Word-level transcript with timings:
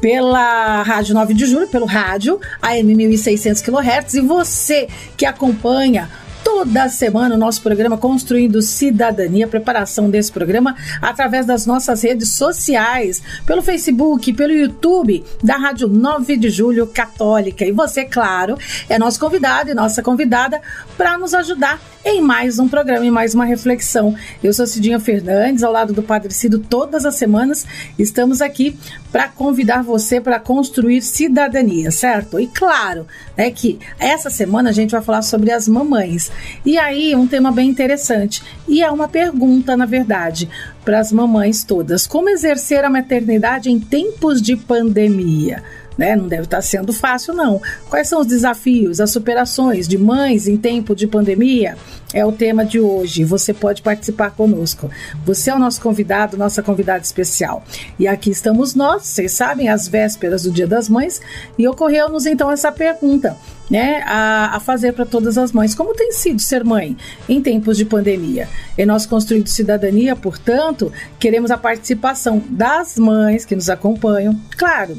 pela 0.00 0.82
Rádio 0.82 1.14
9 1.14 1.34
de 1.34 1.46
Julho, 1.46 1.68
pelo 1.68 1.86
rádio, 1.86 2.40
AM 2.60 2.94
1600 2.94 3.62
kHz, 3.62 4.14
e 4.14 4.20
você 4.20 4.88
que 5.16 5.26
acompanha 5.26 6.08
toda 6.46 6.88
semana 6.88 7.34
o 7.34 7.38
nosso 7.38 7.60
programa 7.60 7.98
Construindo 7.98 8.62
Cidadania, 8.62 9.48
preparação 9.48 10.08
desse 10.08 10.30
programa 10.30 10.76
através 11.02 11.44
das 11.44 11.66
nossas 11.66 12.02
redes 12.02 12.36
sociais, 12.36 13.20
pelo 13.44 13.62
Facebook, 13.62 14.32
pelo 14.32 14.52
YouTube 14.52 15.24
da 15.42 15.56
Rádio 15.56 15.88
9 15.88 16.36
de 16.36 16.48
Julho 16.48 16.86
Católica. 16.86 17.64
E 17.64 17.72
você, 17.72 18.04
claro, 18.04 18.56
é 18.88 18.96
nosso 18.96 19.18
convidado 19.18 19.70
e 19.70 19.74
nossa 19.74 20.04
convidada 20.04 20.62
para 20.96 21.18
nos 21.18 21.34
ajudar 21.34 21.80
em 22.04 22.20
mais 22.20 22.60
um 22.60 22.68
programa, 22.68 23.04
em 23.04 23.10
mais 23.10 23.34
uma 23.34 23.44
reflexão. 23.44 24.14
Eu 24.40 24.52
sou 24.52 24.68
Cidinha 24.68 25.00
Fernandes, 25.00 25.64
ao 25.64 25.72
lado 25.72 25.92
do 25.92 26.02
Padre 26.02 26.32
Cido, 26.32 26.60
todas 26.60 27.04
as 27.04 27.16
semanas 27.16 27.66
estamos 27.98 28.40
aqui 28.40 28.78
para 29.16 29.28
convidar 29.28 29.82
você 29.82 30.20
para 30.20 30.38
construir 30.38 31.00
cidadania, 31.00 31.90
certo? 31.90 32.38
E 32.38 32.46
claro, 32.46 33.06
é 33.34 33.50
que 33.50 33.78
essa 33.98 34.28
semana 34.28 34.68
a 34.68 34.72
gente 34.74 34.90
vai 34.90 35.00
falar 35.00 35.22
sobre 35.22 35.50
as 35.50 35.66
mamães. 35.66 36.30
E 36.66 36.76
aí, 36.76 37.16
um 37.16 37.26
tema 37.26 37.50
bem 37.50 37.70
interessante. 37.70 38.42
E 38.68 38.82
é 38.82 38.90
uma 38.90 39.08
pergunta, 39.08 39.74
na 39.74 39.86
verdade, 39.86 40.50
para 40.84 40.98
as 40.98 41.10
mamães 41.10 41.64
todas: 41.64 42.06
como 42.06 42.28
exercer 42.28 42.84
a 42.84 42.90
maternidade 42.90 43.70
em 43.70 43.80
tempos 43.80 44.42
de 44.42 44.54
pandemia? 44.54 45.62
Né? 45.96 46.14
Não 46.14 46.28
deve 46.28 46.44
estar 46.44 46.60
sendo 46.60 46.92
fácil, 46.92 47.32
não. 47.34 47.60
Quais 47.88 48.08
são 48.08 48.20
os 48.20 48.26
desafios, 48.26 49.00
as 49.00 49.10
superações 49.10 49.88
de 49.88 49.96
mães 49.96 50.46
em 50.46 50.56
tempo 50.56 50.94
de 50.94 51.06
pandemia? 51.06 51.76
É 52.12 52.24
o 52.24 52.32
tema 52.32 52.64
de 52.64 52.78
hoje. 52.78 53.24
Você 53.24 53.52
pode 53.52 53.82
participar 53.82 54.30
conosco. 54.30 54.90
Você 55.24 55.50
é 55.50 55.54
o 55.54 55.58
nosso 55.58 55.80
convidado, 55.80 56.36
nossa 56.36 56.62
convidada 56.62 57.02
especial. 57.02 57.64
E 57.98 58.06
aqui 58.06 58.30
estamos 58.30 58.74
nós, 58.74 59.04
vocês 59.04 59.32
sabem, 59.32 59.68
às 59.68 59.88
vésperas 59.88 60.42
do 60.44 60.50
Dia 60.50 60.66
das 60.66 60.88
Mães, 60.88 61.20
e 61.58 61.66
ocorreu-nos 61.66 62.26
então 62.26 62.50
essa 62.50 62.70
pergunta. 62.70 63.36
Né, 63.68 64.00
a, 64.06 64.54
a 64.54 64.60
fazer 64.60 64.92
para 64.92 65.04
todas 65.04 65.36
as 65.36 65.50
mães. 65.50 65.74
Como 65.74 65.92
tem 65.92 66.12
sido 66.12 66.40
ser 66.40 66.62
mãe 66.62 66.96
em 67.28 67.42
tempos 67.42 67.76
de 67.76 67.84
pandemia? 67.84 68.48
E 68.78 68.86
nós 68.86 69.06
construindo 69.06 69.48
cidadania, 69.48 70.14
portanto, 70.14 70.92
queremos 71.18 71.50
a 71.50 71.58
participação 71.58 72.40
das 72.48 72.96
mães 72.96 73.44
que 73.44 73.56
nos 73.56 73.68
acompanham, 73.68 74.40
claro, 74.56 74.96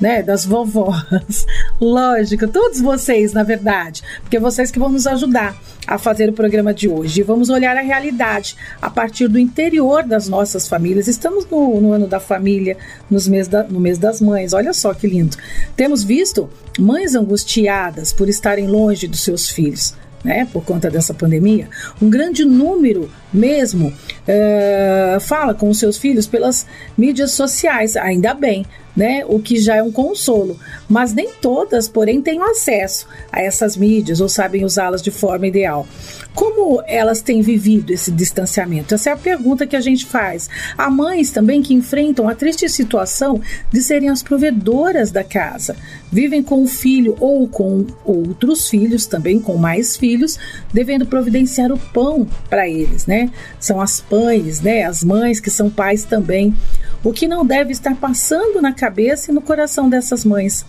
né, 0.00 0.22
das 0.22 0.44
vovós. 0.44 1.46
Lógico, 1.80 2.48
todos 2.48 2.80
vocês, 2.80 3.32
na 3.32 3.42
verdade, 3.42 4.02
porque 4.22 4.38
vocês 4.38 4.70
que 4.70 4.78
vão 4.78 4.88
nos 4.88 5.06
ajudar 5.06 5.56
a 5.86 5.98
fazer 5.98 6.28
o 6.28 6.32
programa 6.32 6.72
de 6.72 6.88
hoje. 6.88 7.22
Vamos 7.22 7.50
olhar 7.50 7.76
a 7.76 7.80
realidade 7.80 8.56
a 8.80 8.88
partir 8.88 9.28
do 9.28 9.38
interior 9.38 10.02
das 10.04 10.28
nossas 10.28 10.68
famílias. 10.68 11.08
Estamos 11.08 11.46
no, 11.50 11.80
no 11.80 11.92
ano 11.92 12.06
da 12.06 12.20
família, 12.20 12.76
nos 13.10 13.26
mês 13.26 13.48
da, 13.48 13.64
no 13.64 13.80
mês 13.80 13.98
das 13.98 14.20
mães. 14.20 14.52
Olha 14.52 14.72
só 14.72 14.94
que 14.94 15.06
lindo. 15.06 15.36
Temos 15.76 16.04
visto 16.04 16.48
mães 16.78 17.14
angustiadas 17.14 18.12
por 18.12 18.28
estarem 18.28 18.66
longe 18.66 19.08
dos 19.08 19.22
seus 19.22 19.48
filhos 19.48 19.94
né, 20.24 20.46
por 20.52 20.64
conta 20.64 20.90
dessa 20.90 21.14
pandemia, 21.14 21.68
um 22.00 22.10
grande 22.10 22.44
número 22.44 23.10
mesmo 23.32 23.88
uh, 23.88 25.20
fala 25.20 25.54
com 25.54 25.68
os 25.68 25.78
seus 25.78 25.96
filhos 25.96 26.26
pelas 26.26 26.66
mídias 26.96 27.32
sociais, 27.32 27.96
ainda 27.96 28.34
bem, 28.34 28.66
né, 29.00 29.24
o 29.26 29.40
que 29.40 29.58
já 29.58 29.76
é 29.76 29.82
um 29.82 29.90
consolo. 29.90 30.58
Mas 30.86 31.14
nem 31.14 31.30
todas, 31.40 31.88
porém, 31.88 32.20
têm 32.20 32.38
acesso 32.42 33.06
a 33.32 33.40
essas 33.40 33.74
mídias 33.74 34.20
ou 34.20 34.28
sabem 34.28 34.62
usá-las 34.62 35.00
de 35.00 35.10
forma 35.10 35.46
ideal. 35.46 35.88
Como 36.34 36.82
elas 36.86 37.22
têm 37.22 37.40
vivido 37.40 37.94
esse 37.94 38.10
distanciamento? 38.12 38.94
Essa 38.94 39.08
é 39.08 39.12
a 39.14 39.16
pergunta 39.16 39.66
que 39.66 39.74
a 39.74 39.80
gente 39.80 40.04
faz. 40.04 40.50
Há 40.76 40.90
mães 40.90 41.30
também 41.30 41.62
que 41.62 41.72
enfrentam 41.72 42.28
a 42.28 42.34
triste 42.34 42.68
situação 42.68 43.40
de 43.72 43.82
serem 43.82 44.10
as 44.10 44.22
provedoras 44.22 45.10
da 45.10 45.24
casa. 45.24 45.74
Vivem 46.12 46.42
com 46.42 46.62
o 46.62 46.68
filho 46.68 47.16
ou 47.18 47.48
com 47.48 47.86
outros 48.04 48.68
filhos, 48.68 49.06
também 49.06 49.40
com 49.40 49.56
mais 49.56 49.96
filhos, 49.96 50.38
devendo 50.74 51.06
providenciar 51.06 51.72
o 51.72 51.78
pão 51.78 52.28
para 52.50 52.68
eles, 52.68 53.06
né? 53.06 53.30
São 53.58 53.80
as 53.80 53.98
pães, 53.98 54.60
né? 54.60 54.84
As 54.84 55.02
mães 55.02 55.40
que 55.40 55.50
são 55.50 55.70
pais 55.70 56.04
também. 56.04 56.54
O 57.02 57.12
que 57.12 57.26
não 57.26 57.46
deve 57.46 57.72
estar 57.72 57.96
passando 57.96 58.60
na 58.60 58.72
cabeça 58.72 59.30
e 59.30 59.34
no 59.34 59.40
coração 59.40 59.88
dessas 59.88 60.24
mães. 60.24 60.66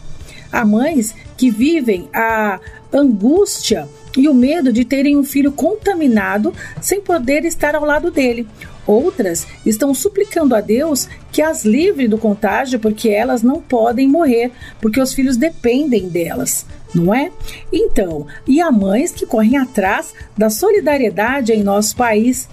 Há 0.52 0.66
mães 0.66 1.14
que 1.38 1.50
vivem 1.50 2.10
a 2.14 2.60
angústia 2.92 3.88
e 4.18 4.28
o 4.28 4.34
medo 4.34 4.72
de 4.72 4.84
terem 4.84 5.18
um 5.18 5.24
filho 5.24 5.52
contaminado 5.52 6.54
sem 6.82 7.02
poder 7.02 7.46
estar 7.46 7.76
ao 7.76 7.86
lado 7.86 8.12
dele. 8.12 8.48
Outras 8.86 9.46
estão 9.66 9.94
suplicando 9.94 10.56
a 10.56 10.62
Deus 10.62 11.08
que 11.32 11.42
as 11.42 11.64
livre 11.64 12.08
do 12.08 12.18
contágio 12.18 12.80
porque 12.80 13.10
elas 13.10 13.42
não 13.42 13.62
podem 13.62 14.08
morrer, 14.08 14.52
porque 14.82 15.00
os 15.00 15.14
filhos 15.14 15.38
dependem 15.38 16.10
delas, 16.10 16.66
não 16.94 17.14
é? 17.14 17.32
Então, 17.72 18.26
e 18.48 18.60
há 18.60 18.72
mães 18.72 19.12
que 19.12 19.26
correm 19.26 19.58
atrás 19.58 20.14
da 20.38 20.50
solidariedade 20.50 21.54
em 21.54 21.64
nosso 21.64 21.96
país 21.96 22.50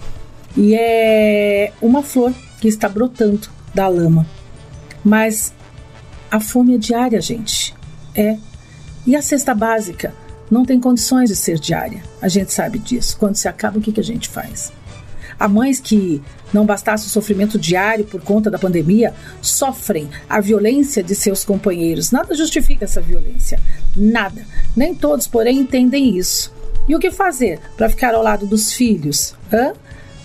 e 0.55 0.75
é 0.75 1.71
uma 1.81 2.03
flor 2.03 2.33
que 2.61 2.67
está 2.67 2.87
brotando 2.87 3.58
da 3.73 3.87
lama. 3.87 4.25
Mas 5.03 5.53
a 6.29 6.39
fome 6.39 6.75
é 6.75 6.77
diária, 6.77 7.21
gente. 7.21 7.73
É. 8.15 8.37
E 9.05 9.15
a 9.15 9.21
cesta 9.21 9.53
básica? 9.55 10.13
não 10.49 10.65
tem 10.65 10.79
condições 10.79 11.29
de 11.29 11.35
ser 11.35 11.59
diária. 11.59 12.03
A 12.21 12.27
gente 12.27 12.51
sabe 12.51 12.79
disso. 12.79 13.15
Quando 13.17 13.35
se 13.35 13.47
acaba, 13.47 13.77
o 13.77 13.81
que, 13.81 13.91
que 13.91 13.99
a 13.99 14.03
gente 14.03 14.27
faz? 14.27 14.71
Há 15.39 15.47
mães 15.47 15.79
que, 15.79 16.21
não 16.51 16.65
bastasse 16.65 17.05
o 17.07 17.09
sofrimento 17.09 17.57
diário 17.57 18.03
por 18.03 18.21
conta 18.21 18.49
da 18.49 18.59
pandemia, 18.59 19.13
sofrem 19.41 20.09
a 20.27 20.41
violência 20.41 21.03
de 21.03 21.15
seus 21.15 21.45
companheiros. 21.45 22.11
Nada 22.11 22.33
justifica 22.35 22.85
essa 22.85 22.99
violência. 22.99 23.59
Nada. 23.95 24.45
Nem 24.75 24.93
todos, 24.93 25.27
porém, 25.27 25.59
entendem 25.59 26.17
isso. 26.17 26.53
E 26.87 26.95
o 26.95 26.99
que 26.99 27.11
fazer 27.11 27.59
para 27.77 27.89
ficar 27.89 28.15
ao 28.15 28.23
lado 28.23 28.47
dos 28.47 28.73
filhos? 28.73 29.35
Hã? 29.53 29.73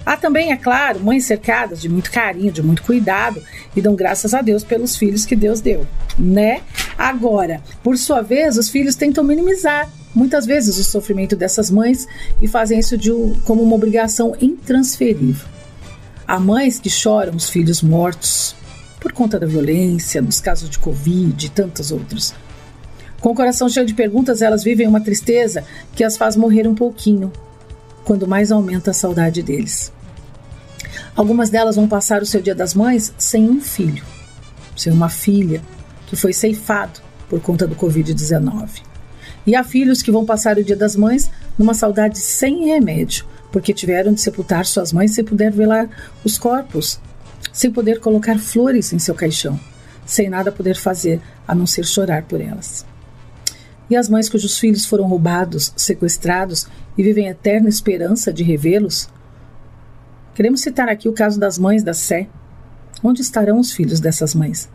Há 0.05 0.17
também, 0.17 0.53
é 0.53 0.57
claro, 0.57 1.01
mães 1.01 1.25
cercadas 1.25 1.81
de 1.81 1.89
muito 1.89 2.11
carinho, 2.11 2.53
de 2.53 2.63
muito 2.63 2.83
cuidado 2.83 3.43
e 3.75 3.81
dão 3.81 3.95
graças 3.95 4.35
a 4.35 4.43
Deus 4.43 4.63
pelos 4.63 4.97
filhos 4.97 5.25
que 5.25 5.35
Deus 5.35 5.61
deu, 5.61 5.87
né? 6.19 6.61
Agora, 6.97 7.63
por 7.83 7.97
sua 7.97 8.21
vez, 8.21 8.59
os 8.59 8.69
filhos 8.69 8.95
tentam 8.95 9.25
minimizar 9.25 9.91
muitas 10.15 10.47
vezes 10.47 10.79
o 10.79 10.85
sofrimento 10.85 11.35
dessas 11.35 11.71
mães 11.71 12.07
e 12.41 12.47
fazem 12.47 12.79
isso 12.79 12.97
de, 12.97 13.11
como 13.45 13.63
uma 13.63 13.75
obrigação 13.75 14.37
intransferível. 14.41 15.49
Há 16.27 16.39
mães 16.39 16.79
que 16.79 16.89
choram 16.89 17.35
os 17.35 17.51
filhos 17.51 17.83
mortos 17.83 18.55
por 19.01 19.13
conta 19.13 19.39
da 19.39 19.47
violência, 19.47 20.23
nos 20.23 20.41
casos 20.41 20.71
de 20.71 20.79
Covid 20.79 21.47
e 21.47 21.51
tantos 21.51 21.91
outros. 21.91 22.33
Com 23.21 23.31
o 23.31 23.35
coração 23.35 23.69
cheio 23.69 23.85
de 23.85 23.95
perguntas, 23.95 24.41
elas 24.41 24.63
vivem 24.63 24.87
uma 24.87 25.01
tristeza 25.01 25.65
que 25.95 26.05
as 26.05 26.17
faz 26.17 26.37
morrer 26.37 26.67
um 26.67 26.75
pouquinho, 26.75 27.31
quando 28.05 28.29
mais 28.29 28.51
aumenta 28.51 28.93
a 28.93 28.95
saudade 28.95 29.43
deles. 29.43 29.94
Algumas 31.17 31.49
delas 31.49 31.77
vão 31.77 31.87
passar 31.87 32.23
o 32.23 32.27
seu 32.27 32.43
Dia 32.43 32.57
das 32.57 32.75
Mães 32.75 33.15
sem 33.17 33.49
um 33.49 33.61
filho, 33.61 34.05
sem 34.77 34.93
uma 34.93 35.09
filha 35.09 35.63
que 36.09 36.17
foi 36.17 36.33
ceifado 36.33 37.01
por 37.29 37.41
conta 37.41 37.69
do 37.69 37.77
Covid-19. 37.77 38.83
E 39.47 39.55
há 39.55 39.63
filhos 39.63 40.03
que 40.03 40.11
vão 40.11 40.27
passar 40.27 40.59
o 40.59 40.65
Dia 40.65 40.75
das 40.75 40.97
Mães 40.97 41.31
numa 41.57 41.73
saudade 41.73 42.19
sem 42.19 42.67
remédio, 42.67 43.27
porque 43.53 43.73
tiveram 43.73 44.13
de 44.13 44.21
sepultar 44.21 44.67
suas 44.67 44.93
mães 44.93 45.13
sem 45.13 45.25
poder 45.25 45.53
velar 45.53 45.89
os 46.25 46.37
corpos, 46.37 46.99
sem 47.53 47.71
poder 47.71 48.01
colocar 48.01 48.37
flores 48.37 48.93
em 48.93 48.99
seu 48.99 49.15
caixão, 49.15 49.59
sem 50.05 50.29
nada 50.29 50.51
poder 50.51 50.77
fazer 50.77 51.21
a 51.47 51.55
não 51.55 51.67
ser 51.67 51.85
chorar 51.85 52.25
por 52.25 52.41
elas. 52.41 52.85
E 53.89 53.95
as 53.95 54.09
mães 54.09 54.29
cujos 54.29 54.59
filhos 54.59 54.85
foram 54.85 55.07
roubados, 55.07 55.73
sequestrados 55.77 56.67
e 56.99 57.03
vivem 57.05 57.29
eterna 57.29 57.69
esperança 57.69 58.33
de 58.33 58.43
revê-los? 58.43 59.09
Queremos 60.35 60.63
citar 60.63 60.89
aqui 60.89 61.09
o 61.09 61.13
caso 61.13 61.39
das 61.39 61.59
mães 61.59 61.85
da 61.85 61.95
Sé. 61.95 62.27
Onde 63.05 63.23
estarão 63.23 63.61
os 63.61 63.71
filhos 63.71 64.01
dessas 64.01 64.35
mães? 64.35 64.69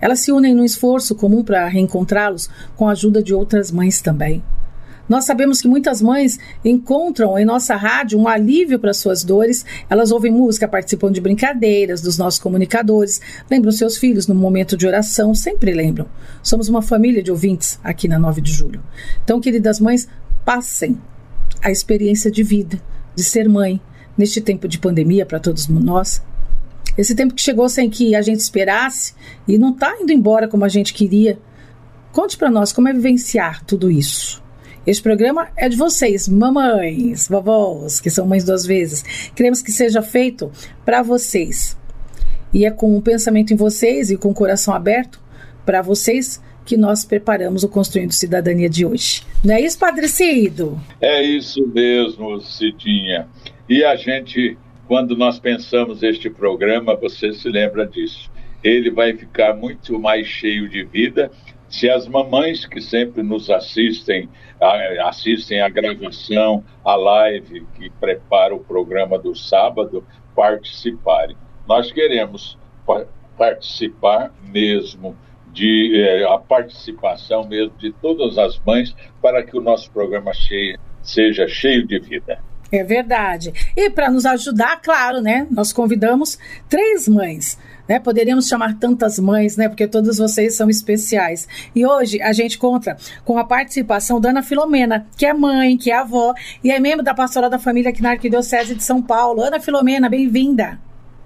Elas 0.00 0.20
se 0.20 0.32
unem 0.32 0.54
num 0.54 0.64
esforço 0.64 1.14
comum 1.14 1.44
para 1.44 1.68
reencontrá-los 1.68 2.48
com 2.76 2.88
a 2.88 2.92
ajuda 2.92 3.22
de 3.22 3.34
outras 3.34 3.70
mães 3.70 4.00
também. 4.00 4.42
Nós 5.06 5.24
sabemos 5.24 5.60
que 5.60 5.68
muitas 5.68 6.00
mães 6.00 6.38
encontram 6.64 7.38
em 7.38 7.44
nossa 7.44 7.76
rádio 7.76 8.18
um 8.18 8.26
alívio 8.26 8.78
para 8.78 8.94
suas 8.94 9.22
dores. 9.22 9.66
Elas 9.90 10.12
ouvem 10.12 10.32
música, 10.32 10.66
participam 10.66 11.12
de 11.12 11.20
brincadeiras 11.20 12.00
dos 12.00 12.16
nossos 12.16 12.40
comunicadores, 12.40 13.20
lembram 13.50 13.72
seus 13.72 13.98
filhos 13.98 14.26
no 14.26 14.34
momento 14.34 14.78
de 14.78 14.86
oração, 14.86 15.34
sempre 15.34 15.74
lembram. 15.74 16.06
Somos 16.42 16.68
uma 16.68 16.80
família 16.80 17.22
de 17.22 17.30
ouvintes 17.30 17.78
aqui 17.84 18.08
na 18.08 18.18
9 18.18 18.40
de 18.40 18.52
julho. 18.52 18.82
Então, 19.22 19.40
queridas 19.40 19.78
mães, 19.78 20.08
passem 20.42 20.96
a 21.60 21.70
experiência 21.70 22.30
de 22.30 22.42
vida, 22.42 22.80
de 23.14 23.24
ser 23.24 23.48
mãe, 23.48 23.80
neste 24.20 24.40
tempo 24.40 24.68
de 24.68 24.78
pandemia 24.78 25.24
para 25.24 25.40
todos 25.40 25.66
nós. 25.66 26.22
Esse 26.96 27.14
tempo 27.14 27.34
que 27.34 27.40
chegou 27.40 27.68
sem 27.68 27.88
que 27.88 28.14
a 28.14 28.20
gente 28.20 28.40
esperasse 28.40 29.14
e 29.48 29.56
não 29.56 29.70
está 29.70 29.96
indo 29.98 30.12
embora 30.12 30.46
como 30.46 30.64
a 30.64 30.68
gente 30.68 30.92
queria. 30.92 31.38
Conte 32.12 32.36
para 32.36 32.50
nós 32.50 32.72
como 32.72 32.86
é 32.86 32.92
vivenciar 32.92 33.64
tudo 33.64 33.90
isso. 33.90 34.42
Este 34.86 35.02
programa 35.02 35.48
é 35.56 35.68
de 35.68 35.76
vocês, 35.76 36.28
mamães, 36.28 37.28
vovós, 37.28 38.00
que 38.00 38.10
são 38.10 38.26
mães 38.26 38.44
duas 38.44 38.66
vezes. 38.66 39.02
Queremos 39.34 39.62
que 39.62 39.72
seja 39.72 40.02
feito 40.02 40.50
para 40.84 41.02
vocês. 41.02 41.76
E 42.52 42.66
é 42.66 42.70
com 42.70 42.96
o 42.96 43.02
pensamento 43.02 43.52
em 43.54 43.56
vocês 43.56 44.10
e 44.10 44.16
com 44.16 44.30
o 44.30 44.34
coração 44.34 44.74
aberto 44.74 45.20
para 45.64 45.80
vocês 45.80 46.40
que 46.70 46.76
nós 46.76 47.04
preparamos 47.04 47.64
o 47.64 47.68
Construindo 47.68 48.12
Cidadania 48.12 48.70
de 48.70 48.86
hoje. 48.86 49.24
Não 49.44 49.52
é 49.52 49.60
isso, 49.60 49.76
Padre 49.76 50.06
Cido? 50.06 50.80
É 51.00 51.20
isso 51.20 51.66
mesmo, 51.66 52.40
Cidinha. 52.40 53.26
E 53.68 53.82
a 53.82 53.96
gente, 53.96 54.56
quando 54.86 55.16
nós 55.16 55.40
pensamos 55.40 56.04
este 56.04 56.30
programa, 56.30 56.94
você 56.94 57.32
se 57.32 57.48
lembra 57.48 57.84
disso. 57.84 58.30
Ele 58.62 58.88
vai 58.88 59.16
ficar 59.16 59.52
muito 59.56 59.98
mais 59.98 60.28
cheio 60.28 60.68
de 60.68 60.84
vida 60.84 61.32
se 61.68 61.90
as 61.90 62.06
mamães 62.06 62.64
que 62.64 62.80
sempre 62.80 63.20
nos 63.20 63.50
assistem, 63.50 64.28
assistem 65.04 65.60
a 65.60 65.68
gravação, 65.68 66.62
a 66.84 66.94
live 66.94 67.66
que 67.74 67.90
prepara 67.90 68.54
o 68.54 68.60
programa 68.60 69.18
do 69.18 69.34
sábado, 69.34 70.04
participarem. 70.36 71.36
Nós 71.66 71.90
queremos 71.90 72.56
participar 73.36 74.32
mesmo 74.52 75.16
de 75.52 76.00
é, 76.00 76.24
a 76.24 76.38
participação 76.38 77.46
mesmo 77.46 77.72
de 77.78 77.92
todas 77.92 78.38
as 78.38 78.58
mães 78.64 78.94
para 79.20 79.42
que 79.42 79.56
o 79.56 79.60
nosso 79.60 79.90
programa 79.90 80.32
cheio, 80.32 80.78
seja 81.02 81.46
cheio 81.48 81.86
de 81.86 81.98
vida. 81.98 82.38
É 82.72 82.84
verdade. 82.84 83.52
E 83.76 83.90
para 83.90 84.10
nos 84.10 84.24
ajudar, 84.24 84.80
claro, 84.80 85.20
né? 85.20 85.46
Nós 85.50 85.72
convidamos 85.72 86.38
três 86.68 87.08
mães. 87.08 87.58
Né? 87.88 87.98
Poderíamos 87.98 88.46
chamar 88.46 88.78
tantas 88.78 89.18
mães, 89.18 89.56
né? 89.56 89.68
Porque 89.68 89.88
todas 89.88 90.18
vocês 90.18 90.56
são 90.56 90.70
especiais. 90.70 91.48
E 91.74 91.84
hoje 91.84 92.22
a 92.22 92.32
gente 92.32 92.56
conta 92.56 92.96
com 93.24 93.36
a 93.36 93.44
participação 93.44 94.20
da 94.20 94.30
Ana 94.30 94.42
Filomena, 94.42 95.08
que 95.16 95.26
é 95.26 95.34
mãe, 95.34 95.76
que 95.76 95.90
é 95.90 95.96
avó 95.96 96.32
e 96.62 96.70
é 96.70 96.78
membro 96.78 97.04
da 97.04 97.12
Pastoral 97.12 97.50
da 97.50 97.58
Família 97.58 97.90
aqui 97.90 98.00
na 98.00 98.10
Arquidiocese 98.10 98.76
de 98.76 98.84
São 98.84 99.02
Paulo. 99.02 99.42
Ana 99.42 99.58
Filomena, 99.58 100.08
bem-vinda. 100.08 100.78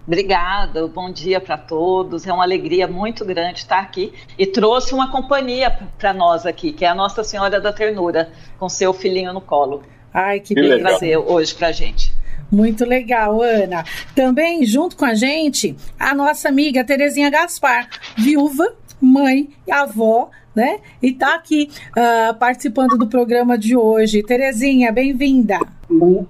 Obrigada, 0.06 0.87
bom 0.87 1.11
dia 1.11 1.41
para 1.41 1.56
todos. 1.56 2.27
É 2.27 2.33
uma 2.33 2.45
alegria 2.45 2.87
muito 2.87 3.25
grande 3.25 3.61
estar 3.61 3.79
aqui 3.79 4.12
e 4.39 4.47
trouxe 4.47 4.93
uma 4.93 5.11
companhia 5.11 5.71
para 5.99 6.12
nós 6.12 6.45
aqui, 6.45 6.73
que 6.73 6.85
é 6.85 6.89
a 6.89 6.95
Nossa 6.95 7.25
Senhora 7.25 7.59
da 7.59 7.73
Ternura, 7.73 8.31
com 8.59 8.69
seu 8.69 8.93
filhinho 8.93 9.33
no 9.33 9.41
colo. 9.41 9.83
Ai, 10.12 10.41
que, 10.41 10.55
que 10.55 10.79
trazer 10.79 11.17
hoje 11.17 11.55
para 11.55 11.69
a 11.69 11.73
gente. 11.73 12.12
Muito 12.53 12.85
legal, 12.85 13.41
Ana. 13.43 13.83
Também 14.15 14.65
junto 14.65 14.95
com 14.95 15.06
a 15.06 15.15
gente, 15.15 15.75
a 15.99 16.15
nossa 16.15 16.51
amiga 16.51 16.85
Terezinha 16.85 17.31
Gaspar, 17.31 17.89
viúva, 18.17 18.75
mãe 19.01 19.49
e 19.67 19.73
avó, 19.73 20.31
né? 20.55 20.81
E 21.03 21.12
tá 21.12 21.35
aqui 21.35 21.71
uh, 21.91 22.35
participando 22.35 22.97
do 22.99 23.06
programa 23.06 23.59
de 23.59 23.75
hoje. 23.75 24.23
Terezinha, 24.23 24.93
bem-vinda. 24.93 25.59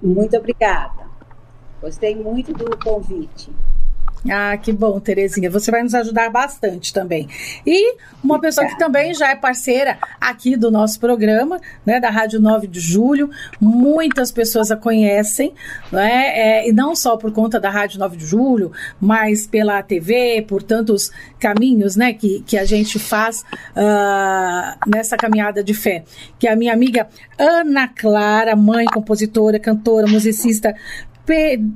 Muito 0.01 0.37
obrigada. 0.37 1.04
Gostei 1.81 2.15
muito 2.15 2.53
do 2.53 2.77
convite. 2.77 3.51
Ah, 4.29 4.57
que 4.57 4.71
bom, 4.71 4.99
Terezinha. 4.99 5.51
Você 5.51 5.69
vai 5.69 5.83
nos 5.83 5.93
ajudar 5.93 6.31
bastante 6.31 6.91
também. 6.91 7.27
E 7.65 7.95
uma 8.23 8.39
pessoa 8.39 8.65
que 8.65 8.77
também 8.77 9.13
já 9.13 9.29
é 9.29 9.35
parceira 9.35 9.99
aqui 10.19 10.55
do 10.55 10.71
nosso 10.71 10.99
programa, 10.99 11.59
né, 11.85 11.99
da 11.99 12.09
Rádio 12.09 12.41
9 12.41 12.65
de 12.67 12.79
Julho. 12.79 13.29
Muitas 13.61 14.31
pessoas 14.31 14.71
a 14.71 14.75
conhecem, 14.75 15.53
né, 15.91 16.27
é, 16.27 16.67
e 16.67 16.73
não 16.73 16.95
só 16.95 17.17
por 17.17 17.31
conta 17.31 17.59
da 17.59 17.69
Rádio 17.69 17.99
9 17.99 18.17
de 18.17 18.25
Julho, 18.25 18.71
mas 18.99 19.45
pela 19.45 19.81
TV, 19.83 20.43
por 20.47 20.63
tantos 20.63 21.11
caminhos, 21.39 21.95
né, 21.95 22.13
que, 22.13 22.41
que 22.47 22.57
a 22.57 22.65
gente 22.65 22.97
faz 22.97 23.41
uh, 23.41 24.89
nessa 24.89 25.15
caminhada 25.17 25.63
de 25.63 25.73
fé. 25.75 26.03
Que 26.39 26.47
é 26.47 26.51
a 26.51 26.55
minha 26.55 26.73
amiga 26.73 27.07
Ana 27.37 27.87
Clara, 27.87 28.55
mãe, 28.55 28.85
compositora, 28.85 29.59
cantora, 29.59 30.07
musicista, 30.07 30.73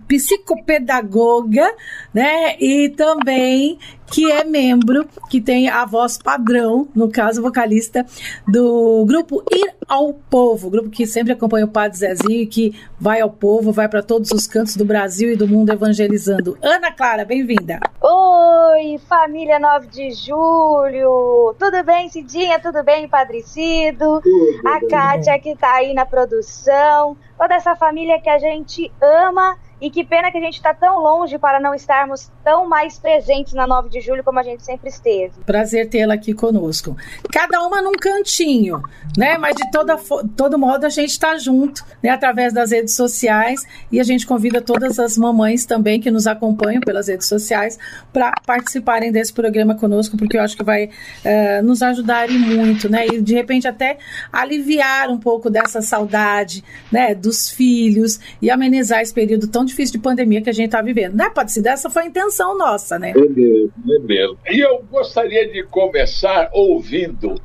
psicopedagoga, 0.07 1.73
né? 2.13 2.55
E 2.59 2.89
também 2.89 3.77
que 4.11 4.31
é 4.31 4.43
membro, 4.43 5.07
que 5.29 5.39
tem 5.39 5.69
a 5.69 5.85
voz 5.85 6.17
padrão, 6.17 6.87
no 6.95 7.09
caso, 7.09 7.41
vocalista 7.41 8.05
do 8.47 9.05
grupo 9.05 9.43
Ir 9.51 9.73
ao 9.87 10.13
Povo, 10.13 10.69
grupo 10.69 10.89
que 10.89 11.07
sempre 11.07 11.33
acompanha 11.33 11.65
o 11.65 11.69
Padre 11.69 11.97
Zezinho, 11.97 12.47
que 12.47 12.79
vai 12.99 13.21
ao 13.21 13.29
povo, 13.29 13.71
vai 13.71 13.87
para 13.87 14.03
todos 14.03 14.31
os 14.31 14.45
cantos 14.45 14.75
do 14.75 14.85
Brasil 14.85 15.31
e 15.31 15.35
do 15.35 15.47
mundo 15.47 15.71
evangelizando. 15.71 16.57
Ana 16.61 16.91
Clara, 16.91 17.25
bem-vinda. 17.25 17.79
Oi, 18.01 18.99
família 19.07 19.59
9 19.59 19.87
de 19.87 20.11
julho. 20.11 21.55
Tudo 21.57 21.83
bem, 21.83 22.09
Cidinha? 22.09 22.59
Tudo 22.59 22.83
bem, 22.83 23.07
Padrecido? 23.07 24.21
Tudo 24.21 24.67
a 24.67 24.79
Kátia 24.87 25.39
que 25.39 25.55
tá 25.55 25.73
aí 25.75 25.93
na 25.93 26.05
produção. 26.05 27.17
Toda 27.37 27.55
essa 27.55 27.75
família 27.75 28.21
que 28.21 28.29
a 28.29 28.37
gente 28.37 28.91
ama 29.01 29.57
e 29.81 29.89
que 29.89 30.03
pena 30.03 30.31
que 30.31 30.37
a 30.37 30.41
gente 30.41 30.55
está 30.55 30.73
tão 30.73 30.99
longe 30.99 31.37
para 31.37 31.59
não 31.59 31.73
estarmos 31.73 32.29
tão 32.43 32.67
mais 32.67 32.99
presentes 32.99 33.53
na 33.53 33.65
9 33.65 33.89
de 33.89 34.01
julho 34.01 34.23
como 34.23 34.39
a 34.39 34.43
gente 34.43 34.63
sempre 34.63 34.89
esteve. 34.89 35.33
Prazer 35.45 35.89
tê-la 35.89 36.15
aqui 36.15 36.33
conosco. 36.33 36.97
Cada 37.31 37.65
uma 37.65 37.81
num 37.81 37.93
cantinho, 37.93 38.81
né? 39.17 39.37
Mas 39.37 39.55
de 39.55 39.71
toda, 39.71 39.97
todo 40.35 40.57
modo 40.57 40.85
a 40.85 40.89
gente 40.89 41.11
está 41.11 41.37
junto, 41.37 41.85
né? 42.03 42.09
Através 42.09 42.53
das 42.53 42.71
redes 42.71 42.93
sociais 42.95 43.65
e 43.91 43.99
a 43.99 44.03
gente 44.03 44.27
convida 44.27 44.61
todas 44.61 44.99
as 44.99 45.17
mamães 45.17 45.65
também 45.65 46.01
que 46.01 46.11
nos 46.11 46.27
acompanham 46.27 46.81
pelas 46.81 47.07
redes 47.07 47.27
sociais 47.27 47.77
para 48.11 48.33
participarem 48.45 49.11
desse 49.11 49.31
programa 49.31 49.75
conosco, 49.75 50.17
porque 50.17 50.37
eu 50.37 50.41
acho 50.41 50.57
que 50.57 50.63
vai 50.63 50.85
uh, 50.85 51.63
nos 51.63 51.81
ajudar 51.81 52.27
muito, 52.29 52.89
né? 52.89 53.07
E 53.07 53.21
de 53.21 53.33
repente 53.33 53.67
até 53.67 53.97
aliviar 54.31 55.09
um 55.09 55.17
pouco 55.17 55.49
dessa 55.49 55.81
saudade, 55.81 56.63
né? 56.91 57.15
Dos 57.15 57.49
filhos 57.49 58.19
e 58.41 58.49
amenizar 58.49 59.01
esse 59.01 59.13
período 59.13 59.47
tão 59.47 59.68
difícil 59.69 59.93
de 59.93 60.03
pandemia 60.03 60.41
que 60.41 60.49
a 60.49 60.53
gente 60.53 60.65
está 60.65 60.81
vivendo. 60.81 61.15
Né, 61.15 61.29
Pode 61.29 61.51
ser 61.51 61.65
Essa 61.65 61.89
foi 61.89 62.03
a 62.03 62.05
intenção 62.05 62.57
nossa, 62.57 62.99
né? 62.99 63.11
É 63.11 63.19
mesmo, 63.19 63.71
é 63.89 63.99
mesmo. 63.99 64.37
E 64.49 64.59
eu 64.59 64.83
gostaria 64.89 65.47
de 65.51 65.63
começar 65.63 66.49
ouvindo 66.53 67.35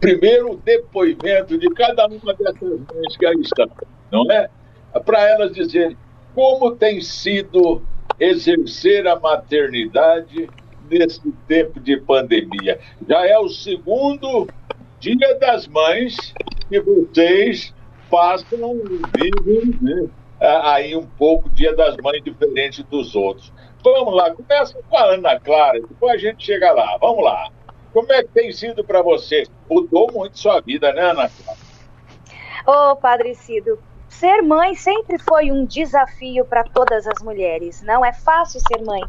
primeiro 0.00 0.52
o 0.52 0.56
depoimento 0.56 1.56
de 1.56 1.68
cada 1.70 2.06
uma 2.06 2.34
dessas 2.34 2.60
mães 2.60 3.16
que 3.18 3.26
aí 3.26 3.40
estão, 3.40 3.70
não 4.12 4.30
é? 4.30 4.48
Para 5.04 5.28
elas 5.28 5.52
dizerem 5.52 5.96
como 6.34 6.72
tem 6.72 7.00
sido 7.00 7.82
exercer 8.18 9.06
a 9.06 9.18
maternidade 9.18 10.48
nesse 10.90 11.20
tempo 11.48 11.80
de 11.80 11.96
pandemia. 11.96 12.78
Já 13.08 13.26
é 13.26 13.38
o 13.38 13.48
segundo 13.48 14.46
Dia 15.00 15.38
das 15.38 15.66
Mães 15.66 16.16
que 16.68 16.80
vocês 16.80 17.74
passam, 18.10 18.80
vivem, 19.16 19.78
né? 19.80 20.08
Aí 20.46 20.96
um 20.96 21.06
pouco 21.06 21.48
Dia 21.50 21.74
das 21.74 21.96
Mães 21.96 22.22
diferente 22.22 22.82
dos 22.84 23.14
outros. 23.14 23.52
Vamos 23.82 24.14
lá, 24.14 24.34
começa 24.34 24.78
com 24.88 24.96
a 24.96 25.04
Ana 25.14 25.38
Clara, 25.38 25.80
depois 25.80 26.14
a 26.14 26.18
gente 26.18 26.44
chega 26.44 26.72
lá. 26.72 26.96
Vamos 26.98 27.24
lá. 27.24 27.50
Como 27.92 28.12
é 28.12 28.22
que 28.22 28.30
tem 28.30 28.50
sido 28.50 28.82
para 28.82 29.02
você? 29.02 29.44
Mudou 29.70 30.10
muito 30.12 30.38
sua 30.38 30.60
vida, 30.60 30.92
né, 30.92 31.02
Ana 31.02 31.28
Clara? 31.28 31.58
Ô, 32.66 32.92
oh, 32.92 32.96
Padre 32.96 33.34
Cido, 33.34 33.78
ser 34.08 34.40
mãe 34.40 34.74
sempre 34.74 35.18
foi 35.18 35.52
um 35.52 35.66
desafio 35.66 36.44
para 36.44 36.64
todas 36.64 37.06
as 37.06 37.22
mulheres. 37.22 37.82
Não 37.82 38.04
é 38.04 38.12
fácil 38.12 38.60
ser 38.60 38.82
mãe, 38.82 39.02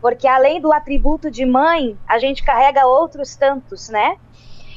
porque 0.00 0.28
além 0.28 0.60
do 0.60 0.72
atributo 0.72 1.30
de 1.30 1.44
mãe, 1.44 1.98
a 2.06 2.18
gente 2.18 2.44
carrega 2.44 2.86
outros 2.86 3.34
tantos, 3.34 3.88
né? 3.88 4.16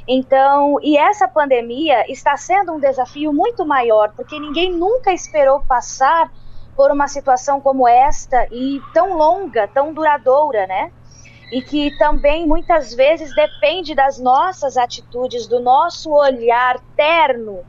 Então, 0.07 0.77
e 0.81 0.98
essa 0.98 1.27
pandemia 1.27 2.12
está 2.12 2.36
sendo 2.36 2.74
um 2.74 2.79
desafio 2.79 3.31
muito 3.31 3.65
maior, 3.65 4.12
porque 4.15 4.38
ninguém 4.38 4.72
nunca 4.72 5.13
esperou 5.13 5.62
passar 5.62 6.29
por 6.75 6.91
uma 6.91 7.07
situação 7.07 7.62
como 7.62 7.88
esta 7.88 8.48
e 8.51 8.81
tão 8.93 9.15
longa, 9.15 9.67
tão 9.67 9.93
duradoura, 9.93 10.67
né? 10.67 10.91
E 11.51 11.62
que 11.62 11.95
também 11.98 12.45
muitas 12.48 12.93
vezes 12.93 13.33
depende 13.36 13.93
das 13.93 14.19
nossas 14.19 14.75
atitudes, 14.75 15.48
do 15.48 15.60
nosso 15.60 16.12
olhar 16.12 16.79
terno, 16.95 17.63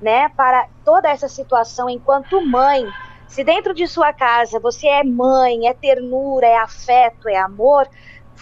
né, 0.00 0.28
para 0.30 0.66
toda 0.84 1.08
essa 1.08 1.28
situação 1.28 1.88
enquanto 1.88 2.40
mãe. 2.44 2.86
Se 3.28 3.44
dentro 3.44 3.74
de 3.74 3.86
sua 3.86 4.12
casa 4.12 4.58
você 4.58 4.86
é 4.86 5.04
mãe, 5.04 5.68
é 5.68 5.74
ternura, 5.74 6.46
é 6.46 6.56
afeto, 6.56 7.28
é 7.28 7.36
amor, 7.36 7.88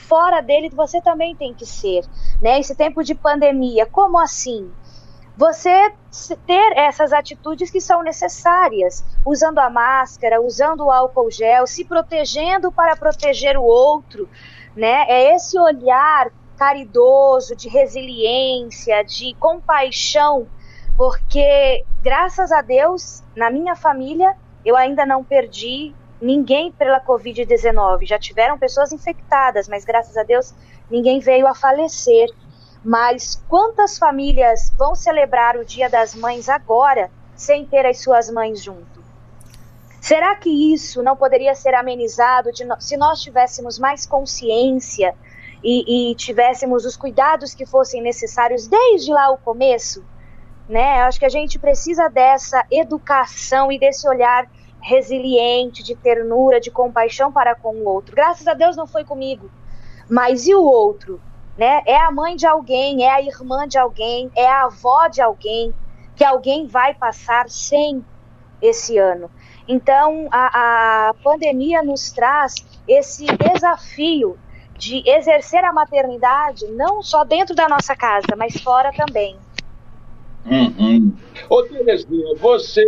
fora 0.08 0.40
dele 0.40 0.70
você 0.70 1.00
também 1.00 1.34
tem 1.34 1.52
que 1.54 1.66
ser, 1.66 2.04
né? 2.40 2.60
Esse 2.60 2.74
tempo 2.74 3.02
de 3.02 3.14
pandemia, 3.14 3.86
como 3.86 4.18
assim? 4.18 4.70
você 5.36 5.92
ter 6.46 6.76
essas 6.76 7.12
atitudes 7.12 7.70
que 7.70 7.80
são 7.80 8.02
necessárias, 8.02 9.04
usando 9.26 9.58
a 9.58 9.68
máscara, 9.68 10.40
usando 10.40 10.84
o 10.84 10.92
álcool 10.92 11.30
gel, 11.30 11.66
se 11.66 11.84
protegendo 11.84 12.70
para 12.70 12.96
proteger 12.96 13.56
o 13.56 13.64
outro, 13.64 14.28
né? 14.76 15.06
É 15.08 15.34
esse 15.34 15.58
olhar 15.58 16.30
caridoso, 16.56 17.56
de 17.56 17.68
resiliência, 17.68 19.02
de 19.02 19.34
compaixão, 19.40 20.46
porque 20.96 21.84
graças 22.00 22.52
a 22.52 22.62
Deus, 22.62 23.24
na 23.34 23.50
minha 23.50 23.74
família, 23.74 24.36
eu 24.64 24.76
ainda 24.76 25.04
não 25.04 25.24
perdi 25.24 25.92
ninguém 26.24 26.72
pela 26.72 27.00
Covid-19. 27.00 28.06
Já 28.06 28.18
tiveram 28.18 28.58
pessoas 28.58 28.92
infectadas, 28.92 29.68
mas 29.68 29.84
graças 29.84 30.16
a 30.16 30.22
Deus 30.22 30.54
ninguém 30.90 31.20
veio 31.20 31.46
a 31.46 31.54
falecer. 31.54 32.28
Mas 32.82 33.42
quantas 33.48 33.98
famílias 33.98 34.72
vão 34.76 34.94
celebrar 34.94 35.56
o 35.56 35.64
Dia 35.64 35.88
das 35.88 36.14
Mães 36.14 36.48
agora 36.48 37.10
sem 37.34 37.64
ter 37.64 37.86
as 37.86 38.00
suas 38.00 38.30
mães 38.30 38.62
junto? 38.62 39.02
Será 40.00 40.36
que 40.36 40.50
isso 40.50 41.02
não 41.02 41.16
poderia 41.16 41.54
ser 41.54 41.74
amenizado 41.74 42.50
no... 42.66 42.78
se 42.80 42.96
nós 42.96 43.22
tivéssemos 43.22 43.78
mais 43.78 44.04
consciência 44.04 45.14
e, 45.62 46.10
e, 46.10 46.14
tivéssemos 46.14 46.84
os 46.84 46.94
cuidados 46.94 47.54
que 47.54 47.64
fossem 47.64 48.02
necessários 48.02 48.66
desde 48.66 49.10
lá 49.10 49.30
o 49.30 49.38
começo? 49.38 50.04
Né? 50.68 51.00
Acho 51.02 51.18
que 51.18 51.24
a 51.24 51.30
gente 51.30 51.58
precisa 51.58 52.08
dessa 52.08 52.66
educação 52.70 53.72
e 53.72 53.78
desse 53.78 54.06
olhar 54.06 54.46
resiliente, 54.84 55.82
de 55.82 55.96
ternura, 55.96 56.60
de 56.60 56.70
compaixão 56.70 57.32
para 57.32 57.54
com 57.54 57.74
o 57.74 57.88
outro. 57.88 58.14
Graças 58.14 58.46
a 58.46 58.54
Deus 58.54 58.76
não 58.76 58.86
foi 58.86 59.04
comigo. 59.04 59.50
Mas 60.08 60.46
e 60.46 60.54
o 60.54 60.62
outro? 60.62 61.20
né? 61.56 61.82
É 61.86 61.96
a 61.96 62.10
mãe 62.10 62.36
de 62.36 62.46
alguém, 62.46 63.04
é 63.04 63.10
a 63.10 63.22
irmã 63.22 63.66
de 63.66 63.78
alguém, 63.78 64.30
é 64.34 64.46
a 64.46 64.64
avó 64.64 65.08
de 65.08 65.20
alguém 65.20 65.72
que 66.16 66.24
alguém 66.24 66.66
vai 66.66 66.94
passar 66.94 67.48
sem 67.48 68.04
esse 68.60 68.98
ano. 68.98 69.30
Então, 69.66 70.28
a, 70.30 71.08
a 71.08 71.14
pandemia 71.22 71.82
nos 71.82 72.12
traz 72.12 72.54
esse 72.86 73.26
desafio 73.26 74.38
de 74.76 75.02
exercer 75.08 75.64
a 75.64 75.72
maternidade 75.72 76.66
não 76.72 77.02
só 77.02 77.24
dentro 77.24 77.54
da 77.54 77.68
nossa 77.68 77.96
casa, 77.96 78.36
mas 78.36 78.60
fora 78.60 78.92
também. 78.92 79.36
Uhum. 80.44 81.16
Ô, 81.48 81.62
Terezinha, 81.62 82.36
você 82.36 82.84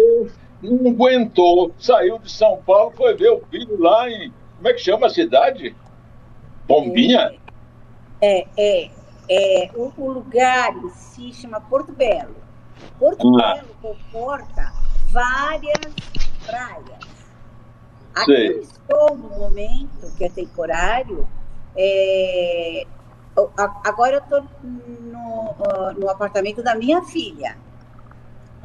não 0.62 0.90
aguentou, 0.90 1.74
saiu 1.78 2.18
de 2.18 2.30
São 2.30 2.58
Paulo, 2.58 2.92
foi 2.96 3.14
ver 3.14 3.30
o 3.30 3.42
filho 3.50 3.80
lá 3.80 4.08
em. 4.08 4.32
Como 4.56 4.68
é 4.68 4.72
que 4.72 4.80
chama 4.80 5.06
a 5.06 5.10
cidade? 5.10 5.76
Bombinha? 6.66 7.34
É. 8.20 8.46
É, 8.56 8.90
é, 9.28 9.70
o, 9.74 9.92
o 9.96 10.10
lugar 10.10 10.72
si 10.94 11.32
chama 11.32 11.60
Porto 11.60 11.92
Belo. 11.92 12.36
Porto 12.98 13.28
ah. 13.40 13.54
Belo 13.54 13.74
comporta 13.82 14.72
várias 15.10 15.94
praias. 16.46 17.06
Aqui 18.14 18.24
Sei. 18.24 18.48
eu 18.48 18.60
estou 18.60 19.16
no 19.16 19.28
momento 19.28 20.16
que 20.16 20.24
é 20.24 20.28
temporário. 20.30 21.28
É, 21.76 22.86
agora 23.84 24.16
eu 24.16 24.20
estou 24.20 24.42
no, 24.62 25.92
no 25.98 26.10
apartamento 26.10 26.62
da 26.62 26.74
minha 26.74 27.02
filha. 27.02 27.58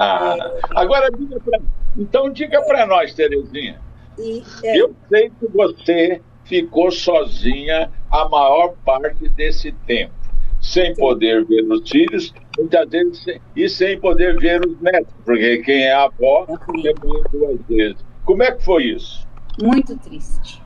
Ah, 0.01 0.51
agora 0.75 1.11
diga 1.11 1.39
pra, 1.39 1.59
então 1.95 2.31
diga 2.31 2.59
para 2.63 2.87
nós, 2.87 3.13
Terezinha. 3.13 3.79
E, 4.17 4.41
é, 4.63 4.81
eu 4.81 4.95
sei 5.09 5.29
que 5.29 5.47
você 5.47 6.21
ficou 6.43 6.91
sozinha 6.91 7.91
a 8.09 8.27
maior 8.27 8.73
parte 8.83 9.29
desse 9.29 9.71
tempo, 9.85 10.13
sem 10.59 10.95
poder 10.95 11.45
ver 11.45 11.63
os 11.63 11.87
filhos, 11.87 12.33
muitas 12.57 12.89
vezes 12.89 13.25
e 13.55 13.69
sem 13.69 13.99
poder 13.99 14.39
ver 14.39 14.65
os 14.65 14.79
netos, 14.81 15.13
porque 15.23 15.59
quem 15.59 15.83
é 15.83 15.93
avó 15.93 16.47
é 16.49 17.05
mãe 17.05 17.23
duas 17.31 17.59
vezes. 17.69 18.03
Como 18.25 18.41
é 18.41 18.51
que 18.51 18.63
foi 18.63 18.85
isso? 18.85 19.27
Muito 19.61 19.95
triste. 19.99 20.61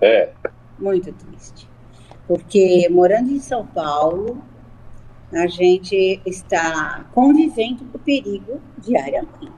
É. 0.00 0.30
Muito 0.78 1.12
triste. 1.12 1.68
Porque 2.26 2.88
morando 2.90 3.30
em 3.30 3.38
São 3.38 3.66
Paulo, 3.66 4.42
a 5.32 5.46
gente 5.46 6.20
está 6.26 7.04
convivendo 7.12 7.84
com 7.84 7.96
o 7.96 8.00
perigo 8.00 8.60
diariamente. 8.78 9.52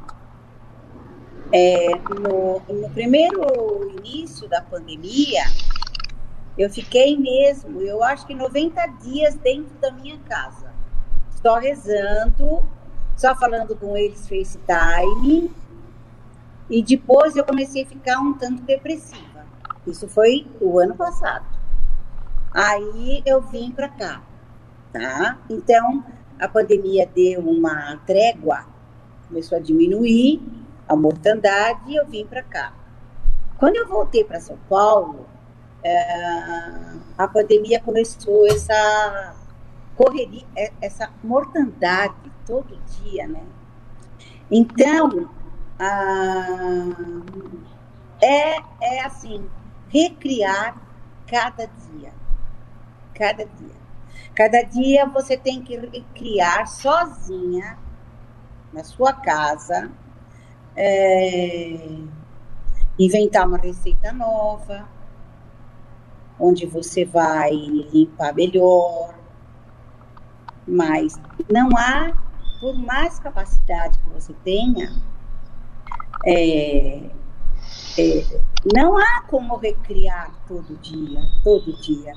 É, 1.52 1.88
no, 2.20 2.60
no 2.68 2.90
primeiro 2.90 3.90
início 3.98 4.48
da 4.48 4.60
pandemia, 4.60 5.44
eu 6.56 6.68
fiquei 6.70 7.16
mesmo, 7.16 7.80
eu 7.80 8.02
acho 8.02 8.26
que 8.26 8.34
90 8.34 8.86
dias 9.02 9.34
dentro 9.36 9.74
da 9.80 9.90
minha 9.90 10.18
casa, 10.18 10.72
só 11.42 11.58
rezando, 11.58 12.62
só 13.16 13.34
falando 13.34 13.76
com 13.76 13.96
eles 13.96 14.28
FaceTime. 14.28 15.50
E 16.68 16.82
depois 16.82 17.36
eu 17.36 17.44
comecei 17.44 17.84
a 17.84 17.86
ficar 17.86 18.18
um 18.18 18.34
tanto 18.34 18.62
depressiva. 18.62 19.46
Isso 19.86 20.08
foi 20.08 20.46
o 20.60 20.78
ano 20.78 20.94
passado. 20.94 21.44
Aí 22.52 23.22
eu 23.26 23.40
vim 23.40 23.70
para 23.70 23.88
cá, 23.88 24.22
tá? 24.92 25.38
Então 25.48 26.04
a 26.38 26.48
pandemia 26.48 27.06
deu 27.06 27.40
uma 27.40 27.96
trégua, 28.06 28.66
começou 29.28 29.58
a 29.58 29.60
diminuir 29.60 30.42
a 30.88 30.96
mortandade 30.96 31.80
e 31.90 31.96
eu 31.96 32.06
vim 32.06 32.26
para 32.26 32.42
cá. 32.42 32.74
Quando 33.58 33.76
eu 33.76 33.86
voltei 33.86 34.24
para 34.24 34.40
São 34.40 34.58
Paulo, 34.68 35.26
é, 35.84 36.92
a 37.16 37.28
pandemia 37.28 37.80
começou 37.80 38.46
essa 38.46 39.34
correria, 39.96 40.44
é, 40.56 40.72
essa 40.80 41.10
mortandade 41.22 42.14
todo 42.46 42.76
dia, 43.00 43.26
né? 43.26 43.42
Então, 44.50 45.30
é, 48.20 48.56
é 48.80 49.04
assim, 49.04 49.48
recriar 49.88 50.76
cada 51.26 51.66
dia. 51.66 52.12
Cada 53.14 53.44
dia. 53.44 53.81
Cada 54.34 54.62
dia 54.62 55.06
você 55.06 55.36
tem 55.36 55.62
que 55.62 55.78
criar 56.14 56.66
sozinha, 56.66 57.78
na 58.72 58.82
sua 58.82 59.12
casa, 59.12 59.90
é, 60.74 61.98
inventar 62.98 63.46
uma 63.46 63.58
receita 63.58 64.12
nova, 64.12 64.88
onde 66.40 66.66
você 66.66 67.04
vai 67.04 67.52
limpar 67.52 68.34
melhor, 68.34 69.14
mas 70.66 71.20
não 71.50 71.68
há, 71.76 72.12
por 72.60 72.74
mais 72.74 73.18
capacidade 73.18 73.98
que 73.98 74.10
você 74.10 74.32
tenha, 74.42 74.90
é, 76.24 77.10
é, 77.98 78.40
não 78.74 78.96
há 78.96 79.22
como 79.28 79.56
recriar 79.56 80.32
todo 80.48 80.76
dia, 80.78 81.20
todo 81.44 81.72
dia. 81.82 82.14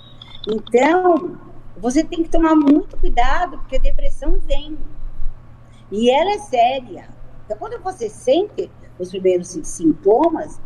Então, 0.48 1.38
você 1.77 2.03
tem 2.03 2.24
que 2.24 2.29
tomar 2.29 2.55
muito 2.55 2.98
cuidado, 2.98 3.58
porque 3.60 3.75
a 3.77 3.79
depressão 3.79 4.39
vem. 4.39 4.77
E 5.91 6.10
ela 6.10 6.32
é 6.32 6.39
séria. 6.39 7.10
Então, 7.46 7.58
quando 7.58 7.82
você 7.82 8.10
sente 8.10 8.72
os 8.98 9.10
primeiros 9.10 9.50
sintomas, 9.63 10.60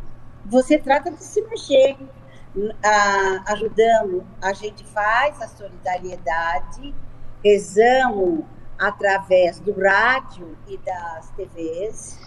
você 0.45 0.77
trata 0.77 1.11
de 1.11 1.23
se 1.23 1.41
mexer. 1.43 1.97
Ah, 2.83 3.43
ajudamos, 3.53 4.23
a 4.41 4.53
gente 4.53 4.83
faz 4.85 5.39
a 5.41 5.47
solidariedade, 5.47 6.95
rezamos 7.43 8.43
através 8.77 9.59
do 9.59 9.71
rádio 9.79 10.57
e 10.67 10.77
das 10.79 11.29
TVs 11.31 12.19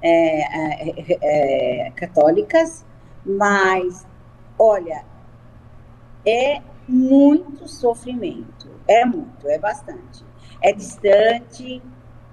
é, 0.00 0.42
é, 0.42 1.86
é, 1.86 1.90
católicas, 1.92 2.84
mas 3.24 4.06
olha, 4.58 5.04
é 6.24 6.62
muito 6.88 7.68
sofrimento, 7.68 8.70
é 8.86 9.04
muito, 9.04 9.48
é 9.48 9.58
bastante. 9.58 10.24
É 10.62 10.72
distante, 10.72 11.82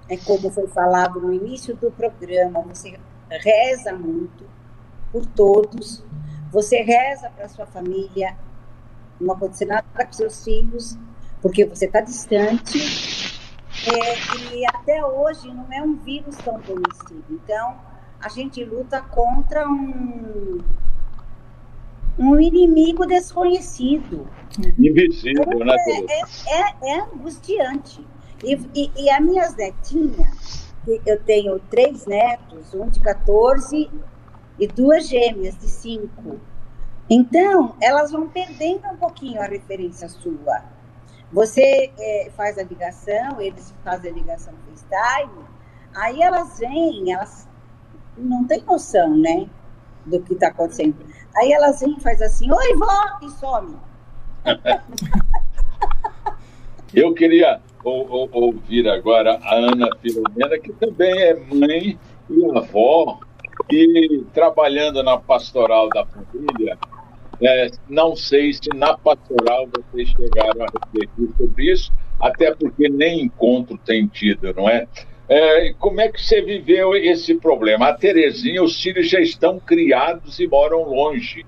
é 0.08 0.16
como 0.16 0.50
foi 0.50 0.66
falado 0.68 1.20
no 1.20 1.32
início 1.32 1.76
do 1.76 1.90
programa, 1.90 2.60
você 2.62 2.98
reza 3.30 3.92
muito 3.92 4.44
por 5.10 5.26
todos, 5.26 6.04
você 6.50 6.82
reza 6.82 7.30
para 7.30 7.48
sua 7.48 7.66
família, 7.66 8.36
não 9.20 9.34
acontecer 9.34 9.66
nada 9.66 9.84
com 9.94 10.12
seus 10.12 10.44
filhos, 10.44 10.98
porque 11.40 11.64
você 11.64 11.86
está 11.86 12.00
distante, 12.00 12.78
é, 13.86 14.54
e 14.54 14.64
até 14.66 15.04
hoje 15.04 15.52
não 15.52 15.70
é 15.72 15.82
um 15.82 15.96
vírus 15.96 16.36
tão 16.36 16.60
conhecido. 16.60 17.24
Então, 17.30 17.76
a 18.20 18.28
gente 18.28 18.64
luta 18.64 19.02
contra 19.02 19.68
um, 19.68 20.58
um 22.18 22.38
inimigo 22.40 23.06
desconhecido. 23.06 24.28
Invisível, 24.78 25.46
né? 25.64 25.76
É, 26.48 26.60
é, 26.60 26.74
é 26.82 27.00
angustiante. 27.00 28.04
E, 28.42 28.54
e, 28.74 28.90
e 28.96 29.10
as 29.10 29.20
minhas 29.20 29.56
netinhas, 29.56 30.74
eu 31.06 31.20
tenho 31.22 31.58
três 31.70 32.06
netos, 32.06 32.74
um 32.74 32.88
de 32.88 33.00
14 33.00 33.90
e 34.58 34.66
duas 34.66 35.08
gêmeas 35.08 35.56
de 35.58 35.68
5. 35.68 36.38
Então, 37.08 37.74
elas 37.80 38.12
vão 38.12 38.28
perdendo 38.28 38.86
um 38.88 38.96
pouquinho 38.96 39.40
a 39.40 39.46
referência 39.46 40.08
sua. 40.08 40.62
Você 41.32 41.92
é, 41.98 42.30
faz 42.36 42.58
a 42.58 42.62
ligação, 42.62 43.40
eles 43.40 43.74
fazem 43.82 44.12
a 44.12 44.14
ligação 44.14 44.54
FaceTime, 44.70 45.44
aí 45.94 46.22
elas 46.22 46.58
vêm, 46.58 47.12
elas 47.12 47.48
não 48.16 48.44
têm 48.44 48.62
noção, 48.62 49.16
né, 49.16 49.48
do 50.06 50.20
que 50.20 50.34
está 50.34 50.48
acontecendo. 50.48 50.94
Aí 51.36 51.52
elas 51.52 51.80
vêm 51.80 51.96
e 51.96 52.00
fazem 52.00 52.26
assim, 52.26 52.50
oi, 52.50 52.76
vó, 52.76 53.18
e 53.22 53.30
some. 53.30 53.76
Eu 56.94 57.12
queria 57.12 57.60
ou, 57.82 58.28
ouvir 58.32 58.88
agora 58.88 59.38
a 59.42 59.54
Ana 59.56 59.88
Filomena, 60.00 60.58
que 60.58 60.72
também 60.74 61.12
é 61.20 61.34
mãe 61.34 61.98
e 62.30 62.44
avó, 62.56 63.18
e 63.70 64.24
trabalhando 64.32 65.02
na 65.02 65.18
pastoral 65.18 65.88
da 65.88 66.06
família, 66.06 66.78
é, 67.42 67.70
não 67.88 68.14
sei 68.14 68.52
se 68.52 68.68
na 68.74 68.96
pastoral 68.96 69.68
vocês 69.68 70.08
chegaram 70.10 70.62
a 70.62 70.66
refletir 70.66 71.36
sobre 71.36 71.72
isso, 71.72 71.92
até 72.20 72.54
porque 72.54 72.88
nem 72.88 73.22
encontro 73.22 73.76
tem 73.78 74.06
tido, 74.06 74.54
não 74.54 74.68
é? 74.68 74.86
É? 75.28 75.72
como 75.78 76.00
é 76.00 76.08
que 76.08 76.20
você 76.20 76.42
viveu 76.42 76.94
esse 76.94 77.34
problema? 77.34 77.88
A 77.88 77.94
Terezinha, 77.94 78.62
os 78.62 78.80
filhos 78.80 79.08
já 79.08 79.20
estão 79.20 79.58
criados 79.58 80.38
e 80.38 80.46
moram 80.46 80.82
longe. 80.82 81.44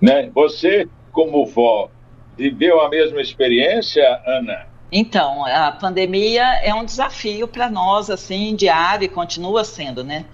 Né? 0.00 0.30
Você, 0.34 0.88
como 1.12 1.46
vó, 1.46 1.90
viveu 2.36 2.80
a 2.80 2.88
mesma 2.88 3.20
experiência, 3.20 4.02
Ana? 4.26 4.66
Então, 4.90 5.44
a 5.44 5.72
pandemia 5.72 6.44
é 6.62 6.72
um 6.74 6.84
desafio 6.84 7.48
para 7.48 7.68
nós, 7.68 8.10
assim, 8.10 8.54
diário 8.54 9.04
e 9.04 9.08
continua 9.08 9.64
sendo, 9.64 10.04
né? 10.04 10.24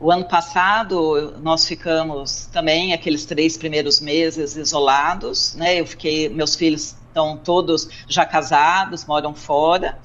O 0.00 0.10
ano 0.12 0.24
passado 0.24 1.34
nós 1.40 1.66
ficamos 1.66 2.46
também 2.46 2.92
aqueles 2.92 3.24
três 3.24 3.56
primeiros 3.56 4.00
meses 4.00 4.56
isolados, 4.56 5.54
né? 5.54 5.80
Eu 5.80 5.86
fiquei, 5.86 6.28
meus 6.28 6.54
filhos 6.54 6.96
estão 7.08 7.36
todos 7.36 7.88
já 8.08 8.24
casados, 8.24 9.04
moram 9.06 9.34
fora, 9.34 9.98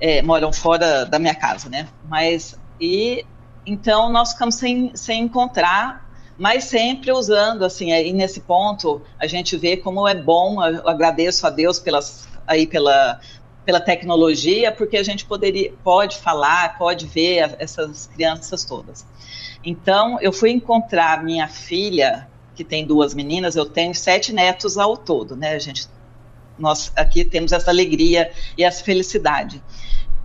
é, 0.00 0.22
moram 0.22 0.52
fora 0.52 1.04
da 1.04 1.18
minha 1.18 1.34
casa, 1.34 1.68
né? 1.68 1.88
Mas 2.08 2.58
e 2.80 3.24
então 3.66 4.10
nós 4.10 4.32
ficamos 4.32 4.54
sem, 4.54 4.90
sem 4.94 5.22
encontrar, 5.22 6.08
mas 6.38 6.64
sempre 6.64 7.12
usando 7.12 7.64
assim. 7.64 7.92
Aí 7.92 8.12
nesse 8.12 8.40
ponto 8.40 9.02
a 9.18 9.26
gente 9.26 9.56
vê 9.56 9.76
como 9.76 10.08
é 10.08 10.14
bom. 10.14 10.64
Eu 10.64 10.88
agradeço 10.88 11.46
a 11.46 11.50
Deus 11.50 11.78
pelas 11.78 12.28
aí 12.46 12.66
pela 12.66 13.20
pela 13.64 13.80
tecnologia, 13.80 14.72
porque 14.72 14.96
a 14.96 15.02
gente 15.02 15.24
poderia, 15.24 15.72
pode 15.84 16.16
falar, 16.16 16.78
pode 16.78 17.06
ver 17.06 17.54
essas 17.58 18.06
crianças 18.08 18.64
todas. 18.64 19.06
Então, 19.64 20.18
eu 20.20 20.32
fui 20.32 20.50
encontrar 20.50 21.22
minha 21.22 21.46
filha, 21.46 22.26
que 22.54 22.64
tem 22.64 22.86
duas 22.86 23.14
meninas, 23.14 23.56
eu 23.56 23.66
tenho 23.66 23.94
sete 23.94 24.32
netos 24.32 24.78
ao 24.78 24.96
todo, 24.96 25.36
né, 25.36 25.58
gente? 25.60 25.86
Nós 26.58 26.92
aqui 26.96 27.24
temos 27.24 27.52
essa 27.52 27.70
alegria 27.70 28.32
e 28.56 28.64
essa 28.64 28.82
felicidade. 28.82 29.62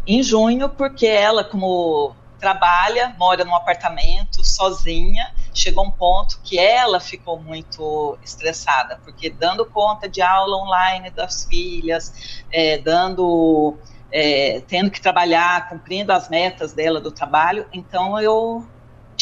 Em 0.08 0.22
junho, 0.22 0.70
porque 0.70 1.08
ela, 1.08 1.44
como 1.44 2.16
trabalha, 2.40 3.16
mora 3.18 3.44
num 3.44 3.56
apartamento 3.56 4.44
sozinha, 4.44 5.34
chegou 5.54 5.86
um 5.86 5.92
ponto 5.92 6.40
que 6.44 6.60
ela 6.60 7.00
ficou 7.00 7.42
muito 7.42 8.18
estressada, 8.24 9.00
porque 9.04 9.30
dando 9.30 9.66
conta 9.66 10.08
de 10.08 10.22
aula 10.22 10.58
online 10.58 11.10
das 11.10 11.46
filhas, 11.46 12.44
é, 12.52 12.78
dando, 12.78 13.78
é, 14.12 14.62
tendo 14.68 14.92
que 14.92 15.02
trabalhar, 15.02 15.70
cumprindo 15.70 16.12
as 16.12 16.30
metas 16.30 16.74
dela 16.74 17.02
do 17.02 17.12
trabalho, 17.12 17.66
então 17.74 18.20
eu 18.20 18.64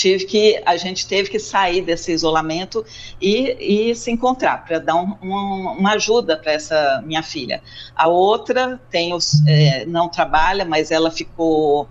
tive 0.04 0.26
que 0.26 0.62
a 0.66 0.76
gente 0.76 1.08
teve 1.08 1.30
que 1.30 1.40
sair 1.40 1.82
desse 1.82 2.12
isolamento 2.12 2.86
e, 3.22 3.90
e 3.90 3.96
se 3.96 4.12
encontrar 4.12 4.66
para 4.66 4.78
dar 4.78 4.96
um, 4.96 5.16
um, 5.22 5.76
uma 5.80 5.94
ajuda 5.94 6.36
para 6.36 6.52
essa 6.52 7.02
minha 7.06 7.24
filha. 7.24 7.64
A 7.96 8.10
outra 8.10 8.82
tem 8.90 9.14
os, 9.14 9.42
é, 9.48 9.86
não 9.86 10.10
trabalha, 10.10 10.66
mas 10.66 10.92
ela 10.92 11.10
ficou 11.10 11.88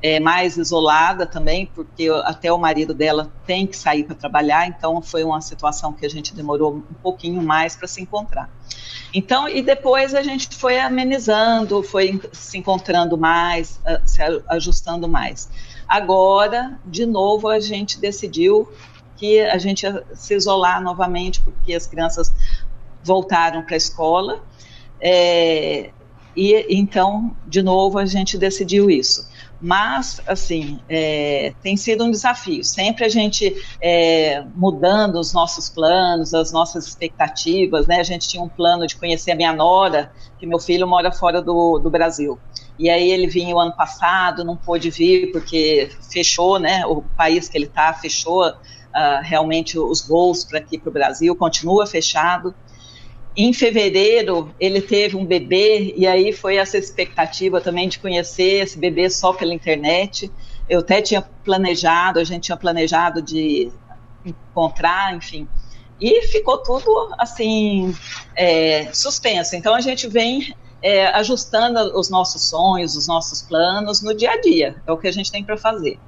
é, 0.00 0.20
mais 0.20 0.56
isolada 0.56 1.26
também, 1.26 1.66
porque 1.66 2.08
até 2.22 2.52
o 2.52 2.58
marido 2.58 2.94
dela 2.94 3.32
tem 3.44 3.66
que 3.66 3.76
sair 3.76 4.04
para 4.04 4.14
trabalhar, 4.14 4.68
então 4.68 5.02
foi 5.02 5.24
uma 5.24 5.40
situação 5.40 5.92
que 5.92 6.06
a 6.06 6.08
gente 6.08 6.36
demorou 6.36 6.76
um 6.76 6.94
pouquinho 7.02 7.42
mais 7.42 7.74
para 7.74 7.88
se 7.88 8.00
encontrar. 8.00 8.48
Então, 9.12 9.48
e 9.48 9.60
depois 9.60 10.14
a 10.14 10.22
gente 10.22 10.54
foi 10.54 10.78
amenizando, 10.78 11.82
foi 11.82 12.20
se 12.32 12.58
encontrando 12.58 13.18
mais, 13.18 13.80
se 14.04 14.22
ajustando 14.48 15.08
mais. 15.08 15.48
Agora, 15.88 16.78
de 16.84 17.06
novo, 17.06 17.48
a 17.48 17.60
gente 17.60 18.00
decidiu 18.00 18.68
que 19.16 19.40
a 19.40 19.58
gente 19.58 19.82
ia 19.82 20.04
se 20.14 20.34
isolar 20.34 20.82
novamente, 20.82 21.40
porque 21.40 21.74
as 21.74 21.86
crianças 21.86 22.32
voltaram 23.02 23.62
para 23.62 23.74
a 23.74 23.76
escola. 23.76 24.42
É, 25.00 25.90
e 26.36 26.66
então, 26.68 27.34
de 27.46 27.62
novo, 27.62 27.98
a 27.98 28.04
gente 28.04 28.36
decidiu 28.36 28.90
isso. 28.90 29.26
Mas, 29.58 30.20
assim, 30.26 30.78
é, 30.86 31.54
tem 31.62 31.78
sido 31.78 32.04
um 32.04 32.10
desafio. 32.10 32.62
Sempre 32.62 33.06
a 33.06 33.08
gente 33.08 33.56
é, 33.80 34.44
mudando 34.54 35.18
os 35.18 35.32
nossos 35.32 35.70
planos, 35.70 36.34
as 36.34 36.52
nossas 36.52 36.86
expectativas, 36.86 37.86
né? 37.86 38.00
A 38.00 38.02
gente 38.02 38.28
tinha 38.28 38.42
um 38.42 38.48
plano 38.48 38.86
de 38.86 38.96
conhecer 38.96 39.30
a 39.30 39.34
minha 39.34 39.54
nora, 39.54 40.12
que 40.38 40.46
meu 40.46 40.58
filho 40.58 40.86
mora 40.86 41.10
fora 41.10 41.40
do, 41.40 41.78
do 41.78 41.88
Brasil. 41.88 42.38
E 42.78 42.90
aí 42.90 43.10
ele 43.10 43.26
vinha 43.26 43.54
o 43.54 43.58
ano 43.58 43.74
passado, 43.74 44.44
não 44.44 44.56
pôde 44.56 44.90
vir 44.90 45.32
porque 45.32 45.90
fechou, 46.10 46.58
né? 46.58 46.84
O 46.86 47.02
país 47.02 47.48
que 47.48 47.56
ele 47.56 47.64
está 47.64 47.92
fechou 47.94 48.46
uh, 48.48 48.54
realmente 49.22 49.78
os 49.78 50.06
voos 50.06 50.44
para 50.44 50.58
aqui 50.58 50.78
para 50.78 50.90
o 50.90 50.92
Brasil, 50.92 51.34
continua 51.34 51.86
fechado. 51.86 52.54
Em 53.36 53.52
fevereiro, 53.52 54.54
ele 54.58 54.80
teve 54.80 55.16
um 55.16 55.24
bebê, 55.24 55.92
e 55.96 56.06
aí 56.06 56.32
foi 56.32 56.56
essa 56.56 56.78
expectativa 56.78 57.60
também 57.60 57.88
de 57.88 57.98
conhecer 57.98 58.62
esse 58.62 58.78
bebê 58.78 59.10
só 59.10 59.32
pela 59.32 59.52
internet. 59.52 60.30
Eu 60.68 60.80
até 60.80 61.02
tinha 61.02 61.22
planejado, 61.44 62.18
a 62.18 62.24
gente 62.24 62.44
tinha 62.44 62.56
planejado 62.56 63.20
de 63.20 63.70
encontrar, 64.24 65.14
enfim. 65.14 65.46
E 66.00 66.22
ficou 66.28 66.58
tudo 66.58 67.14
assim, 67.18 67.94
é, 68.34 68.90
suspenso. 68.92 69.54
Então 69.54 69.74
a 69.74 69.80
gente 69.80 70.08
vem 70.08 70.54
é, 70.86 71.06
ajustando 71.08 71.98
os 71.98 72.08
nossos 72.08 72.48
sonhos, 72.48 72.96
os 72.96 73.08
nossos 73.08 73.42
planos 73.42 74.02
no 74.02 74.14
dia 74.14 74.30
a 74.30 74.40
dia. 74.40 74.76
É 74.86 74.92
o 74.92 74.96
que 74.96 75.08
a 75.08 75.12
gente 75.12 75.30
tem 75.32 75.42
para 75.42 75.56
fazer. 75.56 75.98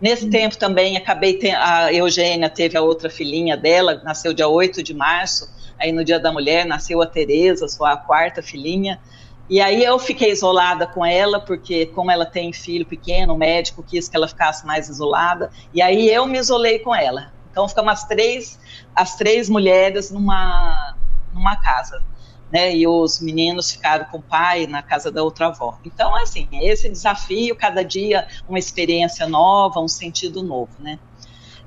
Nesse 0.00 0.24
uhum. 0.24 0.30
tempo 0.30 0.56
também 0.56 0.96
acabei, 0.96 1.38
a 1.52 1.92
Eugênia 1.92 2.48
teve 2.48 2.76
a 2.76 2.82
outra 2.82 3.10
filhinha 3.10 3.56
dela, 3.56 4.00
nasceu 4.04 4.32
dia 4.32 4.46
8 4.46 4.82
de 4.82 4.94
março, 4.94 5.48
Aí 5.78 5.92
no 5.92 6.04
Dia 6.04 6.18
da 6.18 6.32
Mulher 6.32 6.66
nasceu 6.66 7.00
a 7.00 7.06
Tereza, 7.06 7.68
sua 7.68 7.96
quarta 7.96 8.42
filhinha. 8.42 9.00
E 9.48 9.60
aí 9.60 9.82
eu 9.82 9.98
fiquei 9.98 10.32
isolada 10.32 10.86
com 10.86 11.06
ela, 11.06 11.40
porque 11.40 11.86
como 11.86 12.10
ela 12.10 12.26
tem 12.26 12.52
filho 12.52 12.84
pequeno, 12.84 13.34
o 13.34 13.38
médico 13.38 13.82
quis 13.82 14.08
que 14.08 14.16
ela 14.16 14.28
ficasse 14.28 14.66
mais 14.66 14.88
isolada. 14.88 15.50
E 15.72 15.80
aí 15.80 16.10
eu 16.10 16.26
me 16.26 16.36
isolei 16.36 16.80
com 16.80 16.94
ela. 16.94 17.32
Então 17.50 17.66
ficamos 17.68 17.92
as 17.92 18.04
três, 18.06 18.58
as 18.94 19.16
três 19.16 19.48
mulheres 19.48 20.10
numa, 20.10 20.96
numa 21.32 21.56
casa. 21.56 22.02
Né, 22.50 22.74
e 22.74 22.86
os 22.86 23.20
meninos 23.20 23.70
ficaram 23.70 24.06
com 24.06 24.18
o 24.18 24.22
pai 24.22 24.66
na 24.66 24.82
casa 24.82 25.10
da 25.10 25.22
outra 25.22 25.48
avó. 25.48 25.78
Então, 25.84 26.16
assim, 26.16 26.48
esse 26.50 26.88
desafio, 26.88 27.54
cada 27.54 27.82
dia 27.82 28.26
uma 28.48 28.58
experiência 28.58 29.26
nova, 29.26 29.80
um 29.80 29.88
sentido 29.88 30.42
novo, 30.42 30.72
né? 30.78 30.98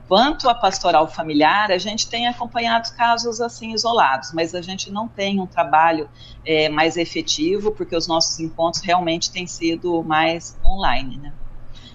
Quanto 0.07 0.49
à 0.49 0.53
pastoral 0.53 1.07
familiar, 1.07 1.71
a 1.71 1.77
gente 1.77 2.09
tem 2.09 2.27
acompanhado 2.27 2.89
casos 2.97 3.39
assim 3.39 3.73
isolados, 3.73 4.33
mas 4.33 4.53
a 4.53 4.61
gente 4.61 4.91
não 4.91 5.07
tem 5.07 5.39
um 5.39 5.47
trabalho 5.47 6.09
é, 6.43 6.67
mais 6.67 6.97
efetivo, 6.97 7.71
porque 7.71 7.95
os 7.95 8.07
nossos 8.07 8.37
encontros 8.39 8.83
realmente 8.83 9.31
têm 9.31 9.47
sido 9.47 10.03
mais 10.03 10.57
online, 10.65 11.17
né? 11.17 11.33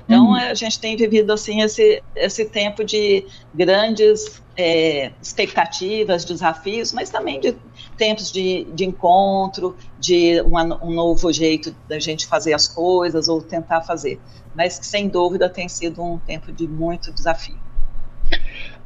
Então, 0.06 0.28
uhum. 0.28 0.34
a 0.34 0.54
gente 0.54 0.78
tem 0.78 0.96
vivido 0.96 1.32
assim 1.32 1.62
esse, 1.62 2.02
esse 2.14 2.44
tempo 2.44 2.84
de 2.84 3.26
grandes 3.52 4.40
é, 4.56 5.10
expectativas, 5.20 6.24
desafios, 6.24 6.92
mas 6.92 7.10
também 7.10 7.40
de 7.40 7.56
tempos 7.96 8.30
de, 8.30 8.64
de 8.72 8.84
encontro, 8.84 9.76
de 9.98 10.40
uma, 10.42 10.62
um 10.82 10.92
novo 10.92 11.32
jeito 11.32 11.74
da 11.88 11.98
gente 11.98 12.26
fazer 12.26 12.54
as 12.54 12.68
coisas 12.68 13.26
ou 13.26 13.42
tentar 13.42 13.82
fazer. 13.82 14.20
Mas 14.54 14.78
que, 14.78 14.86
sem 14.86 15.08
dúvida, 15.08 15.48
tem 15.48 15.68
sido 15.68 16.00
um 16.02 16.18
tempo 16.18 16.52
de 16.52 16.68
muito 16.68 17.12
desafio. 17.12 17.58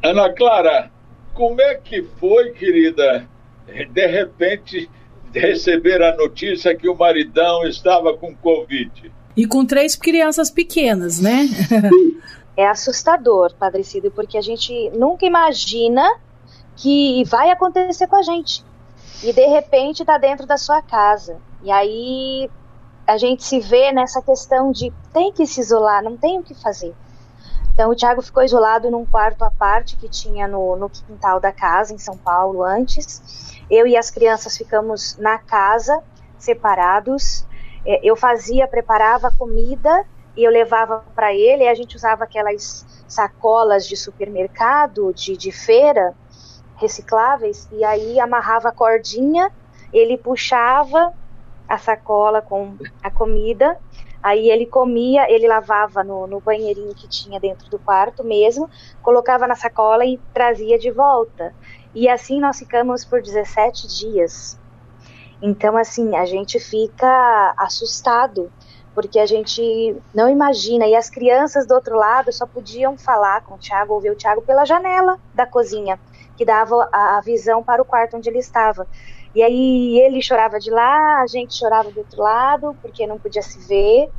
Ana 0.02 0.32
Clara, 0.32 0.90
como 1.34 1.60
é 1.60 1.74
que 1.74 2.02
foi, 2.18 2.52
querida, 2.52 3.28
de 3.90 4.06
repente 4.06 4.90
receber 5.32 6.02
a 6.02 6.16
notícia 6.16 6.74
que 6.74 6.88
o 6.88 6.96
maridão 6.96 7.66
estava 7.66 8.16
com 8.16 8.34
Covid? 8.34 9.12
E 9.36 9.46
com 9.46 9.64
três 9.64 9.94
crianças 9.96 10.50
pequenas, 10.50 11.20
né? 11.20 11.48
é 12.56 12.66
assustador, 12.66 13.54
Padre 13.54 13.84
Cido, 13.84 14.10
porque 14.10 14.36
a 14.36 14.42
gente 14.42 14.90
nunca 14.90 15.24
imagina 15.24 16.06
que 16.76 17.24
vai 17.24 17.50
acontecer 17.50 18.06
com 18.06 18.16
a 18.16 18.22
gente. 18.22 18.64
E 19.22 19.32
de 19.32 19.46
repente 19.46 20.00
está 20.00 20.18
dentro 20.18 20.46
da 20.46 20.56
sua 20.56 20.82
casa. 20.82 21.38
E 21.62 21.70
aí 21.70 22.50
a 23.06 23.18
gente 23.18 23.44
se 23.44 23.60
vê 23.60 23.92
nessa 23.92 24.22
questão 24.22 24.72
de 24.72 24.92
tem 25.12 25.32
que 25.32 25.46
se 25.46 25.60
isolar, 25.60 26.02
não 26.02 26.16
tem 26.16 26.38
o 26.38 26.42
que 26.42 26.54
fazer. 26.54 26.94
Então 27.72 27.90
o 27.90 27.94
Thiago 27.94 28.22
ficou 28.22 28.42
isolado 28.42 28.90
num 28.90 29.04
quarto 29.04 29.42
à 29.42 29.50
parte 29.50 29.96
que 29.96 30.08
tinha 30.08 30.46
no, 30.46 30.76
no 30.76 30.88
quintal 30.88 31.40
da 31.40 31.52
casa, 31.52 31.94
em 31.94 31.98
São 31.98 32.16
Paulo, 32.16 32.62
antes. 32.62 33.62
Eu 33.70 33.86
e 33.86 33.96
as 33.96 34.10
crianças 34.10 34.56
ficamos 34.56 35.16
na 35.18 35.38
casa, 35.38 36.02
separados. 36.38 37.46
É, 37.84 38.00
eu 38.02 38.16
fazia, 38.16 38.68
preparava 38.68 39.30
comida 39.36 40.04
e 40.36 40.44
eu 40.44 40.50
levava 40.50 41.04
para 41.14 41.34
ele. 41.34 41.64
E 41.64 41.68
a 41.68 41.74
gente 41.74 41.96
usava 41.96 42.24
aquelas 42.24 42.86
sacolas 43.08 43.86
de 43.86 43.96
supermercado, 43.96 45.12
de, 45.12 45.36
de 45.36 45.50
feira, 45.50 46.14
recicláveis, 46.76 47.68
e 47.72 47.84
aí 47.84 48.18
amarrava 48.18 48.70
a 48.70 48.72
cordinha, 48.72 49.50
ele 49.92 50.16
puxava 50.16 51.12
a 51.68 51.78
sacola 51.78 52.40
com 52.40 52.76
a 53.02 53.10
comida, 53.10 53.78
aí 54.22 54.50
ele 54.50 54.66
comia, 54.66 55.30
ele 55.30 55.46
lavava 55.46 56.02
no, 56.02 56.26
no 56.26 56.40
banheirinho 56.40 56.94
que 56.94 57.08
tinha 57.08 57.38
dentro 57.38 57.68
do 57.70 57.78
quarto 57.78 58.24
mesmo, 58.24 58.68
colocava 59.02 59.46
na 59.46 59.54
sacola 59.54 60.04
e 60.04 60.18
trazia 60.32 60.78
de 60.78 60.90
volta. 60.90 61.54
E 61.94 62.08
assim 62.08 62.40
nós 62.40 62.58
ficamos 62.58 63.04
por 63.04 63.20
17 63.20 63.88
dias. 63.88 64.59
Então, 65.42 65.76
assim, 65.76 66.16
a 66.16 66.24
gente 66.24 66.58
fica 66.58 67.54
assustado, 67.56 68.52
porque 68.94 69.18
a 69.18 69.26
gente 69.26 69.96
não 70.14 70.28
imagina. 70.28 70.86
E 70.86 70.94
as 70.94 71.08
crianças 71.08 71.66
do 71.66 71.74
outro 71.74 71.96
lado 71.96 72.32
só 72.32 72.46
podiam 72.46 72.96
falar 72.98 73.42
com 73.42 73.54
o 73.54 73.58
Tiago, 73.58 73.94
ouvir 73.94 74.10
o 74.10 74.16
Tiago 74.16 74.42
pela 74.42 74.64
janela 74.64 75.18
da 75.34 75.46
cozinha, 75.46 75.98
que 76.36 76.44
dava 76.44 76.88
a 76.92 77.20
visão 77.24 77.62
para 77.62 77.80
o 77.80 77.84
quarto 77.84 78.16
onde 78.16 78.28
ele 78.28 78.38
estava. 78.38 78.86
E 79.34 79.42
aí 79.42 79.98
ele 80.00 80.20
chorava 80.20 80.58
de 80.58 80.70
lá, 80.70 81.20
a 81.22 81.26
gente 81.26 81.54
chorava 81.54 81.90
do 81.90 81.98
outro 82.00 82.20
lado, 82.20 82.76
porque 82.82 83.06
não 83.06 83.18
podia 83.18 83.42
se 83.42 83.58
ver 83.66 84.10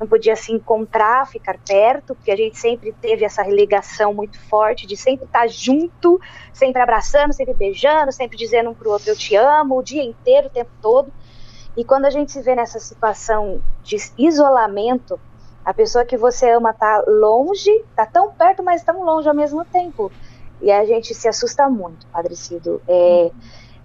não 0.00 0.06
podia 0.06 0.34
se 0.34 0.50
encontrar, 0.50 1.26
ficar 1.26 1.58
perto, 1.58 2.14
porque 2.14 2.30
a 2.30 2.36
gente 2.36 2.58
sempre 2.58 2.90
teve 2.90 3.22
essa 3.22 3.42
ligação 3.42 4.14
muito 4.14 4.40
forte 4.48 4.86
de 4.86 4.96
sempre 4.96 5.26
estar 5.26 5.46
junto, 5.46 6.18
sempre 6.54 6.80
abraçando, 6.80 7.34
sempre 7.34 7.52
beijando, 7.52 8.10
sempre 8.10 8.38
dizendo 8.38 8.70
um 8.70 8.74
pro 8.74 8.90
outro 8.90 9.10
eu 9.10 9.16
te 9.16 9.36
amo, 9.36 9.78
o 9.78 9.82
dia 9.82 10.02
inteiro, 10.02 10.46
o 10.46 10.50
tempo 10.50 10.70
todo. 10.80 11.12
E 11.76 11.84
quando 11.84 12.06
a 12.06 12.10
gente 12.10 12.32
se 12.32 12.40
vê 12.40 12.54
nessa 12.54 12.80
situação 12.80 13.62
de 13.82 13.98
isolamento, 14.16 15.20
a 15.62 15.74
pessoa 15.74 16.02
que 16.02 16.16
você 16.16 16.50
ama 16.50 16.72
tá 16.72 17.04
longe, 17.06 17.84
tá 17.94 18.06
tão 18.06 18.32
perto, 18.32 18.62
mas 18.62 18.82
tão 18.82 19.04
longe 19.04 19.28
ao 19.28 19.34
mesmo 19.34 19.66
tempo. 19.66 20.10
E 20.62 20.70
a 20.70 20.82
gente 20.86 21.14
se 21.14 21.28
assusta 21.28 21.68
muito, 21.68 22.06
Padre 22.06 22.34
Cido. 22.34 22.80
É, 22.88 23.30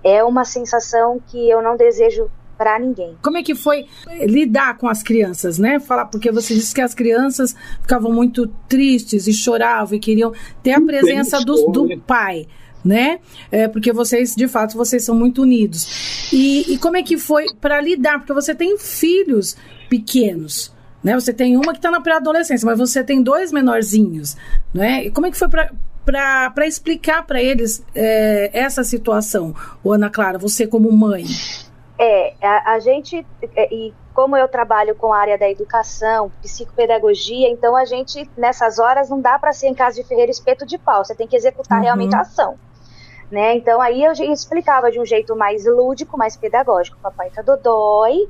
é 0.01 0.23
uma 0.23 0.45
sensação 0.45 1.19
que 1.27 1.49
eu 1.49 1.61
não 1.61 1.75
desejo 1.75 2.31
para 2.57 2.79
ninguém. 2.79 3.17
Como 3.21 3.37
é 3.37 3.43
que 3.43 3.55
foi 3.55 3.85
lidar 4.25 4.77
com 4.77 4.87
as 4.87 5.03
crianças, 5.03 5.59
né? 5.59 5.79
Falar 5.79 6.05
porque 6.05 6.31
você 6.31 6.53
disse 6.53 6.73
que 6.73 6.81
as 6.81 6.93
crianças 6.93 7.55
ficavam 7.81 8.11
muito 8.11 8.47
tristes 8.67 9.27
e 9.27 9.33
choravam 9.33 9.95
e 9.95 9.99
queriam 9.99 10.33
ter 10.63 10.73
a 10.73 10.81
presença 10.81 11.39
do, 11.39 11.67
do 11.71 11.97
pai 11.99 12.47
né? 12.85 13.19
É, 13.51 13.67
porque 13.67 13.91
vocês, 13.91 14.35
de 14.35 14.47
fato, 14.47 14.77
vocês 14.77 15.03
são 15.03 15.15
muito 15.15 15.41
unidos. 15.41 16.29
E, 16.31 16.73
e 16.73 16.77
como 16.77 16.95
é 16.95 17.01
que 17.01 17.17
foi 17.17 17.47
para 17.59 17.81
lidar? 17.81 18.19
Porque 18.19 18.31
você 18.31 18.53
tem 18.53 18.77
filhos 18.77 19.57
pequenos, 19.89 20.71
né? 21.03 21.15
Você 21.15 21.33
tem 21.33 21.57
uma 21.57 21.71
que 21.71 21.79
está 21.79 21.89
na 21.89 21.99
pré-adolescência, 21.99 22.63
mas 22.63 22.77
você 22.77 23.03
tem 23.03 23.23
dois 23.23 23.51
menorzinhos, 23.51 24.37
né? 24.71 25.05
E 25.05 25.11
como 25.11 25.25
é 25.25 25.31
que 25.31 25.37
foi 25.37 25.49
para 25.49 26.67
explicar 26.67 27.25
para 27.25 27.41
eles 27.41 27.83
é, 27.95 28.51
essa 28.53 28.83
situação, 28.83 29.55
Ô, 29.83 29.91
Ana 29.91 30.09
Clara, 30.09 30.37
você 30.37 30.67
como 30.67 30.91
mãe? 30.91 31.25
É, 31.97 32.33
a, 32.41 32.73
a 32.73 32.79
gente, 32.79 33.25
é, 33.55 33.73
e 33.73 33.93
como 34.13 34.35
eu 34.35 34.47
trabalho 34.47 34.95
com 34.95 35.13
a 35.13 35.17
área 35.17 35.37
da 35.37 35.49
educação, 35.49 36.31
psicopedagogia, 36.41 37.49
então 37.49 37.75
a 37.75 37.85
gente, 37.85 38.29
nessas 38.37 38.79
horas, 38.79 39.09
não 39.09 39.21
dá 39.21 39.39
para 39.39 39.53
ser 39.53 39.67
em 39.67 39.73
casa 39.73 40.01
de 40.01 40.07
ferreiro 40.07 40.31
espeto 40.31 40.65
de 40.65 40.77
pau, 40.77 41.03
você 41.03 41.15
tem 41.15 41.27
que 41.27 41.35
executar 41.35 41.77
uhum. 41.77 41.83
realmente 41.83 42.15
a 42.15 42.21
ação. 42.21 42.57
Né? 43.31 43.55
Então 43.55 43.81
aí 43.81 44.03
eu 44.03 44.11
explicava 44.11 44.91
de 44.91 44.99
um 44.99 45.05
jeito 45.05 45.35
mais 45.35 45.65
lúdico, 45.65 46.17
mais 46.17 46.37
pedagógico. 46.37 46.97
O 46.97 47.01
papai 47.01 47.31
tá 47.31 47.41
dodói, 47.41 48.29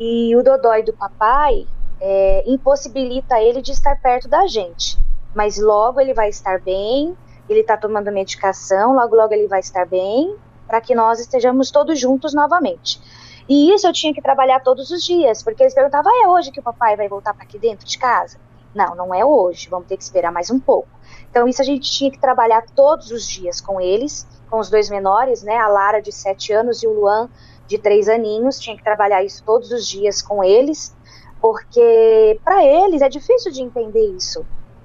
e 0.00 0.36
o 0.36 0.42
dodói 0.42 0.82
do 0.82 0.92
papai 0.92 1.66
é, 2.00 2.44
impossibilita 2.46 3.40
ele 3.40 3.60
de 3.60 3.72
estar 3.72 4.00
perto 4.00 4.28
da 4.28 4.46
gente. 4.46 4.98
Mas 5.34 5.58
logo 5.58 6.00
ele 6.00 6.14
vai 6.14 6.28
estar 6.28 6.60
bem, 6.60 7.16
ele 7.48 7.60
está 7.60 7.76
tomando 7.76 8.12
medicação, 8.12 8.94
logo 8.94 9.16
logo 9.16 9.34
ele 9.34 9.48
vai 9.48 9.60
estar 9.60 9.86
bem, 9.86 10.36
para 10.68 10.80
que 10.80 10.94
nós 10.94 11.18
estejamos 11.18 11.70
todos 11.70 11.98
juntos 11.98 12.34
novamente. 12.34 13.00
E 13.48 13.72
isso 13.72 13.86
eu 13.86 13.92
tinha 13.92 14.12
que 14.12 14.20
trabalhar 14.20 14.60
todos 14.60 14.90
os 14.90 15.02
dias, 15.02 15.42
porque 15.42 15.62
eles 15.62 15.74
perguntavam: 15.74 16.12
ah, 16.12 16.24
é 16.24 16.28
hoje 16.28 16.52
que 16.52 16.60
o 16.60 16.62
papai 16.62 16.96
vai 16.96 17.08
voltar 17.08 17.32
para 17.32 17.44
aqui 17.44 17.58
dentro 17.58 17.86
de 17.86 17.98
casa? 17.98 18.38
Não, 18.74 18.94
não 18.94 19.14
é 19.14 19.24
hoje, 19.24 19.68
vamos 19.70 19.88
ter 19.88 19.96
que 19.96 20.02
esperar 20.02 20.30
mais 20.30 20.50
um 20.50 20.60
pouco. 20.60 20.88
Então, 21.30 21.48
isso 21.48 21.62
a 21.62 21.64
gente 21.64 21.90
tinha 21.90 22.10
que 22.10 22.20
trabalhar 22.20 22.62
todos 22.76 23.10
os 23.10 23.26
dias 23.26 23.60
com 23.60 23.80
eles, 23.80 24.26
com 24.50 24.58
os 24.58 24.68
dois 24.68 24.90
menores, 24.90 25.42
né? 25.42 25.56
A 25.56 25.66
Lara 25.66 26.00
de 26.00 26.12
7 26.12 26.52
anos 26.52 26.82
e 26.82 26.86
o 26.86 26.92
Luan 26.92 27.30
de 27.66 27.78
3 27.78 28.08
aninhos, 28.08 28.58
tinha 28.58 28.76
que 28.76 28.84
trabalhar 28.84 29.22
isso 29.24 29.42
todos 29.44 29.70
os 29.72 29.86
dias 29.86 30.22
com 30.22 30.44
eles, 30.44 30.94
porque 31.40 32.38
para 32.44 32.64
eles 32.64 33.02
é 33.02 33.08
difícil 33.08 33.50
de 33.50 33.62
entender 33.62 34.04
isso, 34.14 34.44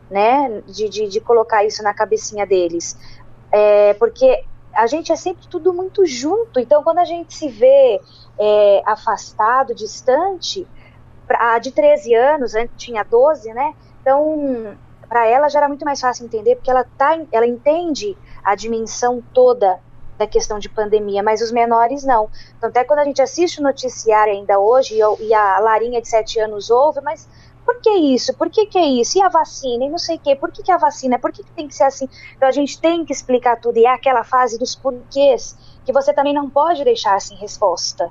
né? 0.10 0.62
De, 0.66 0.88
de, 0.88 1.08
de 1.08 1.20
colocar 1.20 1.66
isso 1.66 1.84
na 1.84 1.94
cabecinha 1.94 2.46
deles. 2.46 2.98
É, 3.52 3.94
porque 3.96 4.44
a 4.74 4.88
gente 4.88 5.12
é 5.12 5.16
sempre 5.16 5.48
tudo 5.48 5.74
muito 5.74 6.06
junto. 6.06 6.60
Então, 6.60 6.84
quando 6.84 7.00
a 7.00 7.06
gente 7.06 7.34
se 7.34 7.48
vê 7.48 8.02
é, 8.40 8.82
afastado, 8.86 9.74
distante, 9.74 10.68
a 11.30 11.60
de 11.60 11.72
13 11.72 12.14
anos, 12.14 12.56
antes 12.56 12.76
tinha 12.78 13.04
12, 13.04 13.54
né? 13.54 13.74
Então, 14.02 14.76
para 15.08 15.28
ela 15.28 15.48
já 15.48 15.60
era 15.60 15.68
muito 15.68 15.86
mais 15.86 16.02
fácil 16.02 16.26
entender, 16.26 16.56
porque 16.56 16.72
ela, 16.72 16.84
tá, 16.98 17.20
ela 17.32 17.46
entende 17.46 18.18
a 18.44 18.56
dimensão 18.56 19.24
toda 19.34 19.80
da 20.18 20.28
questão 20.28 20.60
de 20.60 20.70
pandemia, 20.70 21.24
mas 21.24 21.42
os 21.42 21.52
menores 21.52 22.04
não. 22.04 22.30
Então, 22.58 22.70
até 22.70 22.84
quando 22.84 23.00
a 23.00 23.04
gente 23.04 23.22
assiste 23.22 23.60
o 23.60 23.64
noticiário 23.64 24.34
ainda 24.34 24.60
hoje, 24.60 25.00
e 25.20 25.34
a 25.34 25.60
Larinha 25.60 26.02
de 26.02 26.08
7 26.08 26.40
anos 26.40 26.70
ouve, 26.70 27.02
mas 27.02 27.28
que 27.84 27.90
isso? 27.90 28.34
Por 28.34 28.50
que, 28.50 28.66
que 28.66 28.78
é 28.78 28.86
isso? 28.86 29.18
E 29.18 29.22
a 29.22 29.28
vacina? 29.28 29.86
E 29.86 29.90
não 29.90 29.98
sei 29.98 30.16
o 30.16 30.20
quê. 30.20 30.36
Por 30.36 30.52
que, 30.52 30.64
que 30.64 30.72
a 30.72 30.78
vacina? 30.78 31.20
Por 31.20 31.32
que, 31.32 31.44
que 31.44 31.52
tem 31.52 31.68
que 31.68 31.76
ser 31.76 31.84
assim? 31.84 32.08
Então 32.36 32.48
a 32.48 32.52
gente 32.52 32.80
tem 32.80 33.04
que 33.04 33.12
explicar 33.12 33.60
tudo. 33.60 33.78
E 33.78 33.86
é 33.86 33.94
aquela 33.94 34.24
fase 34.24 34.58
dos 34.58 34.76
porquês 34.76 35.58
que 35.86 35.92
você 35.92 36.14
também 36.14 36.34
não 36.34 36.50
pode 36.50 36.84
deixar 36.84 37.20
sem 37.20 37.38
resposta. 37.38 38.10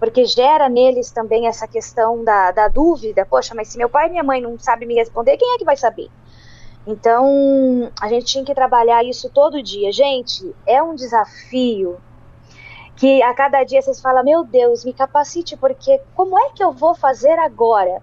Porque 0.00 0.24
gera 0.24 0.68
neles 0.68 1.10
também 1.10 1.46
essa 1.46 1.68
questão 1.68 2.24
da, 2.24 2.50
da 2.50 2.68
dúvida. 2.68 3.26
Poxa, 3.26 3.54
mas 3.54 3.68
se 3.68 3.78
meu 3.78 3.88
pai 3.88 4.06
e 4.06 4.10
minha 4.10 4.24
mãe 4.24 4.40
não 4.40 4.58
sabem 4.58 4.88
me 4.88 4.94
responder, 4.94 5.36
quem 5.36 5.54
é 5.54 5.58
que 5.58 5.64
vai 5.64 5.76
saber? 5.76 6.10
Então, 6.86 7.90
a 8.00 8.08
gente 8.08 8.26
tinha 8.26 8.44
que 8.44 8.54
trabalhar 8.54 9.04
isso 9.04 9.30
todo 9.30 9.62
dia. 9.62 9.92
Gente, 9.92 10.54
é 10.66 10.82
um 10.82 10.94
desafio 10.94 11.98
que 12.96 13.22
a 13.22 13.34
cada 13.34 13.62
dia 13.64 13.80
vocês 13.80 14.00
falam: 14.00 14.24
Meu 14.24 14.44
Deus, 14.44 14.84
me 14.84 14.92
capacite, 14.92 15.56
porque 15.56 16.00
como 16.14 16.38
é 16.38 16.50
que 16.50 16.62
eu 16.62 16.72
vou 16.72 16.94
fazer 16.94 17.38
agora? 17.38 18.02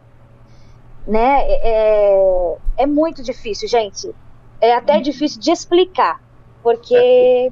Né? 1.08 1.42
É, 1.44 1.60
é, 1.64 2.58
é 2.80 2.86
muito 2.86 3.24
difícil, 3.24 3.68
gente. 3.68 4.14
É 4.60 4.76
até 4.76 4.98
hum. 4.98 5.02
difícil 5.02 5.40
de 5.40 5.52
explicar, 5.52 6.22
porque 6.62 7.52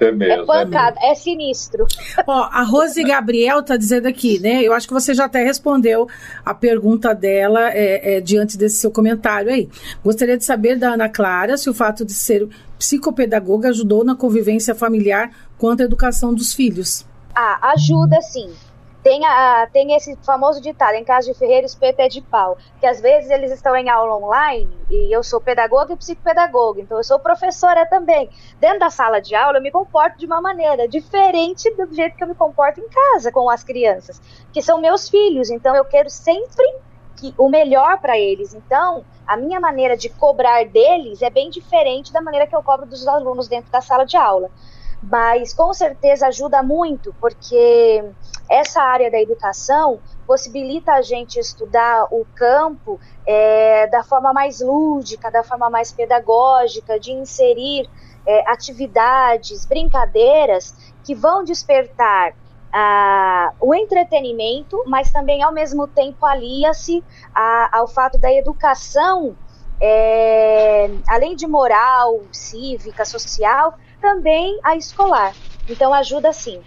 é, 0.00 0.12
mesmo, 0.12 0.42
é 0.42 0.46
pancada, 0.46 0.98
é, 1.00 1.12
é 1.12 1.14
sinistro. 1.14 1.86
Ó, 2.26 2.48
a 2.50 2.62
Rose 2.62 3.02
Gabriel 3.02 3.62
tá 3.62 3.76
dizendo 3.76 4.06
aqui, 4.06 4.38
né? 4.38 4.62
Eu 4.62 4.72
acho 4.72 4.86
que 4.86 4.92
você 4.92 5.14
já 5.14 5.24
até 5.24 5.42
respondeu 5.42 6.06
a 6.44 6.54
pergunta 6.54 7.14
dela 7.14 7.70
é, 7.70 8.16
é, 8.16 8.20
diante 8.20 8.58
desse 8.58 8.76
seu 8.76 8.90
comentário 8.90 9.50
aí. 9.50 9.68
Gostaria 10.04 10.36
de 10.36 10.44
saber 10.44 10.76
da 10.76 10.90
Ana 10.90 11.08
Clara 11.08 11.56
se 11.56 11.70
o 11.70 11.74
fato 11.74 12.04
de 12.04 12.12
ser 12.12 12.48
psicopedagoga 12.78 13.70
ajudou 13.70 14.04
na 14.04 14.14
convivência 14.14 14.74
familiar 14.74 15.30
quanto 15.58 15.80
à 15.80 15.84
educação 15.84 16.34
dos 16.34 16.52
filhos. 16.52 17.06
Ah, 17.34 17.72
ajuda 17.72 18.20
sim. 18.22 18.50
Tem, 19.06 19.24
a, 19.24 19.68
tem 19.72 19.94
esse 19.94 20.16
famoso 20.24 20.60
ditado, 20.60 20.96
em 20.96 21.04
casa 21.04 21.32
de 21.32 21.38
ferreiro, 21.38 21.64
espeto 21.64 22.00
é 22.00 22.08
de 22.08 22.20
pau, 22.20 22.58
que 22.80 22.86
às 22.86 23.00
vezes 23.00 23.30
eles 23.30 23.52
estão 23.52 23.76
em 23.76 23.88
aula 23.88 24.16
online, 24.16 24.68
e 24.90 25.14
eu 25.14 25.22
sou 25.22 25.40
pedagoga 25.40 25.92
e 25.92 25.96
psicopedagoga, 25.96 26.80
então 26.80 26.98
eu 26.98 27.04
sou 27.04 27.20
professora 27.20 27.86
também. 27.86 28.28
Dentro 28.58 28.80
da 28.80 28.90
sala 28.90 29.20
de 29.20 29.32
aula, 29.32 29.58
eu 29.58 29.62
me 29.62 29.70
comporto 29.70 30.18
de 30.18 30.26
uma 30.26 30.40
maneira 30.40 30.88
diferente 30.88 31.72
do 31.76 31.94
jeito 31.94 32.16
que 32.16 32.24
eu 32.24 32.26
me 32.26 32.34
comporto 32.34 32.80
em 32.80 32.88
casa 32.88 33.30
com 33.30 33.48
as 33.48 33.62
crianças, 33.62 34.20
que 34.52 34.60
são 34.60 34.80
meus 34.80 35.08
filhos, 35.08 35.50
então 35.50 35.76
eu 35.76 35.84
quero 35.84 36.10
sempre 36.10 36.66
que, 37.14 37.32
o 37.38 37.48
melhor 37.48 38.00
para 38.00 38.18
eles. 38.18 38.54
Então, 38.54 39.04
a 39.24 39.36
minha 39.36 39.60
maneira 39.60 39.96
de 39.96 40.08
cobrar 40.08 40.64
deles 40.64 41.22
é 41.22 41.30
bem 41.30 41.48
diferente 41.48 42.12
da 42.12 42.20
maneira 42.20 42.44
que 42.44 42.56
eu 42.56 42.62
cobro 42.64 42.86
dos 42.86 43.06
alunos 43.06 43.46
dentro 43.46 43.70
da 43.70 43.80
sala 43.80 44.04
de 44.04 44.16
aula 44.16 44.50
mas 45.02 45.52
com 45.52 45.72
certeza 45.72 46.28
ajuda 46.28 46.62
muito, 46.62 47.14
porque 47.20 48.04
essa 48.48 48.82
área 48.82 49.10
da 49.10 49.20
educação 49.20 50.00
possibilita 50.26 50.92
a 50.92 51.02
gente 51.02 51.38
estudar 51.38 52.06
o 52.10 52.24
campo 52.34 52.98
é, 53.26 53.86
da 53.88 54.02
forma 54.02 54.32
mais 54.32 54.60
lúdica, 54.60 55.30
da 55.30 55.42
forma 55.42 55.68
mais 55.68 55.92
pedagógica, 55.92 56.98
de 56.98 57.12
inserir 57.12 57.88
é, 58.26 58.50
atividades, 58.50 59.66
brincadeiras 59.66 60.74
que 61.04 61.14
vão 61.14 61.44
despertar 61.44 62.34
ah, 62.72 63.52
o 63.60 63.74
entretenimento, 63.74 64.82
mas 64.86 65.10
também 65.10 65.42
ao 65.42 65.52
mesmo 65.52 65.86
tempo 65.86 66.26
alia-se 66.26 67.02
ao 67.72 67.86
fato 67.86 68.18
da 68.18 68.32
educação, 68.32 69.36
é, 69.80 70.90
além 71.08 71.36
de 71.36 71.46
moral, 71.46 72.20
cívica, 72.32 73.04
social, 73.04 73.74
também 74.06 74.56
a 74.62 74.76
escolar. 74.76 75.34
Então 75.68 75.92
ajuda 75.92 76.32
sim. 76.32 76.60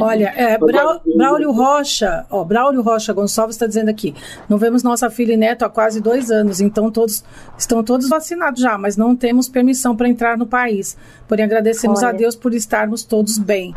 Olha, 0.00 0.32
é, 0.34 0.58
Brau, 0.58 1.00
Braulio 1.14 1.52
Rocha, 1.52 2.26
ó, 2.30 2.42
Braulio 2.42 2.80
Rocha 2.80 3.12
Gonçalves 3.12 3.54
está 3.54 3.66
dizendo 3.66 3.90
aqui, 3.90 4.14
não 4.48 4.56
vemos 4.56 4.82
nossa 4.82 5.10
filha 5.10 5.34
e 5.34 5.36
neto 5.36 5.64
há 5.64 5.68
quase 5.68 6.00
dois 6.00 6.30
anos, 6.30 6.60
então 6.60 6.90
todos 6.90 7.22
estão 7.58 7.84
todos 7.84 8.08
vacinados 8.08 8.62
já, 8.62 8.78
mas 8.78 8.96
não 8.96 9.14
temos 9.14 9.48
permissão 9.48 9.94
para 9.94 10.08
entrar 10.08 10.38
no 10.38 10.46
país. 10.46 10.96
Porém, 11.28 11.44
agradecemos 11.44 11.98
Olha. 11.98 12.08
a 12.08 12.12
Deus 12.12 12.34
por 12.34 12.54
estarmos 12.54 13.04
todos 13.04 13.36
bem, 13.36 13.74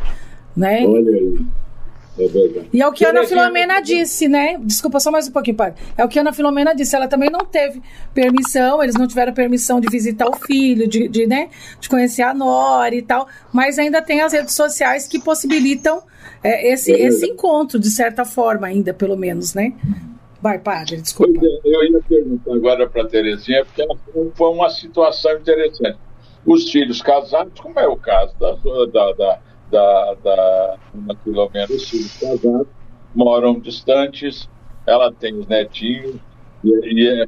né? 0.56 0.86
Olha 0.86 1.12
aí. 1.12 1.46
É 2.20 2.28
verdade. 2.28 2.70
E 2.74 2.82
é 2.82 2.88
o 2.88 2.92
que 2.92 3.06
a 3.06 3.10
Ana 3.10 3.24
Filomena 3.26 3.80
disse, 3.80 4.28
né? 4.28 4.60
Desculpa 4.64 5.00
só 5.00 5.12
mais 5.12 5.28
um 5.28 5.32
pouquinho, 5.32 5.56
padre. 5.56 5.80
É 5.96 6.04
o 6.04 6.08
que 6.08 6.18
a 6.18 6.22
Ana 6.22 6.34
Filomena 6.34 6.74
disse. 6.74 6.96
Ela 6.96 7.08
também 7.08 7.30
não 7.30 7.46
teve 7.46 7.82
permissão, 8.14 8.82
eles 8.82 8.96
não 8.96 9.08
tiveram 9.08 9.34
permissão 9.34 9.80
de 9.80 9.88
visitar 9.90 10.28
o 10.28 10.36
filho, 10.36 10.88
de, 10.88 11.08
de, 11.08 11.28
né, 11.28 11.50
de 11.80 11.88
conhecer 11.88 12.24
a 12.24 12.34
Nora 12.34 12.96
e 12.96 13.02
tal, 13.02 13.28
mas 13.54 13.78
ainda 13.78 14.02
tem 14.02 14.22
as 14.22 14.34
redes 14.34 14.56
sociais 14.56 15.08
que 15.08 15.20
possibilitam 15.20 16.02
é, 16.44 16.72
esse, 16.72 16.92
é 16.92 17.02
esse 17.02 17.26
encontro, 17.26 17.80
de 17.80 17.90
certa 17.90 18.26
forma, 18.26 18.68
ainda, 18.68 18.94
pelo 18.94 19.16
menos, 19.16 19.54
né? 19.54 19.74
Vai, 20.42 20.60
padre, 20.60 20.98
desculpa. 20.98 21.40
É, 21.46 21.60
eu 21.64 21.84
ia 21.84 22.02
perguntar 22.08 22.54
agora 22.54 22.90
para 22.90 23.04
a 23.04 23.08
Terezinha, 23.08 23.66
porque 23.66 23.86
foi 24.36 24.50
uma 24.50 24.70
situação 24.70 25.34
interessante. 25.38 25.98
Os 26.46 26.72
filhos 26.72 27.02
casados, 27.02 27.60
como 27.60 27.80
é 27.80 27.88
o 27.88 27.98
caso 27.98 28.34
da, 28.40 28.54
da, 28.54 29.12
da 29.14 29.40
da, 29.72 30.14
da 30.24 30.78
Ana 30.94 31.16
Filomena, 31.24 31.68
os 31.70 31.90
filhos 31.90 32.18
casados, 32.18 32.68
moram 33.14 33.60
distantes, 33.60 34.50
ela 34.86 35.12
tem 35.12 35.34
os 35.36 35.48
netinhos, 35.48 36.16
e, 36.64 36.70
e 36.70 37.22
é, 37.22 37.28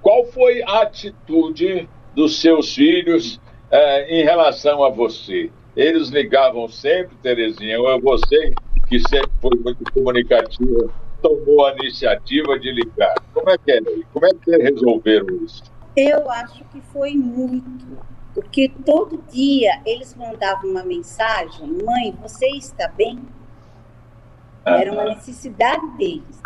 qual 0.00 0.24
foi 0.26 0.62
a 0.62 0.82
atitude 0.82 1.88
dos 2.14 2.40
seus 2.40 2.74
filhos 2.74 3.40
é, 3.70 4.20
em 4.20 4.24
relação 4.24 4.84
a 4.84 4.90
você? 4.90 5.50
Eles 5.76 6.08
ligavam 6.08 6.68
sempre, 6.68 7.16
Terezinha, 7.16 7.80
ou 7.80 7.90
é 7.90 7.98
você, 7.98 8.52
que 8.88 9.00
sempre 9.08 9.30
foi 9.40 9.58
muito 9.58 9.92
comunicativa, 9.92 10.92
tomou 11.20 11.66
a 11.66 11.72
iniciativa 11.72 12.58
de 12.58 12.70
ligar? 12.70 13.14
Como 13.32 13.50
é 13.50 13.58
que 13.58 13.72
é? 13.72 13.80
Como 14.12 14.26
é 14.26 14.30
que 14.30 14.56
resolveram 14.56 15.34
isso? 15.44 15.62
Eu 15.96 16.30
acho 16.30 16.62
que 16.64 16.80
foi 16.92 17.14
muito 17.14 17.86
porque 18.34 18.68
todo 18.84 19.22
dia 19.30 19.80
eles 19.86 20.14
mandavam 20.14 20.70
uma 20.70 20.84
mensagem: 20.84 21.66
Mãe, 21.84 22.16
você 22.20 22.46
está 22.48 22.88
bem? 22.88 23.20
Era 24.66 24.92
uma 24.92 25.04
necessidade 25.04 25.86
deles 25.96 26.42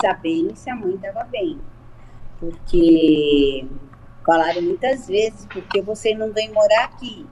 saberem 0.00 0.54
se 0.54 0.68
a 0.68 0.74
mãe 0.74 0.94
estava 0.94 1.24
bem. 1.24 1.60
Porque 2.40 3.66
falaram 4.26 4.62
muitas 4.62 5.06
vezes: 5.06 5.46
porque 5.46 5.80
você 5.80 6.14
não 6.14 6.32
vem 6.32 6.52
morar 6.52 6.84
aqui? 6.84 7.24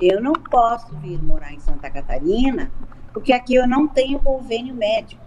Eu 0.00 0.20
não 0.20 0.32
posso 0.32 0.96
vir 0.96 1.22
morar 1.22 1.52
em 1.52 1.60
Santa 1.60 1.90
Catarina, 1.90 2.72
porque 3.12 3.32
aqui 3.32 3.54
eu 3.54 3.68
não 3.68 3.86
tenho 3.86 4.18
convênio 4.18 4.74
médico. 4.74 5.22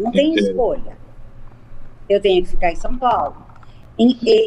Não 0.00 0.10
tenho 0.10 0.34
escolha. 0.38 0.96
Eu 2.08 2.20
tenho 2.20 2.42
que 2.42 2.50
ficar 2.50 2.72
em 2.72 2.76
São 2.76 2.96
Paulo. 2.98 3.51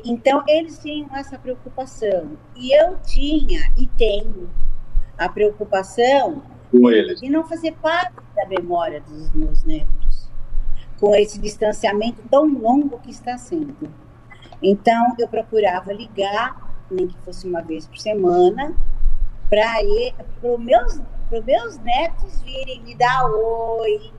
Então, 0.06 0.44
eles 0.48 0.80
tinham 0.80 1.08
essa 1.16 1.38
preocupação. 1.38 2.38
E 2.56 2.72
eu 2.72 2.98
tinha 3.06 3.72
e 3.78 3.88
tenho 3.88 4.50
a 5.18 5.30
preocupação 5.30 6.44
com 6.72 6.90
eles. 6.90 7.20
de 7.20 7.30
não 7.30 7.48
fazer 7.48 7.74
parte 7.74 8.16
da 8.36 8.46
memória 8.48 9.02
dos 9.02 9.32
meus 9.34 9.64
netos, 9.64 10.30
com 11.00 11.16
esse 11.16 11.40
distanciamento 11.40 12.22
tão 12.30 12.46
longo 12.48 13.00
que 13.00 13.12
está 13.12 13.38
sendo. 13.38 13.90
Então, 14.62 15.16
eu 15.18 15.28
procurava 15.28 15.94
ligar, 15.94 16.76
nem 16.90 17.08
que 17.08 17.18
fosse 17.20 17.48
uma 17.48 17.62
vez 17.62 17.88
por 17.88 17.98
semana, 17.98 18.76
para 19.50 19.76
os 20.44 20.60
meus, 20.60 21.02
meus 21.46 21.78
netos 21.80 22.42
virem 22.42 22.82
me 22.82 22.96
dar 22.96 23.26
oi, 23.26 24.12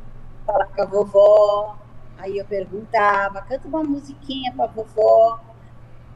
falar 0.46 0.66
com 0.66 0.82
a 0.82 0.86
vovó, 0.86 1.78
Aí 2.18 2.38
eu 2.38 2.44
perguntava, 2.44 3.42
canta 3.42 3.68
uma 3.68 3.82
musiquinha 3.82 4.52
para 4.54 4.66
vovó. 4.66 5.40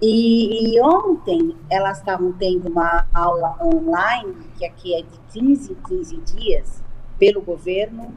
E, 0.01 0.75
e, 0.75 0.81
ontem 0.81 1.57
elas 1.69 1.99
estavam 1.99 2.33
tendo 2.33 2.71
uma 2.71 3.07
aula 3.13 3.59
online, 3.63 4.35
que 4.57 4.65
aqui 4.65 4.95
é 4.95 5.03
de 5.03 5.19
15 5.31 5.73
em 5.73 5.75
15 5.75 6.17
dias, 6.19 6.83
pelo 7.19 7.43
governo. 7.43 8.17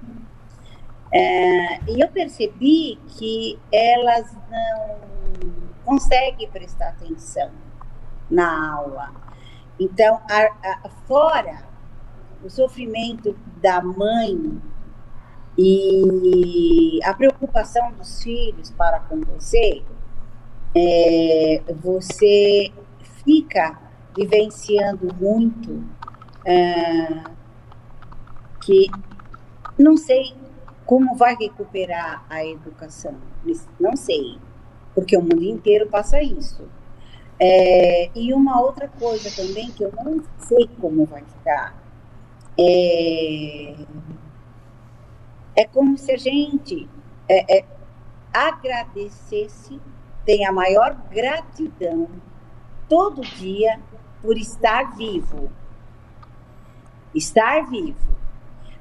É, 1.11 1.91
e 1.91 1.99
eu 2.01 2.07
percebi 2.07 2.97
que 3.17 3.59
elas 3.71 4.33
não 4.49 5.51
conseguem 5.83 6.49
prestar 6.49 6.89
atenção 6.89 7.51
na 8.29 8.75
aula. 8.75 9.11
Então, 9.79 10.21
a, 10.29 10.85
a, 10.85 10.89
fora 11.05 11.63
o 12.43 12.49
sofrimento 12.49 13.35
da 13.61 13.81
mãe 13.81 14.61
e 15.57 16.99
a 17.03 17.13
preocupação 17.13 17.91
dos 17.93 18.23
filhos 18.23 18.71
para 18.71 18.99
com 19.01 19.21
você, 19.21 19.83
é, 20.75 21.61
você 21.81 22.71
fica 23.23 23.79
vivenciando 24.15 25.13
muito 25.15 25.83
é, 26.45 27.23
que 28.61 28.87
não 29.77 29.95
sei 29.95 30.33
como 30.85 31.15
vai 31.15 31.35
recuperar 31.35 32.25
a 32.29 32.45
educação, 32.45 33.15
não 33.79 33.95
sei, 33.95 34.37
porque 34.93 35.15
o 35.15 35.21
mundo 35.21 35.43
inteiro 35.43 35.87
passa 35.87 36.21
isso. 36.21 36.67
É, 37.39 38.09
e 38.15 38.33
uma 38.33 38.61
outra 38.61 38.87
coisa 38.87 39.29
também 39.35 39.71
que 39.71 39.83
eu 39.83 39.91
não 40.03 40.23
sei 40.37 40.69
como 40.79 41.05
vai 41.05 41.23
ficar 41.23 41.75
é 42.57 43.75
é 45.55 45.65
como 45.65 45.97
se 45.97 46.11
a 46.11 46.17
gente 46.17 46.89
é, 47.27 47.59
é, 47.59 47.65
agradecesse, 48.33 49.79
tenha 50.25 50.51
maior 50.51 50.95
gratidão 51.11 52.09
todo 52.87 53.21
dia 53.21 53.79
por 54.21 54.37
estar 54.37 54.95
vivo. 54.95 55.51
Estar 57.13 57.69
vivo, 57.69 58.15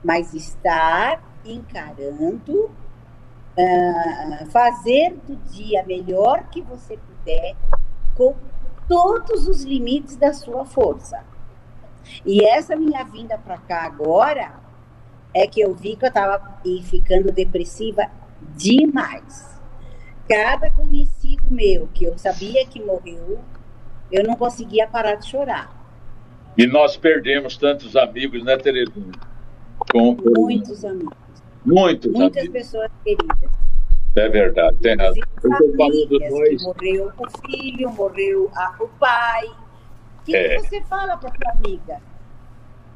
mas 0.02 0.32
estar 0.32 1.22
encarando, 1.44 2.64
uh, 2.64 4.46
fazer 4.50 5.14
do 5.26 5.36
dia 5.50 5.84
melhor 5.84 6.44
que 6.44 6.62
você 6.62 6.96
puder, 6.96 7.54
com 8.16 8.34
todos 8.88 9.46
os 9.46 9.64
limites 9.64 10.16
da 10.16 10.32
sua 10.32 10.64
força. 10.64 11.22
E 12.24 12.44
essa 12.44 12.74
minha 12.74 13.04
vinda 13.04 13.36
para 13.36 13.58
cá 13.58 13.82
agora 13.84 14.54
é 15.34 15.46
que 15.46 15.60
eu 15.60 15.74
vi 15.74 15.96
que 15.96 16.04
eu 16.04 16.08
estava 16.08 16.60
ficando 16.84 17.32
depressiva 17.32 18.06
demais. 18.56 19.60
Cada 20.28 20.70
conhecido 20.70 21.42
meu 21.50 21.88
que 21.92 22.04
eu 22.04 22.16
sabia 22.18 22.66
que 22.66 22.80
morreu, 22.82 23.40
eu 24.10 24.24
não 24.24 24.36
conseguia 24.36 24.86
parar 24.86 25.16
de 25.16 25.28
chorar. 25.28 25.82
E 26.56 26.66
nós 26.66 26.96
perdemos 26.96 27.56
tantos 27.56 27.96
amigos, 27.96 28.44
né, 28.44 28.56
Terezinha? 28.56 29.12
Com... 29.90 30.16
Muitos 30.36 30.84
amigos. 30.84 31.16
Muitos 31.64 32.12
Muitas 32.12 32.42
amigos. 32.42 32.60
pessoas 32.60 32.90
queridas. 33.02 33.50
É 34.14 34.28
verdade, 34.28 34.76
tem 34.78 34.94
razão. 34.96 35.22
Famílias, 35.40 36.62
morreu 36.62 37.12
o 37.18 37.48
filho, 37.48 37.90
morreu 37.92 38.50
a, 38.54 38.76
o 38.78 38.88
pai. 38.88 39.46
O 39.46 40.24
que, 40.24 40.36
é. 40.36 40.56
que 40.56 40.68
você 40.68 40.82
fala 40.82 41.16
para 41.16 41.30
sua 41.30 41.52
amiga? 41.52 42.00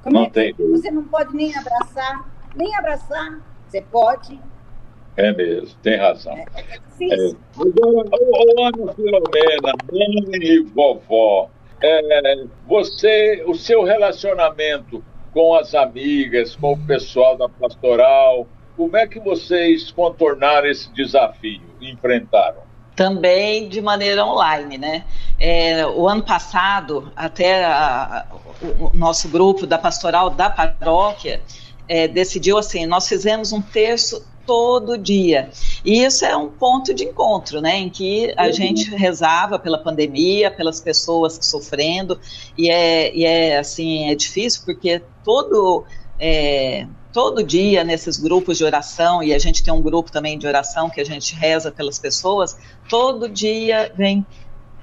Como 0.06 0.20
não 0.20 0.26
é 0.26 0.30
tem 0.30 0.54
dúvida. 0.54 0.78
Você 0.78 0.90
não 0.92 1.02
pode 1.02 1.34
nem 1.34 1.52
abraçar, 1.56 2.30
nem 2.54 2.76
abraçar. 2.76 3.40
Você 3.66 3.82
pode. 3.82 4.40
É 5.16 5.32
mesmo, 5.32 5.76
tem 5.82 5.96
razão. 5.96 6.32
É, 6.32 6.42
é. 6.42 7.32
Agora, 7.56 8.08
ô, 8.12 8.64
Ana 8.64 8.92
Filomena, 8.94 9.72
mãe 9.90 10.40
e 10.40 10.62
vovó, 10.62 11.50
é, 11.82 12.44
você, 12.68 13.42
o 13.48 13.54
seu 13.54 13.82
relacionamento 13.82 15.02
com 15.32 15.56
as 15.56 15.74
amigas, 15.74 16.54
com 16.54 16.74
o 16.74 16.86
pessoal 16.86 17.36
da 17.36 17.48
pastoral, 17.48 18.46
como 18.76 18.96
é 18.96 19.08
que 19.08 19.18
vocês 19.18 19.90
contornaram 19.90 20.68
esse 20.68 20.92
desafio, 20.92 21.62
enfrentaram? 21.80 22.65
Também 22.96 23.68
de 23.68 23.80
maneira 23.80 24.24
online, 24.24 24.78
né? 24.78 25.04
É, 25.38 25.86
o 25.86 26.08
ano 26.08 26.22
passado, 26.22 27.12
até 27.14 27.64
a, 27.64 28.26
o 28.80 28.90
nosso 28.96 29.28
grupo 29.28 29.66
da 29.66 29.76
pastoral 29.76 30.30
da 30.30 30.48
paróquia 30.48 31.42
é, 31.86 32.08
decidiu 32.08 32.58
assim: 32.58 32.86
nós 32.86 33.06
fizemos 33.06 33.52
um 33.52 33.60
terço 33.60 34.24
todo 34.46 34.96
dia. 34.96 35.50
E 35.84 36.04
isso 36.04 36.24
é 36.24 36.36
um 36.36 36.48
ponto 36.48 36.94
de 36.94 37.04
encontro, 37.04 37.60
né, 37.60 37.78
em 37.78 37.90
que 37.90 38.32
a 38.36 38.46
uhum. 38.46 38.52
gente 38.52 38.88
rezava 38.94 39.58
pela 39.58 39.78
pandemia, 39.78 40.50
pelas 40.50 40.80
pessoas 40.80 41.38
sofrendo, 41.42 42.18
e 42.56 42.70
é, 42.70 43.14
e 43.14 43.24
é 43.24 43.58
assim, 43.58 44.08
é 44.08 44.14
difícil 44.14 44.62
porque 44.64 45.02
todo 45.24 45.84
é, 46.18 46.86
todo 47.16 47.42
dia 47.42 47.82
nesses 47.82 48.18
grupos 48.18 48.58
de 48.58 48.64
oração, 48.64 49.22
e 49.22 49.32
a 49.32 49.38
gente 49.38 49.62
tem 49.62 49.72
um 49.72 49.80
grupo 49.80 50.12
também 50.12 50.38
de 50.38 50.46
oração 50.46 50.90
que 50.90 51.00
a 51.00 51.04
gente 51.04 51.34
reza 51.34 51.72
pelas 51.72 51.98
pessoas, 51.98 52.58
todo 52.90 53.26
dia 53.26 53.90
vem 53.96 54.26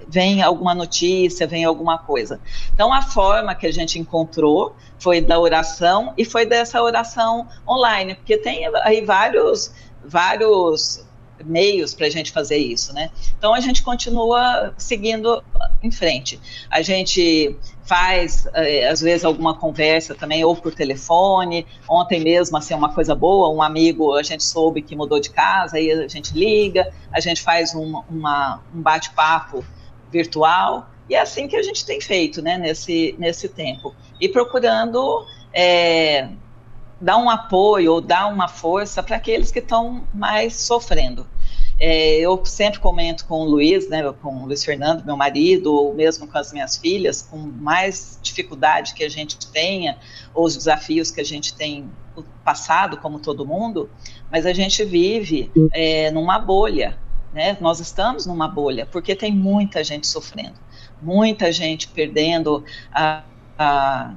vem 0.07 0.41
alguma 0.41 0.73
notícia, 0.73 1.45
vem 1.45 1.63
alguma 1.63 1.99
coisa. 1.99 2.41
Então, 2.73 2.91
a 2.91 3.03
forma 3.03 3.53
que 3.53 3.67
a 3.67 3.71
gente 3.71 3.99
encontrou 3.99 4.75
foi 4.97 5.21
da 5.21 5.39
oração 5.39 6.11
e 6.17 6.25
foi 6.25 6.43
dessa 6.43 6.81
oração 6.81 7.47
online, 7.69 8.15
porque 8.15 8.35
tem 8.35 8.65
aí 8.83 9.05
vários, 9.05 9.71
vários 10.03 11.05
meios 11.45 11.93
para 11.93 12.07
a 12.07 12.09
gente 12.09 12.31
fazer 12.31 12.57
isso, 12.57 12.93
né? 12.93 13.11
Então 13.37 13.53
a 13.53 13.59
gente 13.59 13.83
continua 13.83 14.73
seguindo 14.77 15.43
em 15.81 15.91
frente. 15.91 16.39
A 16.69 16.81
gente 16.81 17.55
faz 17.85 18.47
eh, 18.53 18.87
às 18.87 19.01
vezes 19.01 19.25
alguma 19.25 19.55
conversa 19.55 20.15
também 20.15 20.43
ou 20.43 20.55
por 20.55 20.73
telefone. 20.73 21.65
Ontem 21.87 22.21
mesmo 22.21 22.57
assim 22.57 22.73
uma 22.73 22.93
coisa 22.93 23.13
boa, 23.13 23.49
um 23.49 23.61
amigo 23.61 24.15
a 24.15 24.23
gente 24.23 24.43
soube 24.43 24.81
que 24.81 24.95
mudou 24.95 25.19
de 25.19 25.29
casa, 25.29 25.77
aí 25.77 25.91
a 25.91 26.07
gente 26.07 26.33
liga, 26.33 26.91
a 27.11 27.19
gente 27.19 27.41
faz 27.41 27.75
um, 27.75 28.01
uma, 28.09 28.61
um 28.73 28.81
bate-papo 28.81 29.63
virtual 30.11 30.89
e 31.09 31.15
é 31.15 31.19
assim 31.19 31.47
que 31.47 31.55
a 31.55 31.63
gente 31.63 31.85
tem 31.85 31.99
feito, 31.99 32.41
né? 32.41 32.57
Nesse 32.57 33.15
nesse 33.17 33.49
tempo 33.49 33.93
e 34.19 34.29
procurando 34.29 35.25
é, 35.51 36.29
dar 36.99 37.17
um 37.17 37.29
apoio 37.29 37.93
ou 37.93 38.01
dar 38.01 38.27
uma 38.27 38.47
força 38.47 39.03
para 39.03 39.17
aqueles 39.17 39.51
que 39.51 39.59
estão 39.59 40.07
mais 40.13 40.55
sofrendo. 40.55 41.27
É, 41.85 42.15
eu 42.15 42.45
sempre 42.45 42.79
comento 42.79 43.25
com 43.25 43.41
o 43.41 43.43
Luiz, 43.43 43.89
né, 43.89 44.09
com 44.21 44.43
o 44.43 44.45
Luiz 44.45 44.63
Fernando, 44.63 45.03
meu 45.03 45.17
marido, 45.17 45.73
ou 45.73 45.93
mesmo 45.93 46.25
com 46.25 46.37
as 46.37 46.53
minhas 46.53 46.77
filhas, 46.77 47.21
com 47.21 47.37
mais 47.37 48.17
dificuldade 48.21 48.93
que 48.93 49.03
a 49.03 49.09
gente 49.09 49.37
tenha, 49.51 49.97
ou 50.33 50.45
os 50.45 50.55
desafios 50.55 51.11
que 51.11 51.19
a 51.19 51.25
gente 51.25 51.53
tem 51.53 51.91
passado, 52.41 52.95
como 52.95 53.19
todo 53.19 53.45
mundo, 53.45 53.89
mas 54.31 54.45
a 54.45 54.53
gente 54.53 54.85
vive 54.85 55.51
é, 55.73 56.09
numa 56.09 56.39
bolha, 56.39 56.97
né? 57.33 57.57
Nós 57.59 57.81
estamos 57.81 58.25
numa 58.25 58.47
bolha, 58.47 58.85
porque 58.85 59.13
tem 59.13 59.33
muita 59.33 59.83
gente 59.83 60.07
sofrendo, 60.07 60.55
muita 61.01 61.51
gente 61.51 61.89
perdendo 61.89 62.63
a, 62.93 63.23
a 63.59 64.13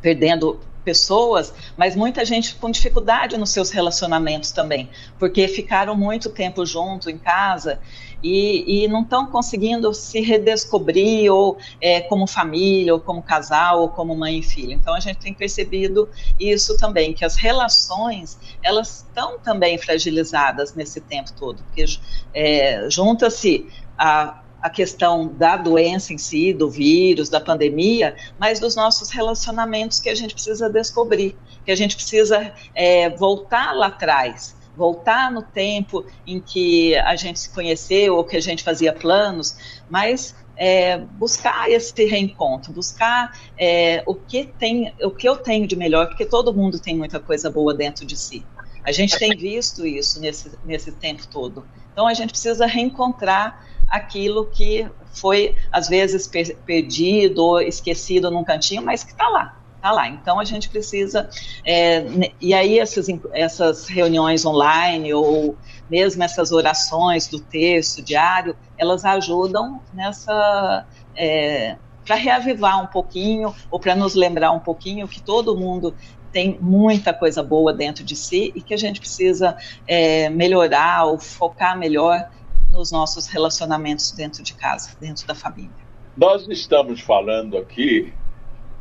perdendo 0.00 0.58
pessoas, 0.84 1.52
mas 1.76 1.96
muita 1.96 2.24
gente 2.24 2.54
com 2.56 2.70
dificuldade 2.70 3.36
nos 3.36 3.50
seus 3.50 3.70
relacionamentos 3.70 4.52
também, 4.52 4.90
porque 5.18 5.48
ficaram 5.48 5.96
muito 5.96 6.28
tempo 6.30 6.64
junto 6.66 7.08
em 7.10 7.18
casa 7.18 7.80
e, 8.22 8.84
e 8.84 8.88
não 8.88 9.02
estão 9.02 9.26
conseguindo 9.26 9.92
se 9.92 10.20
redescobrir 10.20 11.30
ou 11.30 11.58
é, 11.80 12.00
como 12.00 12.26
família, 12.26 12.94
ou 12.94 13.00
como 13.00 13.22
casal, 13.22 13.82
ou 13.82 13.88
como 13.88 14.14
mãe 14.14 14.38
e 14.38 14.42
filho. 14.42 14.72
Então 14.72 14.94
a 14.94 15.00
gente 15.00 15.18
tem 15.18 15.34
percebido 15.34 16.08
isso 16.38 16.76
também, 16.76 17.12
que 17.12 17.24
as 17.24 17.36
relações 17.36 18.38
elas 18.62 19.04
estão 19.08 19.38
também 19.38 19.76
fragilizadas 19.76 20.74
nesse 20.74 21.00
tempo 21.00 21.32
todo, 21.32 21.62
porque 21.64 21.84
é, 22.32 22.88
junta-se 22.90 23.66
a 23.98 24.43
a 24.64 24.70
questão 24.70 25.28
da 25.28 25.58
doença 25.58 26.14
em 26.14 26.16
si, 26.16 26.50
do 26.50 26.70
vírus, 26.70 27.28
da 27.28 27.38
pandemia, 27.38 28.16
mas 28.38 28.58
dos 28.58 28.74
nossos 28.74 29.10
relacionamentos 29.10 30.00
que 30.00 30.08
a 30.08 30.14
gente 30.14 30.32
precisa 30.32 30.70
descobrir, 30.70 31.36
que 31.66 31.70
a 31.70 31.76
gente 31.76 31.94
precisa 31.94 32.50
é, 32.74 33.10
voltar 33.10 33.74
lá 33.74 33.88
atrás, 33.88 34.56
voltar 34.74 35.30
no 35.30 35.42
tempo 35.42 36.06
em 36.26 36.40
que 36.40 36.96
a 36.96 37.14
gente 37.14 37.40
se 37.40 37.50
conheceu 37.50 38.16
ou 38.16 38.24
que 38.24 38.38
a 38.38 38.40
gente 38.40 38.64
fazia 38.64 38.90
planos, 38.90 39.82
mas 39.90 40.34
é, 40.56 40.96
buscar 40.96 41.70
esse 41.70 42.02
reencontro, 42.06 42.72
buscar 42.72 43.38
é, 43.58 44.02
o 44.06 44.14
que 44.14 44.44
tem, 44.44 44.94
o 45.02 45.10
que 45.10 45.28
eu 45.28 45.36
tenho 45.36 45.66
de 45.66 45.76
melhor, 45.76 46.06
porque 46.06 46.24
todo 46.24 46.54
mundo 46.54 46.78
tem 46.78 46.96
muita 46.96 47.20
coisa 47.20 47.50
boa 47.50 47.74
dentro 47.74 48.06
de 48.06 48.16
si. 48.16 48.42
A 48.82 48.92
gente 48.92 49.18
tem 49.18 49.36
visto 49.36 49.86
isso 49.86 50.18
nesse, 50.20 50.52
nesse 50.64 50.90
tempo 50.90 51.26
todo. 51.26 51.66
Então 51.92 52.06
a 52.06 52.14
gente 52.14 52.30
precisa 52.30 52.64
reencontrar 52.64 53.73
aquilo 53.88 54.46
que 54.46 54.88
foi, 55.12 55.54
às 55.70 55.88
vezes, 55.88 56.26
per 56.26 56.56
perdido 56.58 57.60
esquecido 57.60 58.30
num 58.30 58.44
cantinho, 58.44 58.82
mas 58.82 59.04
que 59.04 59.12
está 59.12 59.28
lá. 59.28 59.56
Está 59.76 59.92
lá. 59.92 60.08
Então, 60.08 60.40
a 60.40 60.44
gente 60.44 60.68
precisa. 60.68 61.28
É, 61.64 62.32
e 62.40 62.54
aí, 62.54 62.78
essas, 62.78 63.06
essas 63.32 63.86
reuniões 63.86 64.44
online 64.44 65.12
ou 65.12 65.56
mesmo 65.90 66.22
essas 66.24 66.52
orações 66.52 67.28
do 67.28 67.38
texto 67.38 68.02
diário, 68.02 68.56
elas 68.78 69.04
ajudam 69.04 69.80
nessa. 69.92 70.86
É, 71.16 71.76
para 72.04 72.16
reavivar 72.16 72.82
um 72.82 72.86
pouquinho 72.86 73.54
ou 73.70 73.80
para 73.80 73.94
nos 73.94 74.14
lembrar 74.14 74.50
um 74.50 74.60
pouquinho 74.60 75.08
que 75.08 75.22
todo 75.22 75.56
mundo 75.56 75.94
tem 76.30 76.58
muita 76.60 77.14
coisa 77.14 77.42
boa 77.42 77.72
dentro 77.72 78.04
de 78.04 78.16
si 78.16 78.52
e 78.54 78.60
que 78.60 78.74
a 78.74 78.76
gente 78.76 79.00
precisa 79.00 79.56
é, 79.86 80.28
melhorar 80.28 81.04
ou 81.04 81.18
focar 81.18 81.78
melhor 81.78 82.28
nos 82.74 82.90
nossos 82.90 83.26
relacionamentos 83.26 84.10
dentro 84.10 84.42
de 84.42 84.54
casa, 84.54 84.90
dentro 85.00 85.26
da 85.26 85.34
família. 85.34 85.70
Nós 86.16 86.46
estamos 86.48 87.00
falando 87.00 87.56
aqui, 87.56 88.12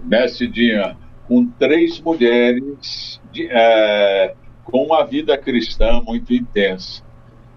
nesse 0.03 0.47
dia, 0.47 0.97
com 1.27 1.45
três 1.57 1.99
mulheres 1.99 3.21
de, 3.31 3.47
é, 3.49 4.35
com 4.65 4.83
uma 4.83 5.05
vida 5.05 5.37
cristã 5.37 6.01
muito 6.01 6.33
intensa. 6.33 7.01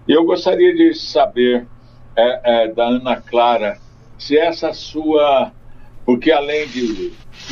Eu 0.07 0.23
gostaria 0.23 0.73
de 0.73 0.93
saber 0.93 1.67
é, 2.15 2.63
é, 2.63 2.67
da 2.73 2.85
Ana 2.85 3.17
Clara 3.19 3.77
se 4.17 4.37
essa 4.37 4.73
sua. 4.73 5.51
Porque 6.05 6.31
além 6.31 6.65
de 6.69 7.11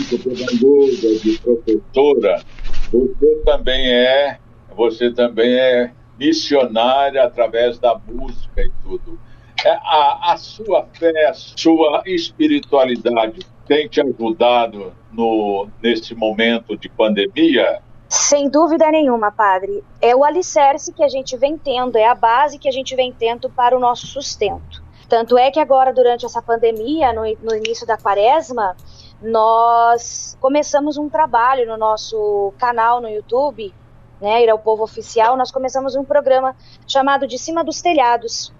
pedagoga, 0.09 1.19
de 1.21 1.37
professora, 1.39 2.41
você 2.89 3.41
também 3.43 3.91
é, 3.91 4.39
você 4.75 5.11
também 5.11 5.53
é 5.53 5.91
missionária 6.17 7.23
através 7.23 7.79
da 7.79 7.95
música 7.95 8.61
e 8.61 8.71
tudo. 8.83 9.19
É, 9.63 9.71
a, 9.71 10.33
a 10.33 10.37
sua 10.37 10.85
fé, 10.93 11.27
a 11.27 11.33
sua 11.33 12.03
espiritualidade 12.05 13.39
tem 13.65 13.87
te 13.87 14.01
ajudado 14.01 14.93
no, 15.11 15.67
nesse 15.81 16.13
momento 16.13 16.77
de 16.77 16.89
pandemia? 16.89 17.81
Sem 18.07 18.49
dúvida 18.49 18.89
nenhuma, 18.91 19.31
padre. 19.31 19.83
É 20.01 20.15
o 20.15 20.23
alicerce 20.23 20.93
que 20.93 21.03
a 21.03 21.09
gente 21.09 21.35
vem 21.37 21.57
tendo, 21.57 21.97
é 21.97 22.05
a 22.05 22.15
base 22.15 22.59
que 22.59 22.67
a 22.67 22.71
gente 22.71 22.95
vem 22.95 23.11
tendo 23.11 23.49
para 23.49 23.75
o 23.75 23.79
nosso 23.79 24.05
sustento. 24.07 24.83
Tanto 25.09 25.37
é 25.37 25.51
que 25.51 25.59
agora, 25.59 25.93
durante 25.93 26.25
essa 26.25 26.41
pandemia, 26.41 27.13
no, 27.13 27.21
no 27.41 27.55
início 27.55 27.85
da 27.85 27.97
quaresma, 27.97 28.75
nós 29.21 30.37
começamos 30.39 30.97
um 30.97 31.09
trabalho 31.09 31.67
no 31.67 31.77
nosso 31.77 32.53
canal 32.57 33.01
no 33.01 33.09
YouTube 33.09 33.73
né, 34.21 34.43
ir 34.43 34.49
ao 34.49 34.59
povo 34.59 34.83
oficial, 34.83 35.37
nós 35.37 35.51
começamos 35.51 35.95
um 35.95 36.03
programa 36.03 36.55
chamado 36.87 37.27
De 37.27 37.37
Cima 37.37 37.63
dos 37.63 37.81
Telhados, 37.81 38.53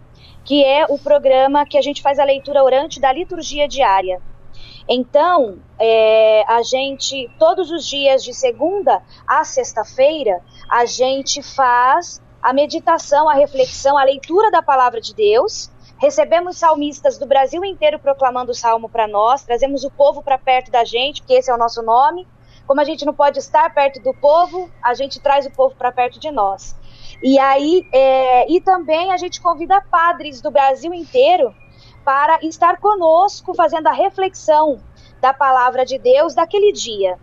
que 0.43 0.63
é 0.63 0.85
o 0.87 0.97
programa 0.97 1.65
que 1.65 1.77
a 1.77 1.81
gente 1.81 2.01
faz 2.01 2.19
a 2.19 2.23
leitura 2.23 2.63
orante 2.63 2.99
da 2.99 3.11
liturgia 3.11 3.67
diária. 3.67 4.21
Então, 4.87 5.57
é, 5.79 6.43
a 6.47 6.61
gente, 6.61 7.29
todos 7.39 7.71
os 7.71 7.85
dias, 7.85 8.23
de 8.23 8.33
segunda 8.33 9.01
a 9.27 9.43
sexta-feira, 9.43 10.41
a 10.69 10.85
gente 10.85 11.41
faz 11.41 12.21
a 12.41 12.53
meditação, 12.53 13.27
a 13.27 13.33
reflexão, 13.33 13.97
a 13.97 14.03
leitura 14.03 14.51
da 14.51 14.61
palavra 14.61 15.01
de 15.01 15.15
Deus. 15.15 15.71
Recebemos 15.97 16.57
salmistas 16.57 17.17
do 17.17 17.25
Brasil 17.25 17.65
inteiro 17.65 17.97
proclamando 17.97 18.51
o 18.51 18.55
salmo 18.55 18.87
para 18.87 19.07
nós, 19.07 19.43
trazemos 19.43 19.83
o 19.83 19.89
povo 19.89 20.21
para 20.21 20.37
perto 20.37 20.69
da 20.69 20.83
gente, 20.83 21.21
porque 21.21 21.33
esse 21.33 21.49
é 21.49 21.53
o 21.55 21.57
nosso 21.57 21.81
nome. 21.81 22.27
Como 22.67 22.81
a 22.81 22.83
gente 22.83 23.05
não 23.05 23.13
pode 23.13 23.39
estar 23.39 23.73
perto 23.73 24.01
do 24.01 24.13
povo, 24.13 24.69
a 24.81 24.93
gente 24.93 25.19
traz 25.19 25.45
o 25.45 25.51
povo 25.51 25.75
para 25.75 25.91
perto 25.91 26.19
de 26.19 26.31
nós. 26.31 26.75
E 27.21 27.39
aí, 27.39 27.87
é, 27.91 28.51
e 28.51 28.59
também 28.59 29.11
a 29.11 29.17
gente 29.17 29.41
convida 29.41 29.81
padres 29.81 30.41
do 30.41 30.51
Brasil 30.51 30.93
inteiro 30.93 31.53
para 32.03 32.39
estar 32.43 32.79
conosco 32.79 33.53
fazendo 33.53 33.87
a 33.87 33.91
reflexão 33.91 34.79
da 35.21 35.33
palavra 35.33 35.85
de 35.85 35.97
Deus 35.97 36.35
daquele 36.35 36.71
dia. 36.71 37.17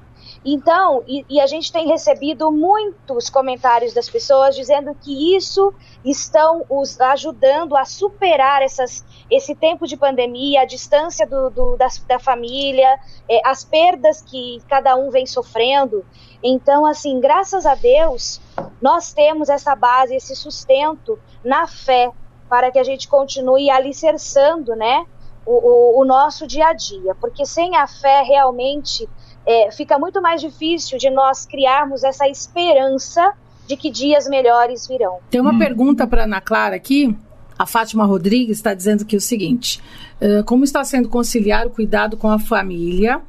Então, 0.44 1.04
e, 1.06 1.24
e, 1.28 1.40
a 1.40 1.46
gente 1.46 1.72
tem 1.72 1.86
recebido 1.86 2.50
muitos 2.50 3.30
comentários 3.30 3.92
das 3.94 4.10
pessoas 4.10 4.56
dizendo 4.56 4.92
que 4.94 5.36
isso 5.36 5.72
estão 6.04 6.64
os 6.68 7.00
ajudando 7.00 7.76
a 7.76 7.84
superar 7.84 8.60
essas, 8.60 9.04
esse 9.30 9.54
tempo 9.54 9.86
de 9.86 9.96
pandemia, 9.96 10.62
a 10.62 10.64
distância 10.64 11.26
do, 11.26 11.50
do 11.50 11.76
da, 11.76 11.88
da, 12.06 12.18
família, 12.18 12.98
é, 13.28 13.40
as 13.44 13.64
perdas 13.64 14.22
que 14.22 14.60
cada 14.68 14.96
um 14.96 15.10
vem 15.10 15.26
sofrendo. 15.26 16.04
Então, 16.42 16.84
assim, 16.84 17.20
graças 17.20 17.66
a 17.66 17.74
Deus, 17.74 18.40
nós 18.80 19.12
temos 19.12 19.48
essa 19.48 19.74
base, 19.74 20.14
esse 20.14 20.34
sustento 20.34 21.18
na 21.44 21.66
fé 21.66 22.10
para 22.48 22.70
que 22.70 22.78
a 22.78 22.84
gente 22.84 23.08
continue 23.08 23.70
alicerçando, 23.70 24.76
né, 24.76 25.06
o, 25.46 25.52
o, 25.52 26.00
o 26.02 26.04
nosso 26.04 26.46
dia 26.46 26.66
a 26.66 26.72
dia. 26.72 27.14
Porque 27.20 27.46
sem 27.46 27.76
a 27.76 27.86
fé, 27.86 28.22
realmente 28.22 29.08
é, 29.46 29.70
fica 29.70 29.98
muito 29.98 30.20
mais 30.20 30.40
difícil 30.40 30.98
de 30.98 31.10
nós 31.10 31.46
criarmos 31.46 32.04
essa 32.04 32.28
esperança 32.28 33.32
de 33.66 33.76
que 33.76 33.90
dias 33.90 34.28
melhores 34.28 34.86
virão. 34.86 35.18
Tem 35.30 35.40
uma 35.40 35.52
hum. 35.52 35.58
pergunta 35.58 36.06
para 36.06 36.24
Ana 36.24 36.40
Clara 36.40 36.76
aqui. 36.76 37.16
A 37.62 37.66
Fátima 37.66 38.04
Rodrigues 38.04 38.56
está 38.56 38.74
dizendo 38.74 39.06
é 39.08 39.16
o 39.16 39.20
seguinte: 39.20 39.80
uh, 40.20 40.42
como 40.42 40.64
está 40.64 40.82
sendo 40.82 41.08
conciliar 41.08 41.64
o 41.64 41.70
cuidado 41.70 42.16
com 42.16 42.28
a 42.28 42.36
família 42.36 43.20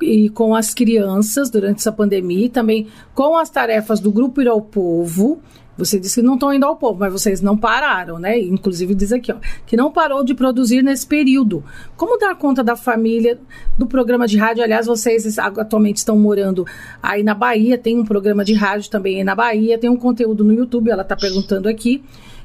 e 0.00 0.28
com 0.28 0.54
as 0.54 0.72
crianças 0.72 1.50
durante 1.50 1.78
essa 1.78 1.90
pandemia 1.90 2.46
e 2.46 2.48
também 2.48 2.86
com 3.12 3.36
as 3.36 3.50
tarefas 3.50 3.98
do 3.98 4.12
Grupo 4.12 4.40
Ir 4.40 4.46
ao 4.46 4.62
Povo 4.62 5.40
Você 5.76 5.98
disse 5.98 6.20
que 6.20 6.26
não 6.26 6.34
estão 6.34 6.54
indo 6.54 6.64
ao 6.64 6.76
povo, 6.76 7.00
mas 7.00 7.12
vocês 7.12 7.40
não 7.40 7.56
pararam, 7.56 8.16
né? 8.16 8.38
Inclusive 8.38 8.94
diz 8.94 9.12
aqui, 9.12 9.32
ó, 9.32 9.36
que 9.66 9.76
não 9.76 9.90
parou 9.90 10.22
de 10.22 10.34
produzir 10.34 10.82
nesse 10.82 11.04
período. 11.04 11.64
Como 11.96 12.16
dar 12.16 12.36
conta 12.36 12.62
da 12.62 12.76
família 12.76 13.40
do 13.76 13.86
programa 13.88 14.28
de 14.28 14.38
rádio? 14.38 14.62
Aliás, 14.62 14.86
vocês 14.86 15.36
atualmente 15.36 15.96
estão 15.96 16.16
morando 16.16 16.64
aí 17.02 17.24
na 17.24 17.34
Bahia, 17.34 17.76
tem 17.76 17.98
um 17.98 18.04
programa 18.04 18.44
de 18.44 18.54
rádio 18.54 18.88
também 18.88 19.16
aí 19.16 19.24
na 19.24 19.34
Bahia, 19.34 19.76
tem 19.76 19.90
um 19.90 19.96
conteúdo 19.96 20.44
no 20.44 20.52
YouTube, 20.52 20.90
ela 20.90 21.02
está 21.02 21.16
perguntando 21.16 21.68
aqui. 21.68 22.04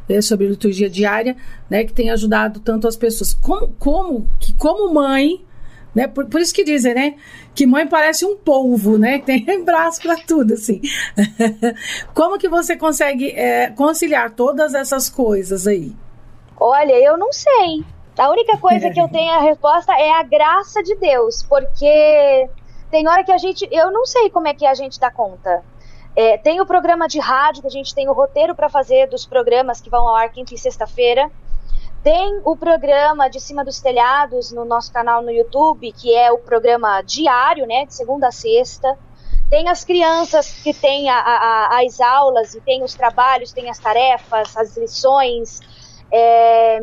É, 0.10 0.22
sobre 0.22 0.47
liturgia 0.47 0.89
diária, 0.89 1.38
né, 1.70 1.84
que 1.84 1.93
tem 1.93 2.10
ajudado 2.10 2.60
tanto 2.60 2.88
as 2.88 2.95
pessoas. 2.95 3.34
Como, 3.34 3.68
como, 3.78 4.28
que 4.39 4.53
como 4.53 4.91
mãe, 4.91 5.45
né? 5.93 6.07
Por, 6.07 6.26
por, 6.26 6.41
isso 6.41 6.53
que 6.53 6.64
dizem, 6.64 6.93
né? 6.93 7.16
Que 7.53 7.66
mãe 7.66 7.88
parece 7.88 8.26
um 8.26 8.36
polvo, 8.36 8.97
né? 8.97 9.20
Tem 9.20 9.45
braço 9.64 10.01
para 10.01 10.16
tudo, 10.18 10.53
assim. 10.53 10.82
Como 12.14 12.38
que 12.38 12.47
você 12.47 12.76
consegue 12.76 13.32
é, 13.32 13.70
conciliar 13.72 14.32
todas 14.32 14.74
essas 14.74 15.10
coisas 15.10 15.68
aí? 15.68 15.95
Olha, 16.57 16.93
eu 16.93 17.18
não 17.18 17.32
sei. 17.32 17.84
A 18.18 18.30
única 18.30 18.57
coisa 18.57 18.89
que 18.89 18.99
eu 18.99 19.07
tenho 19.10 19.32
a 19.32 19.41
resposta 19.41 19.93
é 19.93 20.12
a 20.12 20.24
graça 20.24 20.84
de 20.84 20.95
Deus, 20.95 21.43
porque 21.43 22.49
tem 22.91 23.07
hora 23.07 23.24
que 23.24 23.32
a 23.32 23.38
gente, 23.38 23.68
eu 23.72 23.91
não 23.91 24.05
sei 24.05 24.30
como 24.30 24.47
é 24.47 24.53
que 24.53 24.66
a 24.66 24.74
gente 24.74 24.99
dá 24.99 25.10
conta. 25.12 25.64
É, 26.16 26.38
tem 26.38 26.60
o 26.60 26.66
programa 26.66 27.07
de 27.07 27.20
rádio 27.20 27.62
que 27.62 27.68
a 27.68 27.72
gente 27.72 27.93
tem 27.93 28.10
o 28.10 28.14
roteiro 28.14 28.55
para 28.55 28.70
fazer 28.70 29.07
dos 29.07 29.26
programas 29.26 29.80
que 29.80 29.89
vão 29.89 30.07
ao 30.07 30.16
ar 30.16 30.30
quinta 30.32 30.53
e 30.53 30.57
sexta-feira. 30.57 31.30
Tem 32.03 32.41
o 32.45 32.55
programa 32.55 33.30
de 33.30 33.39
cima 33.39 33.64
dos 33.64 33.80
telhados 33.80 34.51
no 34.51 34.64
nosso 34.64 34.91
canal 34.91 35.22
no 35.22 35.32
YouTube, 35.32 35.91
que 35.91 36.16
é 36.16 36.32
o 36.32 36.38
programa 36.38 37.01
diário, 37.01 37.66
né, 37.66 37.86
de 37.86 37.93
segunda 37.93 38.30
a 38.30 38.32
sexta. 38.32 38.97
Tem 39.49 39.68
as 39.68 39.84
crianças 39.84 40.51
que 40.62 40.74
têm 40.74 41.10
a, 41.10 41.18
a, 41.18 41.82
as 41.84 41.99
aulas 41.99 42.53
e 42.53 42.62
tem 42.62 42.84
os 42.84 42.93
trabalhos, 42.93 43.51
tem 43.51 43.70
as 43.70 43.80
tarefas, 43.80 44.55
as 44.55 44.78
lições. 44.78 45.60
É, 46.12 46.80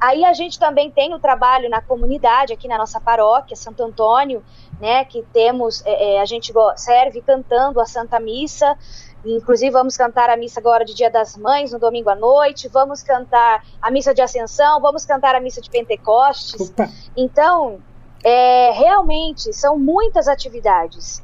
aí 0.00 0.24
a 0.24 0.32
gente 0.32 0.58
também 0.58 0.90
tem 0.90 1.14
o 1.14 1.18
trabalho 1.18 1.68
na 1.68 1.80
comunidade, 1.80 2.52
aqui 2.52 2.66
na 2.66 2.78
nossa 2.78 3.00
paróquia, 3.00 3.54
Santo 3.54 3.84
Antônio, 3.84 4.42
né, 4.80 5.04
que 5.04 5.22
temos, 5.32 5.84
é, 5.84 6.14
é 6.14 6.20
a 6.20 6.24
gente 6.24 6.52
serve 6.76 7.20
cantando 7.20 7.80
a 7.80 7.86
Santa 7.86 8.18
Missa. 8.18 8.76
Inclusive, 9.24 9.70
vamos 9.70 9.98
cantar 9.98 10.30
a 10.30 10.36
missa 10.36 10.60
agora 10.60 10.82
de 10.82 10.94
Dia 10.94 11.10
das 11.10 11.36
Mães, 11.36 11.72
no 11.72 11.78
domingo 11.78 12.08
à 12.08 12.14
noite. 12.14 12.68
Vamos 12.68 13.02
cantar 13.02 13.62
a 13.80 13.90
missa 13.90 14.14
de 14.14 14.22
Ascensão, 14.22 14.80
vamos 14.80 15.04
cantar 15.04 15.34
a 15.34 15.40
missa 15.40 15.60
de 15.60 15.68
Pentecostes. 15.68 16.70
Opa. 16.70 16.88
Então, 17.14 17.80
é, 18.24 18.70
realmente, 18.72 19.52
são 19.52 19.78
muitas 19.78 20.26
atividades. 20.26 21.22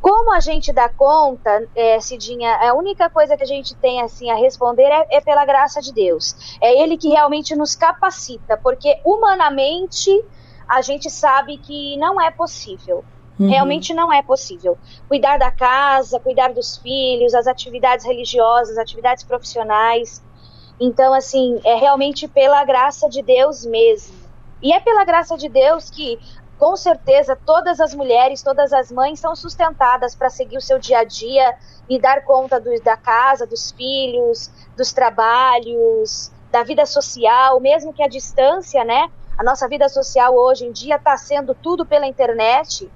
Como 0.00 0.32
a 0.32 0.40
gente 0.40 0.72
dá 0.72 0.88
conta, 0.88 1.68
é, 1.74 1.98
Cidinha, 2.00 2.56
a 2.56 2.72
única 2.74 3.10
coisa 3.10 3.36
que 3.36 3.42
a 3.42 3.46
gente 3.46 3.74
tem 3.76 4.00
assim 4.00 4.30
a 4.30 4.36
responder 4.36 4.84
é, 4.84 5.06
é 5.10 5.20
pela 5.20 5.44
graça 5.44 5.80
de 5.80 5.92
Deus. 5.92 6.56
É 6.60 6.80
Ele 6.80 6.96
que 6.96 7.08
realmente 7.08 7.54
nos 7.56 7.74
capacita, 7.74 8.56
porque 8.56 9.00
humanamente 9.04 10.10
a 10.68 10.82
gente 10.82 11.10
sabe 11.10 11.58
que 11.58 11.96
não 11.96 12.20
é 12.20 12.30
possível. 12.30 13.04
Uhum. 13.38 13.48
Realmente 13.48 13.94
não 13.94 14.12
é 14.12 14.22
possível. 14.22 14.76
Cuidar 15.08 15.38
da 15.38 15.50
casa, 15.50 16.18
cuidar 16.20 16.52
dos 16.52 16.76
filhos, 16.76 17.34
as 17.34 17.46
atividades 17.46 18.04
religiosas, 18.04 18.76
atividades 18.76 19.24
profissionais. 19.24 20.22
Então, 20.80 21.14
assim, 21.14 21.60
é 21.64 21.74
realmente 21.76 22.26
pela 22.28 22.64
graça 22.64 23.08
de 23.08 23.22
Deus 23.22 23.64
mesmo. 23.64 24.28
E 24.60 24.72
é 24.72 24.80
pela 24.80 25.04
graça 25.04 25.36
de 25.36 25.48
Deus 25.48 25.88
que, 25.88 26.18
com 26.58 26.76
certeza, 26.76 27.36
todas 27.36 27.80
as 27.80 27.94
mulheres, 27.94 28.42
todas 28.42 28.72
as 28.72 28.90
mães 28.90 29.20
são 29.20 29.36
sustentadas 29.36 30.14
para 30.14 30.28
seguir 30.28 30.56
o 30.56 30.60
seu 30.60 30.78
dia 30.78 31.00
a 31.00 31.04
dia 31.04 31.56
e 31.88 31.98
dar 31.98 32.24
conta 32.24 32.60
do, 32.60 32.70
da 32.82 32.96
casa, 32.96 33.46
dos 33.46 33.70
filhos, 33.72 34.50
dos 34.76 34.92
trabalhos, 34.92 36.32
da 36.50 36.62
vida 36.62 36.84
social, 36.84 37.60
mesmo 37.60 37.92
que 37.92 38.02
a 38.02 38.08
distância, 38.08 38.84
né? 38.84 39.08
A 39.38 39.44
nossa 39.44 39.68
vida 39.68 39.88
social 39.88 40.34
hoje 40.34 40.66
em 40.66 40.72
dia 40.72 40.96
está 40.96 41.16
sendo 41.16 41.54
tudo 41.54 41.86
pela 41.86 42.06
internet 42.06 42.90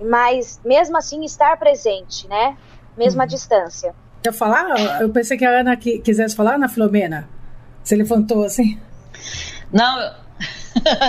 mas 0.00 0.60
mesmo 0.64 0.96
assim 0.96 1.24
estar 1.24 1.56
presente, 1.58 2.28
né? 2.28 2.56
Mesmo 2.96 3.20
à 3.20 3.24
uhum. 3.24 3.28
distância. 3.28 3.94
Eu 4.24 4.32
falar? 4.32 5.00
Eu 5.00 5.10
pensei 5.10 5.36
que 5.36 5.44
a 5.44 5.60
Ana 5.60 5.76
quisesse 5.76 6.34
falar 6.34 6.58
na 6.58 6.68
Filomena. 6.68 7.28
Você 7.82 7.96
levantou 7.96 8.44
assim? 8.44 8.78
Não, 9.72 10.14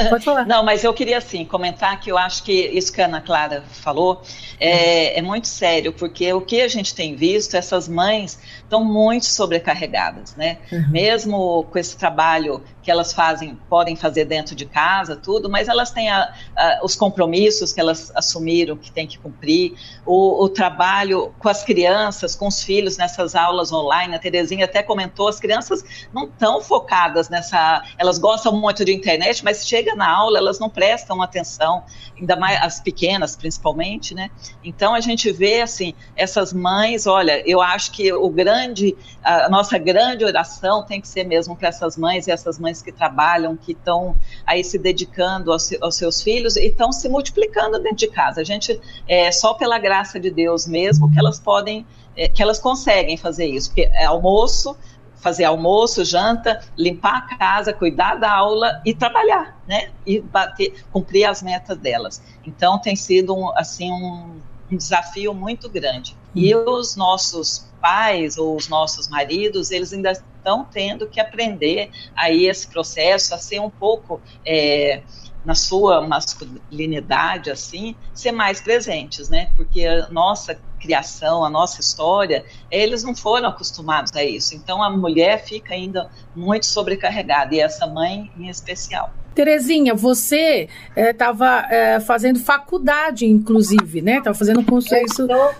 Pode 0.09 0.25
falar. 0.25 0.45
Não, 0.45 0.63
mas 0.63 0.83
eu 0.83 0.93
queria 0.93 1.17
assim 1.17 1.45
comentar 1.45 1.99
que 1.99 2.11
eu 2.11 2.17
acho 2.17 2.43
que 2.43 2.51
isso 2.51 2.91
que 2.91 3.01
a 3.01 3.05
Ana 3.05 3.21
Clara 3.21 3.63
falou 3.69 4.21
é, 4.59 5.17
é 5.17 5.21
muito 5.21 5.47
sério, 5.47 5.93
porque 5.93 6.31
o 6.33 6.41
que 6.41 6.61
a 6.61 6.67
gente 6.67 6.93
tem 6.93 7.15
visto, 7.15 7.55
essas 7.55 7.87
mães 7.87 8.39
estão 8.61 8.83
muito 8.83 9.25
sobrecarregadas, 9.25 10.35
né? 10.35 10.57
Uhum. 10.71 10.89
Mesmo 10.89 11.63
com 11.71 11.79
esse 11.79 11.97
trabalho 11.97 12.61
que 12.81 12.91
elas 12.91 13.13
fazem, 13.13 13.57
podem 13.69 13.95
fazer 13.95 14.25
dentro 14.25 14.55
de 14.55 14.65
casa, 14.65 15.15
tudo, 15.15 15.49
mas 15.49 15.67
elas 15.67 15.91
têm 15.91 16.09
a, 16.09 16.33
a, 16.55 16.79
os 16.83 16.95
compromissos 16.95 17.71
que 17.71 17.79
elas 17.79 18.11
assumiram 18.15 18.75
que 18.75 18.91
tem 18.91 19.05
que 19.05 19.17
cumprir, 19.17 19.73
o, 20.05 20.43
o, 20.43 20.49
trabalho 20.49 21.33
com 21.39 21.49
as 21.49 21.63
crianças, 21.63 22.35
com 22.35 22.47
os 22.47 22.63
filhos 22.63 22.97
nessas 22.97 23.35
aulas 23.35 23.71
online. 23.71 24.15
A 24.15 24.19
Terezinha 24.19 24.65
até 24.65 24.81
comentou, 24.81 25.27
as 25.27 25.39
crianças 25.39 25.83
não 26.13 26.25
estão 26.25 26.61
focadas 26.61 27.29
nessa, 27.29 27.83
elas 27.97 28.17
gostam 28.17 28.55
muito 28.59 28.83
de 28.83 28.93
internet, 28.93 29.43
mas 29.49 29.67
chega 29.67 29.95
na 29.95 30.07
aula 30.07 30.37
elas 30.37 30.59
não 30.59 30.69
prestam 30.69 31.23
atenção, 31.23 31.83
ainda 32.15 32.35
mais 32.35 32.61
as 32.61 32.79
pequenas 32.79 33.35
principalmente, 33.35 34.13
né? 34.13 34.29
Então 34.63 34.93
a 34.93 34.99
gente 34.99 35.31
vê 35.31 35.61
assim 35.61 35.95
essas 36.15 36.53
mães, 36.53 37.07
olha, 37.07 37.41
eu 37.49 37.59
acho 37.59 37.91
que 37.91 38.13
o 38.13 38.29
grande, 38.29 38.95
a 39.23 39.49
nossa 39.49 39.79
grande 39.79 40.23
oração 40.23 40.83
tem 40.83 41.01
que 41.01 41.07
ser 41.07 41.23
mesmo 41.23 41.55
para 41.55 41.69
essas 41.69 41.97
mães 41.97 42.27
e 42.27 42.31
essas 42.31 42.59
mães 42.59 42.83
que 42.83 42.91
trabalham, 42.91 43.57
que 43.57 43.71
estão 43.71 44.15
aí 44.45 44.63
se 44.63 44.77
dedicando 44.77 45.51
aos, 45.51 45.73
aos 45.81 45.95
seus 45.95 46.21
filhos 46.21 46.55
e 46.55 46.67
estão 46.67 46.91
se 46.91 47.09
multiplicando 47.09 47.79
dentro 47.79 47.97
de 47.97 48.07
casa. 48.07 48.41
A 48.41 48.43
gente 48.43 48.79
é 49.07 49.31
só 49.31 49.55
pela 49.55 49.79
graça 49.79 50.19
de 50.19 50.29
Deus 50.29 50.67
mesmo 50.67 51.11
que 51.11 51.17
elas 51.17 51.39
podem, 51.39 51.87
é, 52.15 52.29
que 52.29 52.43
elas 52.43 52.59
conseguem 52.59 53.17
fazer 53.17 53.47
isso, 53.47 53.69
porque 53.69 53.89
é 53.93 54.05
almoço 54.05 54.77
fazer 55.19 55.45
almoço, 55.45 56.03
janta, 56.03 56.61
limpar 56.77 57.17
a 57.17 57.37
casa, 57.37 57.73
cuidar 57.73 58.15
da 58.15 58.31
aula 58.31 58.81
e 58.85 58.93
trabalhar, 58.93 59.57
né? 59.67 59.91
E 60.05 60.19
bater, 60.19 60.83
cumprir 60.91 61.25
as 61.25 61.41
metas 61.41 61.77
delas. 61.77 62.21
Então 62.45 62.79
tem 62.79 62.95
sido 62.95 63.35
um, 63.35 63.49
assim 63.57 63.91
um, 63.91 64.39
um 64.71 64.77
desafio 64.77 65.33
muito 65.33 65.69
grande. 65.69 66.15
E 66.33 66.55
hum. 66.55 66.63
os 66.67 66.95
nossos 66.95 67.67
pais 67.81 68.37
ou 68.37 68.55
os 68.55 68.67
nossos 68.67 69.07
maridos, 69.07 69.71
eles 69.71 69.93
ainda 69.93 70.11
estão 70.11 70.65
tendo 70.65 71.07
que 71.07 71.19
aprender 71.19 71.91
aí 72.15 72.47
esse 72.47 72.67
processo 72.67 73.33
a 73.33 73.37
ser 73.37 73.59
um 73.59 73.69
pouco 73.69 74.21
é, 74.45 75.01
na 75.43 75.55
sua 75.55 76.05
masculinidade, 76.05 77.49
assim, 77.49 77.95
ser 78.13 78.31
mais 78.31 78.59
presentes, 78.61 79.29
né? 79.29 79.51
Porque 79.55 79.85
a 79.85 80.09
nossa 80.09 80.59
criação, 80.79 81.43
a 81.43 81.49
nossa 81.49 81.81
história, 81.81 82.45
eles 82.71 83.03
não 83.03 83.15
foram 83.15 83.49
acostumados 83.49 84.15
a 84.15 84.23
isso. 84.23 84.55
Então 84.55 84.81
a 84.81 84.89
mulher 84.89 85.43
fica 85.43 85.73
ainda 85.73 86.09
muito 86.35 86.65
sobrecarregada, 86.65 87.53
e 87.53 87.59
essa 87.59 87.85
mãe 87.85 88.31
em 88.37 88.49
especial. 88.49 89.13
Terezinha, 89.35 89.93
você 89.93 90.67
estava 90.95 91.65
é, 91.69 91.95
é, 91.95 91.99
fazendo 91.99 92.39
faculdade, 92.39 93.25
inclusive, 93.25 94.01
né? 94.01 94.17
Estava 94.17 94.37
fazendo 94.37 94.59
um 94.59 94.65
curso 94.65 94.89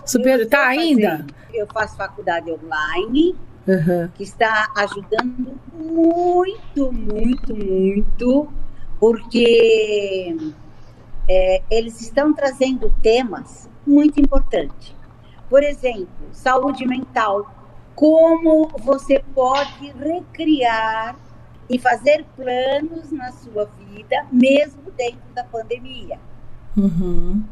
superior. 0.05 0.41
Está 0.41 0.67
ainda? 0.67 1.25
Eu 1.53 1.67
faço 1.67 1.95
faculdade 1.95 2.51
online, 2.51 3.35
uhum. 3.67 4.09
que 4.15 4.23
está 4.23 4.69
ajudando 4.75 5.57
muito, 5.73 6.91
muito, 6.91 7.55
muito 7.55 8.49
porque 8.99 10.35
é, 11.29 11.61
eles 11.71 12.01
estão 12.01 12.33
trazendo 12.33 12.93
temas 13.01 13.69
muito 13.87 14.19
importantes. 14.19 14.93
Por 15.49 15.63
exemplo, 15.63 16.07
saúde 16.31 16.85
mental. 16.85 17.53
Como 17.95 18.69
você 18.79 19.23
pode 19.33 19.91
recriar 19.91 21.17
e 21.69 21.77
fazer 21.77 22.25
planos 22.35 23.11
na 23.11 23.31
sua 23.31 23.65
vida, 23.65 24.25
mesmo 24.31 24.91
dentro 24.91 25.33
da 25.33 25.43
pandemia. 25.43 26.19
Uhum. 26.77 27.43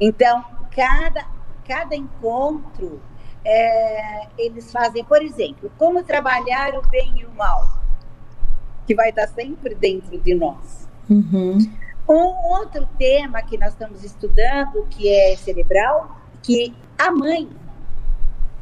Então, 0.00 0.44
cada, 0.74 1.26
cada 1.66 1.94
encontro, 1.94 3.00
é, 3.44 4.28
eles 4.38 4.70
fazem, 4.70 5.04
por 5.04 5.22
exemplo, 5.22 5.70
como 5.76 6.02
trabalhar 6.02 6.74
o 6.78 6.88
bem 6.88 7.20
e 7.20 7.24
o 7.24 7.34
mal 7.34 7.78
que 8.86 8.94
vai 8.94 9.10
estar 9.10 9.26
sempre 9.28 9.74
dentro 9.74 10.18
de 10.18 10.34
nós. 10.34 10.88
Uhum. 11.10 11.58
Um 12.08 12.54
outro 12.58 12.88
tema 12.98 13.42
que 13.42 13.58
nós 13.58 13.72
estamos 13.72 14.02
estudando, 14.02 14.86
que 14.88 15.10
é 15.10 15.36
cerebral, 15.36 16.16
que 16.42 16.74
a 16.98 17.10
mãe, 17.10 17.48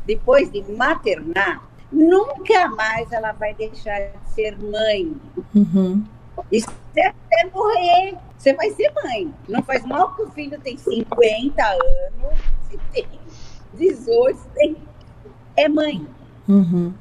depois 0.05 0.51
de 0.53 0.63
maternar, 0.73 1.63
nunca 1.91 2.69
mais 2.69 3.11
ela 3.11 3.33
vai 3.33 3.55
deixar 3.55 3.99
de 3.99 4.31
ser 4.31 4.59
mãe. 4.59 5.17
Uhum. 5.55 6.05
Isso 6.53 6.69
é 6.97 7.09
até 7.09 7.51
morrer. 7.53 8.19
Você 8.37 8.53
vai 8.53 8.71
ser 8.71 8.93
mãe. 9.03 9.35
Não 9.49 9.63
faz 9.63 9.85
mal 9.85 10.15
que 10.15 10.23
o 10.23 10.31
filho 10.31 10.61
tem 10.61 10.77
50 10.77 11.63
anos, 11.65 12.39
se 12.69 12.79
tem 12.93 13.09
18, 13.75 14.39
tem... 14.55 14.77
é 15.57 15.69
mãe. 15.69 16.07
Uhum. 16.49 16.93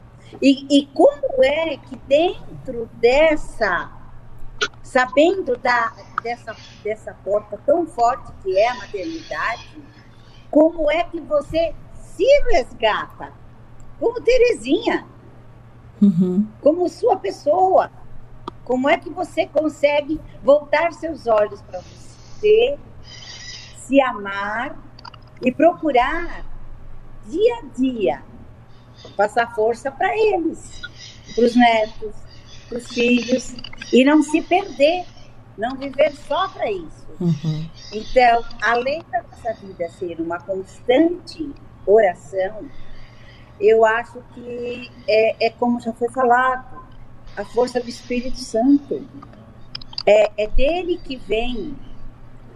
E, 0.41 0.79
e 0.79 0.87
como 0.87 1.43
é 1.43 1.77
que 1.77 1.95
dentro 2.07 2.89
dessa, 2.93 3.91
sabendo 4.81 5.55
da, 5.57 5.93
dessa, 6.23 6.55
dessa 6.83 7.13
porta 7.23 7.59
tão 7.65 7.85
forte 7.85 8.31
que 8.43 8.57
é 8.57 8.69
a 8.69 8.75
maternidade, 8.75 9.69
como 10.55 10.89
é 10.89 11.03
que 11.03 11.19
você 11.19 11.75
se 12.15 12.25
resgata? 12.49 13.33
Como 13.99 14.21
Terezinha, 14.21 15.05
Uhum. 16.01 16.47
como 16.61 16.87
sua 16.87 17.17
pessoa. 17.17 17.91
Como 18.63 18.87
é 18.87 18.95
que 18.97 19.09
você 19.09 19.47
consegue 19.47 20.17
voltar 20.41 20.93
seus 20.93 21.27
olhos 21.27 21.61
para 21.61 21.81
você, 21.81 22.79
se 23.75 23.99
amar 23.99 24.77
e 25.41 25.51
procurar 25.51 26.45
dia 27.27 27.55
a 27.57 27.65
dia 27.77 28.23
passar 29.17 29.53
força 29.53 29.91
para 29.91 30.17
eles, 30.17 30.81
para 31.35 31.43
os 31.43 31.55
netos, 31.55 32.15
para 32.69 32.77
os 32.77 32.87
filhos 32.87 33.55
e 33.91 34.05
não 34.05 34.23
se 34.23 34.41
perder, 34.41 35.05
não 35.57 35.75
viver 35.75 36.13
só 36.27 36.47
para 36.49 36.71
isso. 36.71 37.05
Uhum. 37.19 37.69
Então, 37.93 38.43
além 38.61 39.03
da 39.11 39.23
nossa 39.23 39.53
vida 39.53 39.89
ser 39.89 40.19
uma 40.19 40.39
constante 40.39 41.49
oração, 41.85 42.65
eu 43.59 43.85
acho 43.85 44.21
que 44.33 44.91
é, 45.07 45.47
é 45.47 45.49
como 45.49 45.79
já 45.79 45.93
foi 45.93 46.09
falado, 46.09 46.83
a 47.37 47.45
força 47.45 47.79
do 47.79 47.89
Espírito 47.89 48.37
Santo. 48.37 49.07
É, 50.05 50.43
é 50.43 50.47
dele 50.47 50.99
que 51.03 51.15
vem, 51.15 51.75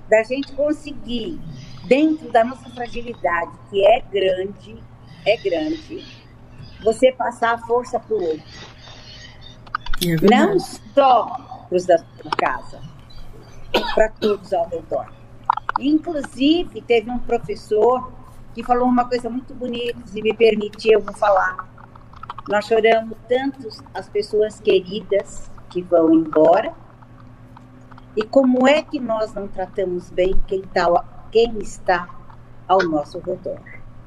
da 0.09 0.23
gente 0.23 0.51
conseguir, 0.53 1.39
dentro 1.85 2.31
da 2.31 2.43
nossa 2.43 2.69
fragilidade, 2.69 3.51
que 3.69 3.85
é 3.85 4.01
grande, 4.01 4.77
é 5.25 5.37
grande, 5.37 6.05
você 6.83 7.11
passar 7.11 7.55
a 7.55 7.57
força 7.59 7.99
para 7.99 8.15
o 8.15 8.21
outro. 8.21 8.43
É. 10.05 10.29
Não 10.29 10.59
só 10.59 11.65
para 11.67 11.75
os 11.75 11.85
da 11.85 11.97
sua 11.97 12.31
casa, 12.37 12.88
para 13.93 14.09
todos 14.09 14.53
ao 14.53 14.67
redor. 14.69 15.11
Inclusive, 15.79 16.81
teve 16.81 17.09
um 17.09 17.19
professor 17.19 18.11
que 18.53 18.63
falou 18.63 18.87
uma 18.87 19.05
coisa 19.05 19.29
muito 19.29 19.53
bonita, 19.53 19.99
se 20.05 20.21
me 20.21 20.33
permitir, 20.33 20.93
eu 20.93 21.01
vou 21.01 21.13
falar. 21.13 21.69
Nós 22.47 22.65
choramos 22.65 23.17
tanto 23.27 23.69
as 23.93 24.09
pessoas 24.09 24.59
queridas 24.59 25.49
que 25.69 25.81
vão 25.81 26.13
embora, 26.13 26.73
e 28.17 28.23
como 28.23 28.67
é 28.67 28.81
que 28.81 28.99
nós 28.99 29.33
não 29.33 29.47
tratamos 29.47 30.09
bem 30.09 30.33
quem, 30.47 30.61
tá, 30.61 30.87
quem 31.31 31.57
está 31.59 32.09
ao 32.67 32.83
nosso 32.83 33.19
redor? 33.19 33.59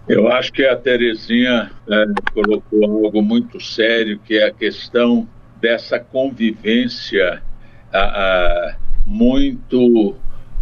Eu 0.08 0.30
acho 0.30 0.52
que 0.52 0.66
a 0.66 0.76
Terezinha 0.76 1.70
é, 1.88 2.04
colocou 2.34 3.04
algo 3.06 3.22
muito 3.22 3.60
sério, 3.60 4.18
que 4.18 4.36
é 4.36 4.48
a 4.48 4.52
questão 4.52 5.28
dessa 5.60 6.00
convivência 6.00 7.40
a, 7.92 8.00
a, 8.00 8.76
muito, 9.06 10.14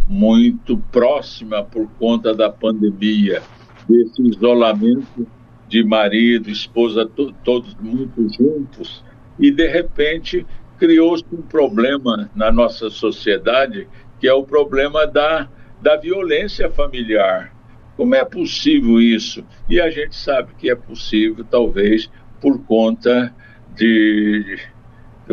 muito 0.07 0.77
próxima 0.91 1.63
por 1.63 1.87
conta 1.99 2.33
da 2.33 2.49
pandemia, 2.49 3.41
desse 3.87 4.21
isolamento 4.21 5.27
de 5.67 5.83
marido, 5.83 6.49
esposa, 6.49 7.05
to, 7.05 7.33
todos 7.43 7.75
muito 7.75 8.27
juntos, 8.33 9.03
e 9.39 9.49
de 9.51 9.67
repente 9.67 10.45
criou-se 10.77 11.23
um 11.31 11.41
problema 11.41 12.29
na 12.35 12.51
nossa 12.51 12.89
sociedade, 12.89 13.87
que 14.19 14.27
é 14.27 14.33
o 14.33 14.43
problema 14.43 15.07
da, 15.07 15.47
da 15.81 15.95
violência 15.95 16.69
familiar. 16.69 17.55
Como 17.95 18.15
é 18.15 18.25
possível 18.25 18.99
isso? 18.99 19.45
E 19.69 19.79
a 19.79 19.89
gente 19.89 20.15
sabe 20.15 20.53
que 20.57 20.69
é 20.69 20.75
possível, 20.75 21.45
talvez, 21.49 22.09
por 22.41 22.59
conta 22.65 23.33
de, 23.75 24.59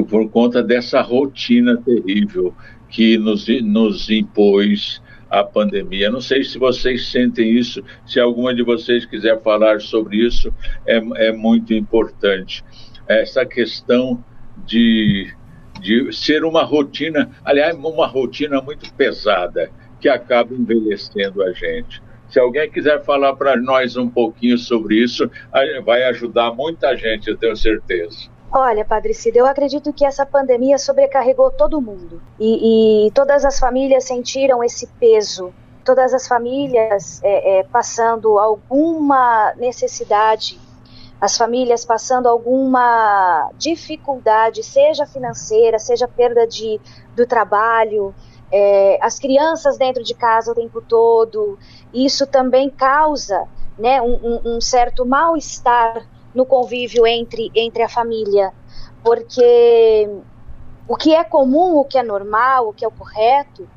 por 0.08 0.28
conta 0.30 0.62
dessa 0.62 1.00
rotina 1.00 1.76
terrível 1.78 2.54
que 2.88 3.18
nos, 3.18 3.46
nos 3.62 4.10
impôs 4.10 5.02
a 5.30 5.44
pandemia. 5.44 6.10
Não 6.10 6.20
sei 6.20 6.42
se 6.42 6.58
vocês 6.58 7.08
sentem 7.08 7.50
isso, 7.50 7.82
se 8.06 8.18
alguma 8.18 8.54
de 8.54 8.62
vocês 8.62 9.04
quiser 9.04 9.40
falar 9.42 9.80
sobre 9.80 10.16
isso, 10.16 10.52
é, 10.86 10.96
é 11.28 11.32
muito 11.32 11.74
importante. 11.74 12.64
Essa 13.06 13.44
questão 13.44 14.22
de, 14.66 15.32
de 15.80 16.12
ser 16.12 16.44
uma 16.44 16.62
rotina, 16.62 17.30
aliás, 17.44 17.76
uma 17.76 18.06
rotina 18.06 18.60
muito 18.60 18.92
pesada, 18.94 19.70
que 20.00 20.08
acaba 20.08 20.54
envelhecendo 20.54 21.42
a 21.42 21.52
gente. 21.52 22.02
Se 22.28 22.38
alguém 22.38 22.70
quiser 22.70 23.02
falar 23.04 23.34
para 23.36 23.56
nós 23.56 23.96
um 23.96 24.08
pouquinho 24.08 24.58
sobre 24.58 25.02
isso, 25.02 25.30
vai 25.84 26.04
ajudar 26.04 26.52
muita 26.52 26.94
gente, 26.96 27.28
eu 27.28 27.36
tenho 27.36 27.56
certeza. 27.56 28.30
Olha, 28.50 28.82
Padre 28.82 29.12
Cida, 29.12 29.38
eu 29.38 29.46
acredito 29.46 29.92
que 29.92 30.06
essa 30.06 30.24
pandemia 30.24 30.78
sobrecarregou 30.78 31.50
todo 31.50 31.82
mundo 31.82 32.22
e, 32.40 33.06
e 33.06 33.10
todas 33.10 33.44
as 33.44 33.58
famílias 33.58 34.04
sentiram 34.04 34.64
esse 34.64 34.86
peso. 34.98 35.52
Todas 35.84 36.14
as 36.14 36.26
famílias 36.26 37.22
é, 37.22 37.58
é, 37.58 37.64
passando 37.64 38.38
alguma 38.38 39.52
necessidade, 39.56 40.58
as 41.20 41.36
famílias 41.36 41.84
passando 41.84 42.26
alguma 42.26 43.50
dificuldade, 43.58 44.62
seja 44.62 45.04
financeira, 45.04 45.78
seja 45.78 46.08
perda 46.08 46.46
de, 46.46 46.80
do 47.14 47.26
trabalho, 47.26 48.14
é, 48.50 48.98
as 49.02 49.18
crianças 49.18 49.76
dentro 49.76 50.02
de 50.02 50.14
casa 50.14 50.52
o 50.52 50.54
tempo 50.54 50.80
todo. 50.80 51.58
Isso 51.92 52.26
também 52.26 52.70
causa 52.70 53.46
né, 53.78 54.00
um, 54.00 54.40
um, 54.56 54.60
certo 54.60 55.04
mal-estar 55.04 56.06
no 56.34 56.44
convívio 56.46 57.06
entre, 57.06 57.50
entre 57.54 57.82
a 57.82 57.88
família, 57.88 58.52
porque 59.02 60.08
o 60.86 60.96
que 60.96 61.14
é 61.14 61.24
comum, 61.24 61.76
o 61.76 61.84
que 61.84 61.98
é 61.98 62.02
normal, 62.02 62.68
o 62.68 62.72
que 62.72 62.84
é 62.84 62.88
o 62.88 62.92
correto, 62.92 63.68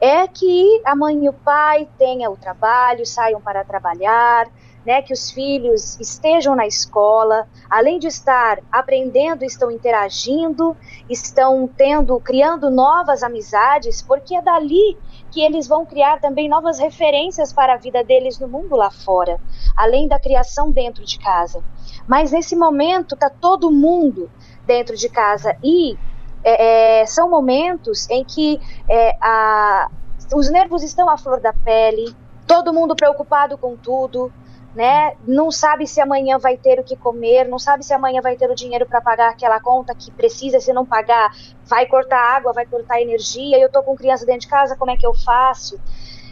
é 0.00 0.26
que 0.26 0.80
a 0.84 0.96
mãe 0.96 1.24
e 1.24 1.28
o 1.28 1.32
pai 1.32 1.88
tenham 1.98 2.32
o 2.32 2.36
trabalho, 2.36 3.04
saiam 3.04 3.40
para 3.40 3.64
trabalhar, 3.64 4.48
né, 4.84 5.02
que 5.02 5.12
os 5.12 5.30
filhos 5.30 6.00
estejam 6.00 6.56
na 6.56 6.66
escola, 6.66 7.46
além 7.68 7.98
de 7.98 8.06
estar 8.06 8.60
aprendendo, 8.72 9.44
estão 9.44 9.70
interagindo, 9.70 10.74
estão 11.08 11.68
tendo, 11.76 12.18
criando 12.18 12.70
novas 12.70 13.22
amizades, 13.22 14.00
porque 14.00 14.34
é 14.34 14.40
dali 14.40 14.96
que 15.30 15.40
eles 15.42 15.68
vão 15.68 15.86
criar 15.86 16.20
também 16.20 16.48
novas 16.48 16.78
referências 16.78 17.52
para 17.52 17.74
a 17.74 17.76
vida 17.76 18.02
deles 18.02 18.38
no 18.38 18.48
mundo 18.48 18.76
lá 18.76 18.90
fora, 18.90 19.40
além 19.76 20.08
da 20.08 20.18
criação 20.18 20.70
dentro 20.70 21.04
de 21.04 21.18
casa. 21.18 21.62
Mas 22.06 22.32
nesse 22.32 22.56
momento 22.56 23.14
está 23.14 23.30
todo 23.30 23.70
mundo 23.70 24.30
dentro 24.66 24.96
de 24.96 25.08
casa 25.08 25.56
e 25.62 25.96
é, 26.42 27.00
é, 27.02 27.06
são 27.06 27.28
momentos 27.28 28.08
em 28.10 28.24
que 28.24 28.60
é, 28.88 29.16
a, 29.20 29.88
os 30.34 30.50
nervos 30.50 30.82
estão 30.82 31.08
à 31.08 31.16
flor 31.16 31.40
da 31.40 31.52
pele, 31.52 32.14
todo 32.46 32.72
mundo 32.72 32.96
preocupado 32.96 33.56
com 33.58 33.76
tudo, 33.76 34.32
né? 34.74 35.16
Não 35.26 35.50
sabe 35.50 35.86
se 35.86 36.00
amanhã 36.00 36.38
vai 36.38 36.56
ter 36.56 36.78
o 36.78 36.84
que 36.84 36.96
comer, 36.96 37.48
não 37.48 37.58
sabe 37.58 37.84
se 37.84 37.92
amanhã 37.92 38.20
vai 38.20 38.36
ter 38.36 38.50
o 38.50 38.54
dinheiro 38.54 38.86
para 38.86 39.00
pagar 39.00 39.30
aquela 39.30 39.60
conta 39.60 39.94
que 39.94 40.10
precisa, 40.10 40.60
se 40.60 40.72
não 40.72 40.86
pagar, 40.86 41.34
vai 41.64 41.86
cortar 41.86 42.36
água, 42.36 42.52
vai 42.52 42.66
cortar 42.66 43.00
energia. 43.00 43.58
Eu 43.58 43.70
tô 43.70 43.82
com 43.82 43.96
criança 43.96 44.24
dentro 44.24 44.42
de 44.42 44.48
casa, 44.48 44.76
como 44.76 44.90
é 44.90 44.96
que 44.96 45.06
eu 45.06 45.14
faço? 45.14 45.80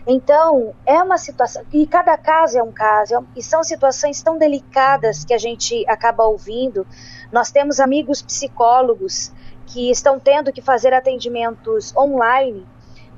Então, 0.06 0.74
é 0.86 1.02
uma 1.02 1.18
situação, 1.18 1.62
e 1.70 1.86
cada 1.86 2.16
caso 2.16 2.58
é 2.58 2.62
um 2.62 2.72
caso, 2.72 3.14
é 3.14 3.20
e 3.36 3.42
são 3.42 3.62
situações 3.62 4.22
tão 4.22 4.38
delicadas 4.38 5.22
que 5.24 5.34
a 5.34 5.38
gente 5.38 5.84
acaba 5.86 6.24
ouvindo. 6.24 6.86
Nós 7.30 7.50
temos 7.50 7.78
amigos 7.78 8.22
psicólogos 8.22 9.30
que 9.66 9.90
estão 9.90 10.18
tendo 10.18 10.50
que 10.50 10.62
fazer 10.62 10.94
atendimentos 10.94 11.94
online 11.94 12.66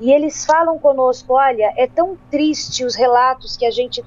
e 0.00 0.10
eles 0.10 0.44
falam 0.44 0.78
conosco: 0.78 1.34
olha, 1.34 1.72
é 1.76 1.86
tão 1.86 2.16
triste 2.30 2.84
os 2.84 2.94
relatos 2.94 3.56
que 3.56 3.66
a 3.66 3.70
gente 3.70 4.02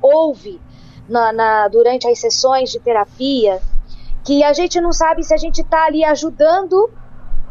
ouve 0.00 0.60
na, 1.08 1.32
na, 1.32 1.68
durante 1.68 2.06
as 2.06 2.18
sessões 2.18 2.70
de 2.70 2.78
terapia 2.78 3.60
que 4.24 4.42
a 4.42 4.52
gente 4.52 4.80
não 4.80 4.92
sabe 4.92 5.24
se 5.24 5.32
a 5.32 5.38
gente 5.38 5.62
está 5.62 5.86
ali 5.86 6.04
ajudando 6.04 6.90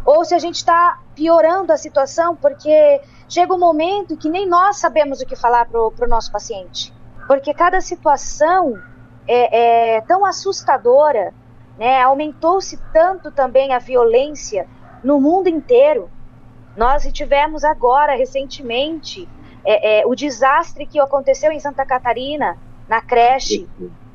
ou 0.05 0.23
se 0.23 0.35
a 0.35 0.39
gente 0.39 0.55
está 0.55 0.99
piorando 1.15 1.73
a 1.73 1.77
situação, 1.77 2.35
porque 2.35 3.01
chega 3.27 3.53
um 3.53 3.59
momento 3.59 4.15
que 4.15 4.29
nem 4.29 4.47
nós 4.47 4.77
sabemos 4.77 5.19
o 5.19 5.25
que 5.25 5.35
falar 5.35 5.65
para 5.65 5.81
o 5.81 6.07
nosso 6.07 6.31
paciente. 6.31 6.93
Porque 7.27 7.53
cada 7.53 7.81
situação 7.81 8.81
é, 9.27 9.95
é 9.95 10.01
tão 10.01 10.25
assustadora, 10.25 11.33
né? 11.77 12.01
aumentou-se 12.03 12.77
tanto 12.93 13.31
também 13.31 13.73
a 13.73 13.79
violência 13.79 14.67
no 15.03 15.19
mundo 15.19 15.49
inteiro. 15.49 16.09
Nós 16.75 17.03
tivemos 17.11 17.63
agora, 17.63 18.15
recentemente, 18.15 19.27
é, 19.67 19.99
é, 19.99 20.07
o 20.07 20.15
desastre 20.15 20.85
que 20.85 20.97
aconteceu 20.97 21.51
em 21.51 21.59
Santa 21.59 21.85
Catarina, 21.85 22.57
na 22.87 23.01
creche, 23.01 23.67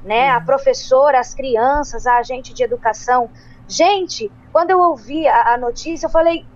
né? 0.03 0.31
A 0.31 0.41
professora, 0.41 1.21
as 1.21 1.35
crianças, 1.35 2.07
a 2.07 2.17
agente 2.17 2.55
de 2.55 2.65
educação. 2.65 3.29
Gente, 3.69 4.33
quando 4.51 4.71
eu 4.71 4.81
ouvi 4.81 5.29
a, 5.29 5.53
a 5.53 5.59
notícia, 5.59 6.07
eu 6.07 6.11
falei: 6.11 6.47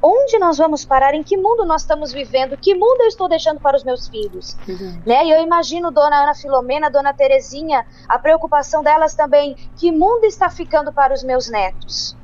onde 0.00 0.38
nós 0.38 0.56
vamos 0.56 0.84
parar? 0.84 1.14
Em 1.14 1.24
que 1.24 1.36
mundo 1.36 1.66
nós 1.66 1.82
estamos 1.82 2.12
vivendo? 2.12 2.56
Que 2.56 2.76
mundo 2.76 3.00
eu 3.00 3.08
estou 3.08 3.28
deixando 3.28 3.58
para 3.58 3.76
os 3.76 3.82
meus 3.82 4.06
filhos? 4.06 4.56
Uhum. 4.68 5.02
Né? 5.04 5.24
E 5.26 5.30
eu 5.32 5.42
imagino 5.42 5.90
Dona 5.90 6.22
Ana 6.22 6.34
Filomena, 6.34 6.88
Dona 6.88 7.12
Terezinha, 7.12 7.84
a 8.08 8.20
preocupação 8.20 8.84
delas 8.84 9.16
também. 9.16 9.56
Que 9.76 9.90
mundo 9.90 10.24
está 10.24 10.48
ficando 10.48 10.92
para 10.92 11.12
os 11.12 11.24
meus 11.24 11.50
netos? 11.50 12.16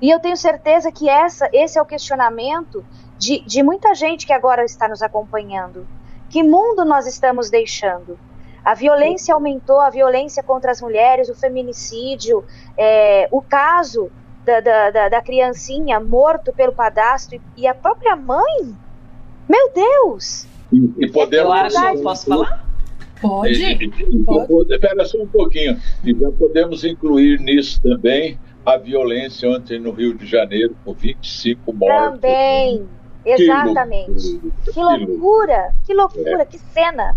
E 0.00 0.10
eu 0.10 0.18
tenho 0.18 0.36
certeza 0.36 0.90
que 0.90 1.08
essa, 1.08 1.48
esse 1.52 1.78
é 1.78 1.82
o 1.82 1.86
questionamento 1.86 2.84
de, 3.20 3.40
de 3.40 3.62
muita 3.62 3.94
gente 3.94 4.26
que 4.26 4.32
agora 4.32 4.64
está 4.64 4.88
nos 4.88 5.02
acompanhando. 5.02 5.86
Que 6.30 6.42
mundo 6.42 6.86
nós 6.86 7.06
estamos 7.06 7.50
deixando? 7.50 8.18
A 8.64 8.72
violência 8.74 9.34
aumentou, 9.34 9.78
a 9.78 9.90
violência 9.90 10.42
contra 10.42 10.70
as 10.70 10.80
mulheres, 10.80 11.28
o 11.28 11.34
feminicídio, 11.34 12.42
é, 12.78 13.28
o 13.30 13.42
caso 13.42 14.10
da, 14.44 14.60
da, 14.60 15.08
da, 15.10 15.22
criancinha 15.22 16.00
morto 16.00 16.50
pelo 16.52 16.72
padastro 16.72 17.38
e, 17.56 17.66
a 17.66 17.74
própria 17.74 18.16
mãe. 18.16 18.74
Meu 19.46 19.70
Deus! 19.74 20.46
E, 20.72 21.04
e 21.04 21.10
podemos. 21.10 21.74
Eu 21.74 21.78
acho, 21.80 22.02
posso 22.02 22.26
falar? 22.26 22.64
Pode. 23.20 23.90
pode. 24.24 24.74
Espera 24.74 25.04
só 25.04 25.18
um 25.18 25.26
pouquinho. 25.26 25.78
E 26.02 26.14
já 26.14 26.30
podemos 26.32 26.84
incluir 26.84 27.38
nisso 27.38 27.82
também 27.82 28.38
a 28.64 28.78
violência 28.78 29.50
ontem 29.50 29.78
no 29.78 29.90
Rio 29.90 30.14
de 30.14 30.26
Janeiro, 30.26 30.74
com 30.84 30.94
25 30.94 31.72
mortos. 31.72 32.20
Também, 32.20 32.88
exatamente. 33.24 34.40
Que 34.72 34.80
loucura, 34.80 35.72
que 35.86 35.94
loucura, 35.94 36.24
que, 36.24 36.30
loucura, 36.30 36.42
é. 36.42 36.46
que 36.46 36.58
cena. 36.72 37.16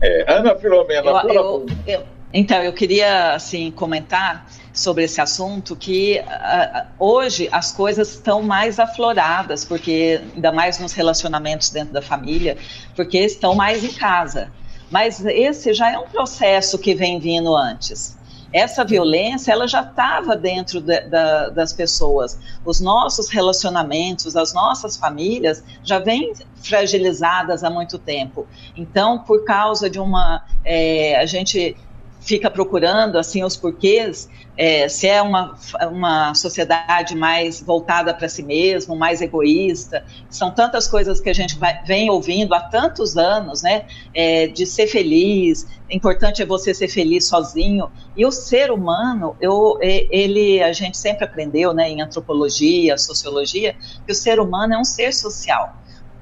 É. 0.00 0.32
Ana 0.32 0.54
Filomena, 0.56 1.10
eu, 1.10 1.30
eu, 1.30 1.66
eu, 1.86 2.02
Então, 2.32 2.62
eu 2.62 2.72
queria 2.72 3.34
assim, 3.34 3.70
comentar 3.70 4.46
sobre 4.72 5.04
esse 5.04 5.20
assunto 5.20 5.74
que 5.74 6.20
uh, 6.20 6.86
hoje 6.98 7.48
as 7.50 7.72
coisas 7.72 8.10
estão 8.10 8.42
mais 8.42 8.78
afloradas, 8.78 9.64
porque 9.64 10.20
ainda 10.34 10.52
mais 10.52 10.78
nos 10.78 10.92
relacionamentos 10.92 11.70
dentro 11.70 11.94
da 11.94 12.02
família, 12.02 12.58
porque 12.94 13.18
estão 13.18 13.54
mais 13.54 13.82
em 13.82 13.92
casa. 13.92 14.52
Mas 14.90 15.24
esse 15.24 15.72
já 15.72 15.90
é 15.90 15.98
um 15.98 16.06
processo 16.06 16.78
que 16.78 16.94
vem 16.94 17.18
vindo 17.18 17.56
antes 17.56 18.16
essa 18.56 18.82
violência 18.84 19.52
ela 19.52 19.68
já 19.68 19.82
estava 19.82 20.34
dentro 20.34 20.80
de, 20.80 21.00
da, 21.02 21.50
das 21.50 21.74
pessoas. 21.74 22.38
Os 22.64 22.80
nossos 22.80 23.28
relacionamentos, 23.28 24.34
as 24.34 24.54
nossas 24.54 24.96
famílias 24.96 25.62
já 25.84 25.98
vêm 25.98 26.32
fragilizadas 26.62 27.62
há 27.62 27.68
muito 27.68 27.98
tempo. 27.98 28.46
Então, 28.74 29.18
por 29.18 29.44
causa 29.44 29.90
de 29.90 30.00
uma. 30.00 30.42
É, 30.64 31.16
a 31.16 31.26
gente 31.26 31.76
fica 32.18 32.50
procurando 32.50 33.18
assim 33.18 33.44
os 33.44 33.56
porquês, 33.56 34.28
é, 34.56 34.88
se 34.88 35.06
é 35.06 35.20
uma, 35.20 35.54
uma 35.90 36.34
sociedade 36.34 37.14
mais 37.14 37.60
voltada 37.60 38.14
para 38.14 38.28
si 38.28 38.42
mesmo, 38.42 38.96
mais 38.96 39.20
egoísta, 39.20 40.04
são 40.30 40.50
tantas 40.50 40.88
coisas 40.88 41.20
que 41.20 41.28
a 41.28 41.34
gente 41.34 41.58
vai, 41.58 41.82
vem 41.84 42.10
ouvindo 42.10 42.54
há 42.54 42.60
tantos 42.60 43.16
anos, 43.16 43.62
né, 43.62 43.84
é, 44.14 44.46
de 44.46 44.64
ser 44.66 44.86
feliz, 44.86 45.66
importante 45.90 46.42
é 46.42 46.46
você 46.46 46.72
ser 46.72 46.88
feliz 46.88 47.28
sozinho, 47.28 47.90
e 48.16 48.24
o 48.24 48.32
ser 48.32 48.70
humano, 48.70 49.36
eu, 49.40 49.78
ele, 49.80 50.62
a 50.62 50.72
gente 50.72 50.96
sempre 50.96 51.24
aprendeu, 51.24 51.74
né, 51.74 51.88
em 51.90 52.00
antropologia, 52.00 52.96
sociologia, 52.96 53.76
que 54.06 54.12
o 54.12 54.14
ser 54.14 54.40
humano 54.40 54.74
é 54.74 54.78
um 54.78 54.84
ser 54.84 55.12
social, 55.12 55.74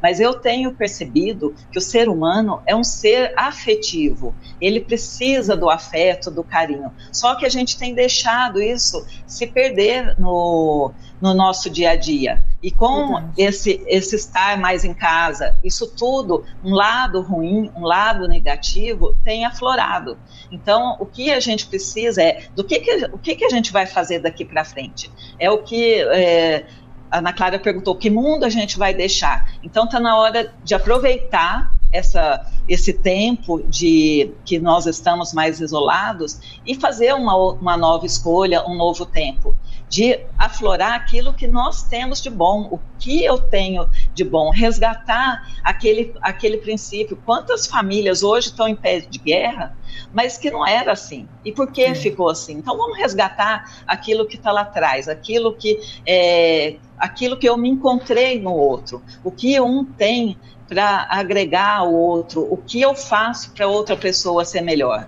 mas 0.04 0.20
eu 0.20 0.34
tenho 0.34 0.70
percebido 0.70 1.54
que 1.72 1.78
o 1.78 1.80
ser 1.80 2.10
humano 2.10 2.60
é 2.66 2.76
um 2.76 2.84
ser 2.84 3.32
afetivo. 3.38 4.34
Ele 4.60 4.78
precisa 4.78 5.56
do 5.56 5.70
afeto, 5.70 6.30
do 6.30 6.44
carinho. 6.44 6.92
Só 7.10 7.34
que 7.36 7.46
a 7.46 7.48
gente 7.48 7.78
tem 7.78 7.94
deixado 7.94 8.60
isso 8.60 9.02
se 9.26 9.46
perder 9.46 10.14
no, 10.20 10.92
no 11.22 11.32
nosso 11.32 11.70
dia 11.70 11.92
a 11.92 11.96
dia. 11.96 12.44
E 12.62 12.70
com 12.70 13.30
esse, 13.36 13.82
esse 13.86 14.16
estar 14.16 14.58
mais 14.58 14.84
em 14.84 14.92
casa, 14.92 15.56
isso 15.64 15.86
tudo, 15.86 16.44
um 16.62 16.74
lado 16.74 17.22
ruim, 17.22 17.70
um 17.74 17.82
lado 17.82 18.28
negativo, 18.28 19.16
tem 19.24 19.46
aflorado. 19.46 20.18
Então, 20.52 20.98
o 21.00 21.06
que 21.06 21.30
a 21.30 21.40
gente 21.40 21.66
precisa 21.66 22.22
é 22.22 22.46
do 22.54 22.62
que, 22.62 22.78
que 22.80 23.06
o 23.06 23.18
que, 23.18 23.36
que 23.36 23.44
a 23.44 23.50
gente 23.50 23.72
vai 23.72 23.86
fazer 23.86 24.18
daqui 24.18 24.44
para 24.44 24.64
frente. 24.64 25.10
É 25.38 25.50
o 25.50 25.62
que 25.62 25.94
é, 25.94 26.66
a 27.14 27.18
Ana 27.18 27.32
Clara 27.32 27.60
perguntou 27.60 27.94
que 27.94 28.10
mundo 28.10 28.44
a 28.44 28.48
gente 28.48 28.76
vai 28.76 28.92
deixar. 28.92 29.48
Então 29.62 29.84
está 29.84 30.00
na 30.00 30.18
hora 30.18 30.52
de 30.64 30.74
aproveitar 30.74 31.72
essa, 31.92 32.44
esse 32.68 32.92
tempo 32.92 33.62
de 33.68 34.32
que 34.44 34.58
nós 34.58 34.86
estamos 34.86 35.32
mais 35.32 35.60
isolados 35.60 36.58
e 36.66 36.74
fazer 36.74 37.14
uma, 37.14 37.36
uma 37.36 37.76
nova 37.76 38.04
escolha, 38.04 38.68
um 38.68 38.74
novo 38.74 39.06
tempo 39.06 39.54
de 39.94 40.18
aflorar 40.36 40.94
aquilo 40.94 41.32
que 41.32 41.46
nós 41.46 41.84
temos 41.84 42.20
de 42.20 42.28
bom, 42.28 42.66
o 42.68 42.80
que 42.98 43.24
eu 43.24 43.38
tenho 43.38 43.88
de 44.12 44.24
bom, 44.24 44.50
resgatar 44.50 45.48
aquele, 45.62 46.12
aquele 46.20 46.56
princípio. 46.56 47.16
Quantas 47.24 47.68
famílias 47.68 48.24
hoje 48.24 48.48
estão 48.48 48.66
em 48.66 48.74
pé 48.74 48.98
de 48.98 49.20
guerra, 49.20 49.78
mas 50.12 50.36
que 50.36 50.50
não 50.50 50.66
era 50.66 50.90
assim. 50.90 51.28
E 51.44 51.52
por 51.52 51.70
que 51.70 51.94
ficou 51.94 52.28
assim? 52.28 52.54
Então 52.54 52.76
vamos 52.76 52.98
resgatar 52.98 53.84
aquilo 53.86 54.26
que 54.26 54.34
está 54.34 54.50
lá 54.50 54.62
atrás, 54.62 55.08
aquilo 55.08 55.54
que 55.54 55.78
é, 56.04 56.74
aquilo 56.98 57.36
que 57.36 57.48
eu 57.48 57.56
me 57.56 57.68
encontrei 57.68 58.40
no 58.40 58.52
outro, 58.52 59.00
o 59.22 59.30
que 59.30 59.60
um 59.60 59.84
tem 59.84 60.36
para 60.66 61.06
agregar 61.08 61.76
ao 61.76 61.94
outro, 61.94 62.44
o 62.52 62.56
que 62.56 62.80
eu 62.80 62.96
faço 62.96 63.52
para 63.52 63.68
outra 63.68 63.96
pessoa 63.96 64.44
ser 64.44 64.60
melhor. 64.60 65.06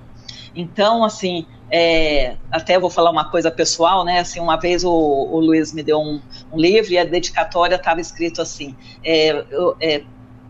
Então, 0.57 1.05
assim, 1.05 1.47
é, 1.71 2.37
até 2.51 2.79
vou 2.79 2.89
falar 2.89 3.11
uma 3.11 3.31
coisa 3.31 3.51
pessoal, 3.51 4.05
né? 4.05 4.21
Assim, 4.21 4.41
uma 4.41 4.57
vez 4.57 4.83
o, 4.85 4.91
o 4.91 5.39
Luiz 5.39 5.73
me 5.73 5.83
deu 5.83 6.01
um, 6.01 6.21
um, 6.51 6.59
livro 6.59 6.93
e 6.93 6.99
a 6.99 7.05
dedicatória 7.05 7.77
estava 7.77 8.01
escrito 8.01 8.41
assim: 8.41 8.75
é, 9.05 9.45
é, 9.81 10.03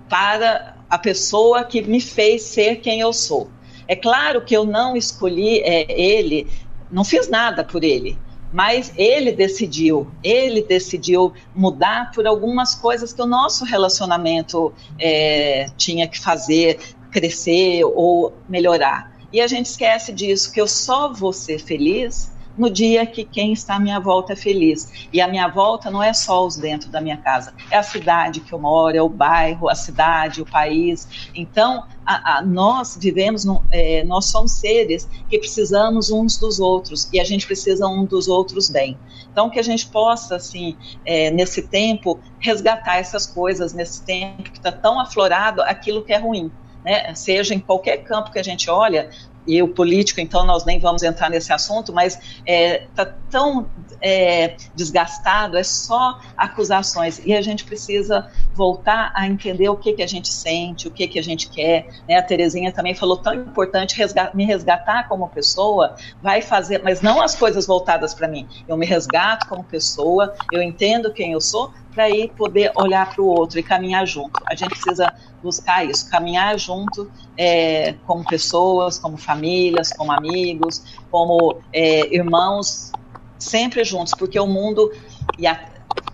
para 0.08 0.76
a 0.88 0.98
pessoa 0.98 1.64
que 1.64 1.82
me 1.82 2.00
fez 2.00 2.42
ser 2.42 2.76
quem 2.76 3.00
eu 3.00 3.12
sou. 3.12 3.50
É 3.88 3.96
claro 3.96 4.44
que 4.44 4.56
eu 4.56 4.64
não 4.64 4.96
escolhi 4.96 5.60
é, 5.60 5.86
ele, 5.90 6.46
não 6.90 7.04
fiz 7.04 7.28
nada 7.28 7.64
por 7.64 7.82
ele, 7.82 8.18
mas 8.52 8.92
ele 8.96 9.32
decidiu, 9.32 10.08
ele 10.22 10.62
decidiu 10.62 11.32
mudar 11.54 12.10
por 12.12 12.26
algumas 12.26 12.74
coisas 12.74 13.12
que 13.12 13.22
o 13.22 13.26
nosso 13.26 13.64
relacionamento 13.64 14.72
é, 14.98 15.66
tinha 15.76 16.06
que 16.06 16.20
fazer 16.20 16.78
crescer 17.10 17.84
ou 17.84 18.32
melhorar. 18.48 19.15
E 19.32 19.40
a 19.40 19.46
gente 19.46 19.66
esquece 19.66 20.12
disso, 20.12 20.52
que 20.52 20.60
eu 20.60 20.68
só 20.68 21.12
vou 21.12 21.32
ser 21.32 21.58
feliz 21.58 22.30
no 22.56 22.70
dia 22.70 23.04
que 23.04 23.24
quem 23.24 23.52
está 23.52 23.76
à 23.76 23.78
minha 23.78 24.00
volta 24.00 24.32
é 24.32 24.36
feliz. 24.36 25.08
E 25.12 25.20
a 25.20 25.28
minha 25.28 25.48
volta 25.48 25.90
não 25.90 26.02
é 26.02 26.12
só 26.12 26.46
os 26.46 26.56
dentro 26.56 26.88
da 26.90 27.00
minha 27.00 27.16
casa, 27.16 27.52
é 27.70 27.76
a 27.76 27.82
cidade 27.82 28.40
que 28.40 28.52
eu 28.52 28.58
moro, 28.58 28.96
é 28.96 29.02
o 29.02 29.08
bairro, 29.08 29.68
a 29.68 29.74
cidade, 29.74 30.40
o 30.40 30.46
país. 30.46 31.30
Então, 31.34 31.84
a, 32.04 32.38
a, 32.38 32.42
nós 32.42 32.96
vivemos, 32.98 33.44
no, 33.44 33.62
é, 33.70 34.04
nós 34.04 34.26
somos 34.26 34.52
seres 34.52 35.08
que 35.28 35.38
precisamos 35.38 36.10
uns 36.10 36.38
dos 36.38 36.58
outros 36.58 37.08
e 37.12 37.20
a 37.20 37.24
gente 37.24 37.46
precisa 37.46 37.86
um 37.86 38.04
dos 38.04 38.28
outros 38.28 38.70
bem. 38.70 38.98
Então, 39.30 39.50
que 39.50 39.58
a 39.58 39.62
gente 39.62 39.86
possa, 39.88 40.36
assim, 40.36 40.76
é, 41.04 41.30
nesse 41.30 41.62
tempo, 41.62 42.18
resgatar 42.38 42.96
essas 42.96 43.26
coisas, 43.26 43.74
nesse 43.74 44.02
tempo 44.02 44.44
que 44.44 44.56
está 44.56 44.72
tão 44.72 44.98
aflorado 44.98 45.60
aquilo 45.62 46.02
que 46.02 46.12
é 46.12 46.18
ruim 46.18 46.50
né, 46.86 47.12
seja 47.16 47.52
em 47.52 47.58
qualquer 47.58 47.98
campo 48.04 48.30
que 48.30 48.38
a 48.38 48.44
gente 48.44 48.70
olha, 48.70 49.10
e 49.46 49.62
o 49.62 49.68
político, 49.68 50.20
então 50.20 50.44
nós 50.44 50.64
nem 50.64 50.78
vamos 50.78 51.02
entrar 51.02 51.30
nesse 51.30 51.52
assunto, 51.52 51.92
mas 51.92 52.14
está 52.14 52.42
é, 52.46 52.86
tá 52.94 53.06
tão 53.30 53.68
é, 54.00 54.56
desgastado, 54.74 55.56
é 55.56 55.62
só 55.62 56.20
acusações, 56.36 57.20
e 57.24 57.32
a 57.32 57.40
gente 57.40 57.64
precisa 57.64 58.28
voltar 58.54 59.12
a 59.14 59.26
entender 59.26 59.68
o 59.68 59.76
que, 59.76 59.92
que 59.92 60.02
a 60.02 60.06
gente 60.06 60.32
sente, 60.32 60.88
o 60.88 60.90
que, 60.90 61.06
que 61.06 61.18
a 61.18 61.22
gente 61.22 61.48
quer. 61.48 61.88
Né? 62.08 62.16
A 62.16 62.22
Terezinha 62.22 62.72
também 62.72 62.94
falou 62.94 63.16
tão 63.16 63.34
importante 63.34 63.96
me 64.34 64.44
resgatar 64.44 65.08
como 65.08 65.28
pessoa, 65.28 65.94
vai 66.20 66.42
fazer, 66.42 66.82
mas 66.82 67.00
não 67.00 67.22
as 67.22 67.36
coisas 67.36 67.66
voltadas 67.66 68.14
para 68.14 68.26
mim. 68.26 68.48
Eu 68.66 68.76
me 68.76 68.86
resgato 68.86 69.48
como 69.48 69.62
pessoa, 69.62 70.34
eu 70.52 70.60
entendo 70.60 71.12
quem 71.12 71.32
eu 71.32 71.40
sou, 71.40 71.72
para 71.96 72.04
aí 72.04 72.30
poder 72.36 72.70
olhar 72.74 73.14
para 73.14 73.22
o 73.22 73.26
outro 73.26 73.58
e 73.58 73.62
caminhar 73.62 74.06
junto. 74.06 74.38
A 74.46 74.54
gente 74.54 74.68
precisa 74.68 75.14
buscar 75.42 75.82
isso, 75.82 76.10
caminhar 76.10 76.58
junto 76.58 77.10
é, 77.38 77.94
como 78.06 78.22
pessoas, 78.22 78.98
como 78.98 79.16
famílias, 79.16 79.94
como 79.94 80.12
amigos, 80.12 80.84
como 81.10 81.58
é, 81.72 82.14
irmãos, 82.14 82.92
sempre 83.38 83.82
juntos, 83.82 84.12
porque 84.16 84.38
o 84.38 84.46
mundo 84.46 84.92
e 85.38 85.46
a, 85.46 85.58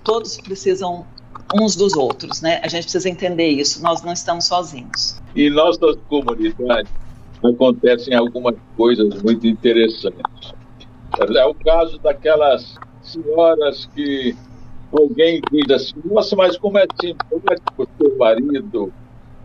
todos 0.05 0.41
precisam 0.41 1.05
uns 1.53 1.75
dos 1.75 1.95
outros, 1.95 2.41
né? 2.41 2.61
A 2.63 2.69
gente 2.69 2.85
precisa 2.85 3.09
entender 3.09 3.49
isso. 3.49 3.83
Nós 3.83 4.03
não 4.03 4.13
estamos 4.13 4.47
sozinhos. 4.47 5.21
Em 5.35 5.51
nossas 5.51 5.97
comunidades 6.09 6.93
acontecem 7.45 8.15
algumas 8.15 8.55
coisas 8.77 9.21
muito 9.21 9.49
interessantes. 9.49 10.55
É 11.37 11.45
o 11.45 11.55
caso 11.55 11.99
daquelas 11.99 12.77
senhoras 13.03 13.87
que 13.87 14.37
alguém 14.93 15.41
diz 15.51 15.71
assim, 15.71 15.95
nossa, 16.05 16.37
mas 16.37 16.57
como 16.57 16.79
é 16.79 16.85
assim? 16.93 17.15
Como 17.29 17.43
é 17.51 17.55
que 17.55 17.63
o 17.83 17.89
seu 17.99 18.17
marido, 18.17 18.93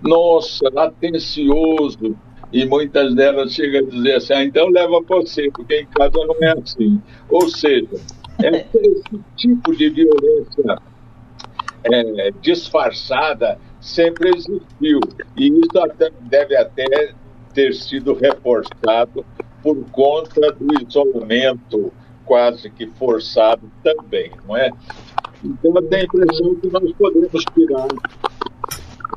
nossa, 0.02 0.68
atencioso, 0.76 2.16
e 2.52 2.66
muitas 2.66 3.14
delas 3.14 3.54
chegam 3.54 3.88
a 3.88 3.92
dizer 3.92 4.16
assim, 4.16 4.34
ah, 4.34 4.44
então 4.44 4.70
leva 4.70 5.02
você, 5.08 5.50
porque 5.52 5.82
em 5.82 5.86
casa 5.88 6.14
não 6.14 6.36
é 6.42 6.54
assim. 6.60 7.02
Ou 7.30 7.50
seja, 7.50 7.90
esse 8.40 9.20
tipo 9.36 9.76
de 9.76 9.90
violência 9.90 10.80
é, 11.84 12.32
disfarçada 12.42 13.60
sempre 13.82 14.30
existiu. 14.30 15.00
E 15.36 15.48
isso 15.48 15.80
até, 15.80 16.10
deve 16.22 16.56
até 16.56 17.14
ter 17.54 17.74
sido 17.74 18.14
reforçado 18.14 19.26
por 19.62 19.84
conta 19.92 20.52
do 20.54 20.82
isolamento 20.82 21.92
quase 22.26 22.70
que 22.70 22.88
forçado 22.88 23.72
também, 23.84 24.32
não 24.46 24.56
é? 24.56 24.70
Então 25.44 25.72
eu 25.76 25.82
tenho 25.84 26.02
a 26.02 26.06
impressão 26.06 26.56
que 26.56 26.70
nós 26.70 26.92
podemos 26.94 27.44
tirar 27.54 27.88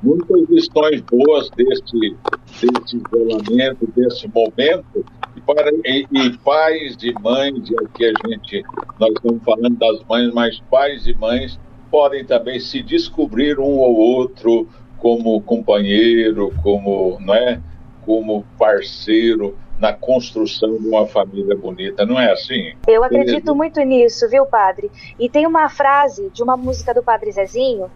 muitas 0.02 0.48
lições 0.48 1.00
boas 1.02 1.50
desse, 1.50 2.16
desse 2.60 2.96
isolamento, 2.96 3.88
desse 3.96 4.28
momento, 4.28 5.04
e, 5.36 5.40
para, 5.40 5.70
e, 5.84 6.06
e, 6.12 6.38
pais 6.38 6.96
e 7.02 7.12
mães, 7.20 7.68
e 7.68 7.74
aqui 7.84 8.04
a 8.06 8.28
gente, 8.28 8.62
nós 8.98 9.10
estamos 9.12 9.42
falando 9.44 9.76
das 9.78 10.02
mães, 10.08 10.32
mas 10.32 10.60
pais 10.70 11.06
e 11.06 11.14
mães 11.14 11.58
podem 11.90 12.24
também 12.24 12.60
se 12.60 12.82
descobrir 12.82 13.58
um 13.58 13.78
ou 13.78 13.96
outro 13.96 14.68
como 14.98 15.40
companheiro, 15.42 16.52
como, 16.62 17.18
não 17.20 17.34
é? 17.34 17.60
como 18.02 18.44
parceiro 18.58 19.56
na 19.81 19.95
construção 19.95 20.76
de 20.76 20.87
uma 20.87 21.07
família 21.07 21.57
bonita, 21.57 22.05
não 22.05 22.20
é 22.20 22.31
assim? 22.31 22.74
Eu 22.87 23.03
acredito 23.03 23.55
muito 23.55 23.81
nisso, 23.81 24.28
viu, 24.28 24.45
padre? 24.45 24.91
E 25.18 25.28
tem 25.28 25.47
uma 25.47 25.70
frase 25.70 26.28
de 26.31 26.43
uma 26.43 26.57
música 26.57 26.93
do 26.93 27.03
Padre 27.03 27.33
Zezinho 27.33 27.91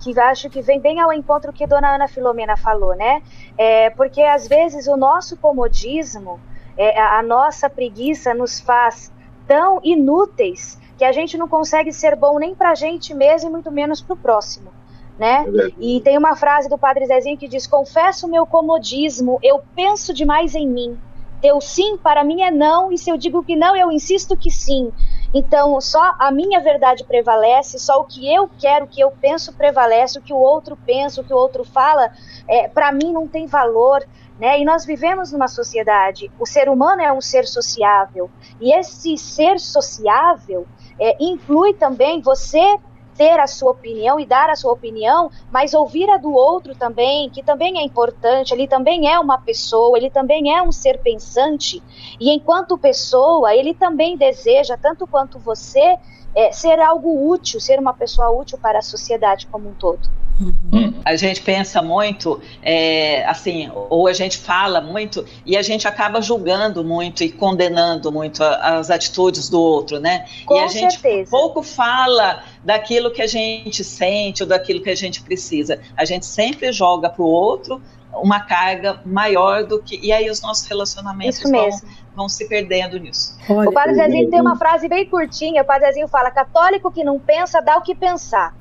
que 0.00 0.18
acho 0.18 0.50
que 0.50 0.60
vem 0.60 0.80
bem 0.80 1.00
ao 1.00 1.12
encontro 1.12 1.52
que 1.52 1.66
Dona 1.66 1.94
Ana 1.94 2.08
Filomena 2.08 2.56
falou, 2.56 2.94
né? 2.94 3.22
É, 3.56 3.90
porque 3.90 4.22
às 4.22 4.48
vezes 4.48 4.88
o 4.88 4.96
nosso 4.96 5.36
comodismo, 5.36 6.40
é, 6.76 7.00
a 7.00 7.22
nossa 7.22 7.70
preguiça 7.70 8.34
nos 8.34 8.60
faz 8.60 9.12
tão 9.46 9.80
inúteis 9.82 10.78
que 10.96 11.04
a 11.04 11.12
gente 11.12 11.38
não 11.38 11.48
consegue 11.48 11.92
ser 11.92 12.16
bom 12.16 12.38
nem 12.38 12.54
para 12.54 12.70
a 12.70 12.74
gente 12.74 13.14
mesmo 13.14 13.48
e 13.48 13.52
muito 13.52 13.70
menos 13.70 14.00
para 14.00 14.14
o 14.14 14.16
próximo. 14.16 14.72
Né? 15.16 15.44
É 15.46 15.72
e 15.80 16.00
tem 16.00 16.16
uma 16.16 16.36
frase 16.36 16.68
do 16.68 16.78
Padre 16.78 17.06
Zezinho 17.06 17.36
que 17.36 17.48
diz: 17.48 17.66
Confesso 17.66 18.26
o 18.26 18.30
meu 18.30 18.46
comodismo, 18.46 19.38
eu 19.42 19.60
penso 19.74 20.14
demais 20.14 20.54
em 20.54 20.68
mim. 20.68 20.98
Teu 21.40 21.60
sim 21.60 21.96
para 21.96 22.24
mim 22.24 22.42
é 22.42 22.50
não, 22.50 22.92
e 22.92 22.98
se 22.98 23.10
eu 23.10 23.16
digo 23.16 23.44
que 23.44 23.56
não, 23.56 23.76
eu 23.76 23.92
insisto 23.92 24.36
que 24.36 24.50
sim. 24.50 24.92
Então, 25.32 25.80
só 25.80 26.14
a 26.18 26.30
minha 26.30 26.60
verdade 26.60 27.04
prevalece, 27.04 27.78
só 27.78 28.00
o 28.00 28.04
que 28.04 28.32
eu 28.32 28.48
quero, 28.58 28.86
o 28.86 28.88
que 28.88 29.00
eu 29.00 29.10
penso 29.10 29.52
prevalece, 29.52 30.18
o 30.18 30.22
que 30.22 30.32
o 30.32 30.38
outro 30.38 30.76
pensa, 30.86 31.20
o 31.20 31.24
que 31.24 31.32
o 31.32 31.36
outro 31.36 31.64
fala, 31.64 32.10
é, 32.48 32.66
para 32.66 32.90
mim 32.92 33.12
não 33.12 33.28
tem 33.28 33.46
valor. 33.46 34.06
Né? 34.38 34.60
E 34.60 34.64
nós 34.64 34.86
vivemos 34.86 35.32
numa 35.32 35.48
sociedade, 35.48 36.30
o 36.38 36.46
ser 36.46 36.68
humano 36.68 37.02
é 37.02 37.12
um 37.12 37.20
ser 37.20 37.44
sociável, 37.44 38.30
e 38.60 38.72
esse 38.72 39.18
ser 39.18 39.58
sociável 39.58 40.64
é, 40.96 41.16
inclui 41.18 41.74
também 41.74 42.20
você 42.20 42.78
ter 43.18 43.40
a 43.40 43.48
sua 43.48 43.72
opinião 43.72 44.20
e 44.20 44.24
dar 44.24 44.48
a 44.48 44.54
sua 44.54 44.72
opinião, 44.72 45.28
mas 45.50 45.74
ouvir 45.74 46.08
a 46.08 46.16
do 46.16 46.32
outro 46.32 46.72
também, 46.76 47.28
que 47.28 47.42
também 47.42 47.78
é 47.80 47.82
importante, 47.82 48.54
ele 48.54 48.68
também 48.68 49.12
é 49.12 49.18
uma 49.18 49.38
pessoa, 49.38 49.98
ele 49.98 50.08
também 50.08 50.56
é 50.56 50.62
um 50.62 50.70
ser 50.70 51.00
pensante, 51.00 51.82
e 52.20 52.30
enquanto 52.30 52.78
pessoa, 52.78 53.52
ele 53.52 53.74
também 53.74 54.16
deseja, 54.16 54.78
tanto 54.80 55.04
quanto 55.04 55.36
você, 55.36 55.98
é, 56.32 56.52
ser 56.52 56.78
algo 56.78 57.28
útil, 57.28 57.60
ser 57.60 57.80
uma 57.80 57.92
pessoa 57.92 58.30
útil 58.30 58.56
para 58.56 58.78
a 58.78 58.82
sociedade 58.82 59.48
como 59.48 59.68
um 59.68 59.74
todo. 59.74 60.08
Uhum. 60.40 60.94
A 61.04 61.16
gente 61.16 61.42
pensa 61.42 61.82
muito, 61.82 62.40
é, 62.62 63.24
assim, 63.26 63.70
ou 63.74 64.06
a 64.06 64.12
gente 64.12 64.38
fala 64.38 64.80
muito 64.80 65.24
e 65.44 65.56
a 65.56 65.62
gente 65.62 65.88
acaba 65.88 66.20
julgando 66.20 66.84
muito 66.84 67.24
e 67.24 67.30
condenando 67.30 68.12
muito 68.12 68.44
a, 68.44 68.78
as 68.78 68.90
atitudes 68.90 69.48
do 69.48 69.60
outro, 69.60 69.98
né? 69.98 70.26
Com 70.46 70.56
e 70.56 70.60
a 70.60 70.68
gente 70.68 71.00
certeza. 71.00 71.30
pouco 71.30 71.62
fala 71.62 72.42
daquilo 72.62 73.10
que 73.10 73.22
a 73.22 73.26
gente 73.26 73.82
sente 73.82 74.42
ou 74.42 74.48
daquilo 74.48 74.80
que 74.80 74.90
a 74.90 74.96
gente 74.96 75.22
precisa. 75.22 75.80
A 75.96 76.04
gente 76.04 76.26
sempre 76.26 76.72
joga 76.72 77.08
para 77.08 77.22
o 77.22 77.26
outro 77.26 77.82
uma 78.12 78.40
carga 78.40 79.00
maior 79.04 79.64
do 79.64 79.80
que. 79.80 79.98
E 80.02 80.12
aí 80.12 80.30
os 80.30 80.40
nossos 80.40 80.66
relacionamentos 80.66 81.42
vão, 81.42 81.68
vão, 82.14 82.28
se 82.28 82.48
perdendo 82.48 82.98
nisso. 82.98 83.36
Olha, 83.48 83.68
o 83.68 83.72
Padre 83.72 83.94
Zezinho 83.94 84.30
tem 84.30 84.40
uma 84.40 84.56
frase 84.56 84.88
bem 84.88 85.06
curtinha. 85.06 85.62
O 85.62 85.64
Padre 85.64 85.86
Zezinho 85.88 86.08
fala: 86.08 86.30
católico 86.30 86.90
que 86.90 87.04
não 87.04 87.18
pensa 87.18 87.60
dá 87.60 87.76
o 87.76 87.82
que 87.82 87.94
pensar. 87.94 88.54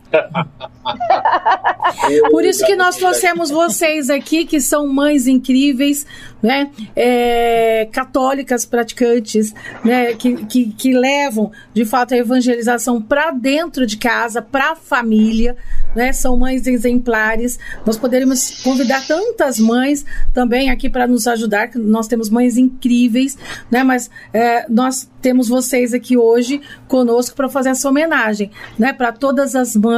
Por 2.32 2.46
isso 2.46 2.66
que 2.66 2.76
nós 2.76 2.96
trouxemos 2.98 3.50
vocês 3.50 4.10
aqui, 4.10 4.46
que 4.46 4.62
são 4.62 4.88
mães 4.88 5.28
incríveis, 5.28 6.06
né? 6.42 6.70
É, 6.96 7.88
católicas 7.92 8.66
praticantes, 8.66 9.54
né? 9.84 10.14
Que, 10.14 10.46
que, 10.46 10.72
que 10.72 10.94
levam, 10.94 11.52
de 11.74 11.86
fato, 11.86 12.14
a 12.14 12.18
evangelização 12.18 13.02
para 13.02 13.32
dentro 13.32 13.86
de 13.86 13.98
casa, 13.98 14.42
para 14.42 14.72
a 14.72 14.76
família, 14.76 15.56
né? 15.96 16.14
São 16.14 16.38
mães 16.38 16.68
exemplares. 16.68 17.60
Nós 17.86 17.98
poderíamos 17.98 18.62
convidar 18.62 19.06
tantas 19.06 19.60
mães 19.60 20.06
também 20.34 20.70
aqui 20.70 20.90
para 20.90 21.08
nos 21.08 21.28
ajudar, 21.28 21.68
que 21.68 21.78
nós 21.78 22.08
temos 22.08 22.30
mães 22.30 22.58
incríveis, 22.58 23.38
né? 23.70 23.84
Mas 23.84 24.10
é, 24.34 24.66
nós 24.70 25.10
temos 25.22 25.50
vocês 25.50 25.94
aqui 25.94 26.16
hoje 26.16 26.62
conosco 26.88 27.36
para 27.36 27.50
fazer 27.50 27.70
essa 27.70 27.90
homenagem, 27.90 28.52
né? 28.78 28.94
Para 28.94 29.12
todas 29.12 29.56
as 29.56 29.76
mães, 29.76 29.97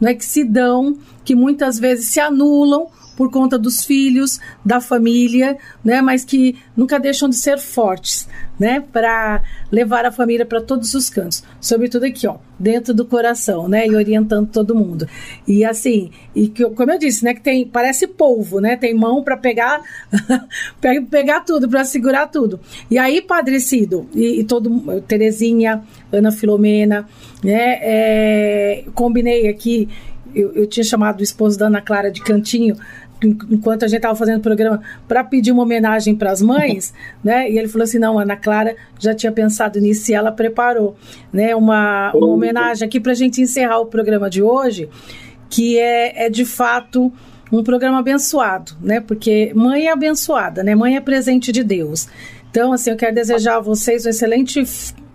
né? 0.00 0.14
Que 0.14 0.24
se 0.24 0.44
dão, 0.44 0.96
que 1.24 1.34
muitas 1.34 1.78
vezes 1.78 2.08
se 2.08 2.20
anulam 2.20 2.88
por 3.16 3.30
conta 3.30 3.58
dos 3.58 3.84
filhos, 3.84 4.40
da 4.64 4.80
família, 4.80 5.56
né? 5.84 6.00
Mas 6.00 6.24
que 6.24 6.56
nunca 6.76 6.98
deixam 6.98 7.28
de 7.28 7.36
ser 7.36 7.58
fortes, 7.58 8.28
né? 8.58 8.82
Para 8.92 9.42
levar 9.70 10.04
a 10.04 10.12
família 10.12 10.44
para 10.46 10.60
todos 10.60 10.94
os 10.94 11.08
cantos, 11.08 11.42
sobretudo 11.60 12.04
aqui, 12.04 12.26
ó, 12.26 12.36
dentro 12.58 12.94
do 12.94 13.04
coração, 13.04 13.68
né? 13.68 13.86
E 13.86 13.94
orientando 13.94 14.48
todo 14.48 14.74
mundo. 14.74 15.08
E 15.46 15.64
assim, 15.64 16.10
e 16.34 16.48
que, 16.48 16.64
como 16.70 16.92
eu 16.92 16.98
disse, 16.98 17.24
né? 17.24 17.34
Que 17.34 17.40
tem 17.40 17.66
parece 17.66 18.06
polvo, 18.06 18.60
né? 18.60 18.76
Tem 18.76 18.94
mão 18.94 19.22
para 19.22 19.36
pegar, 19.36 19.80
pegar 21.10 21.40
tudo, 21.40 21.68
para 21.68 21.84
segurar 21.84 22.26
tudo. 22.26 22.60
E 22.90 22.98
aí, 22.98 23.20
Padre 23.20 23.60
Cido 23.60 24.08
e, 24.14 24.40
e 24.40 24.44
todo 24.44 25.00
Terezinha, 25.02 25.82
Ana 26.12 26.32
Filomena, 26.32 27.06
né? 27.42 27.78
É, 27.80 28.84
combinei 28.94 29.48
aqui 29.48 29.88
eu, 30.34 30.52
eu, 30.52 30.66
tinha 30.66 30.84
chamado 30.84 31.20
o 31.20 31.22
esposo 31.22 31.58
da 31.58 31.66
Ana 31.66 31.80
Clara 31.80 32.10
de 32.10 32.22
cantinho 32.22 32.76
enquanto 33.50 33.84
a 33.84 33.88
gente 33.88 33.98
estava 33.98 34.14
fazendo 34.14 34.38
o 34.38 34.42
programa, 34.42 34.82
para 35.08 35.24
pedir 35.24 35.52
uma 35.52 35.62
homenagem 35.62 36.14
para 36.14 36.30
as 36.30 36.42
mães, 36.42 36.92
né? 37.24 37.50
E 37.50 37.58
ele 37.58 37.68
falou 37.68 37.84
assim: 37.84 37.98
não, 37.98 38.18
Ana 38.18 38.36
Clara 38.36 38.76
já 38.98 39.14
tinha 39.14 39.32
pensado 39.32 39.80
nisso 39.80 40.10
e 40.10 40.14
ela 40.14 40.30
preparou, 40.30 40.96
né? 41.32 41.54
Uma, 41.54 42.12
uma 42.14 42.28
homenagem 42.28 42.86
aqui 42.86 43.00
para 43.00 43.12
a 43.12 43.14
gente 43.14 43.40
encerrar 43.40 43.78
o 43.80 43.86
programa 43.86 44.28
de 44.28 44.42
hoje, 44.42 44.88
que 45.48 45.78
é, 45.78 46.26
é 46.26 46.30
de 46.30 46.44
fato 46.44 47.12
um 47.52 47.62
programa 47.62 48.00
abençoado, 48.00 48.72
né? 48.80 49.00
Porque 49.00 49.52
mãe 49.54 49.86
é 49.86 49.92
abençoada, 49.92 50.62
né? 50.62 50.74
Mãe 50.74 50.96
é 50.96 51.00
presente 51.00 51.52
de 51.52 51.62
Deus. 51.62 52.08
Então, 52.50 52.72
assim, 52.72 52.90
eu 52.90 52.96
quero 52.96 53.14
desejar 53.14 53.56
a 53.56 53.60
vocês 53.60 54.06
um 54.06 54.10
excelente 54.10 54.64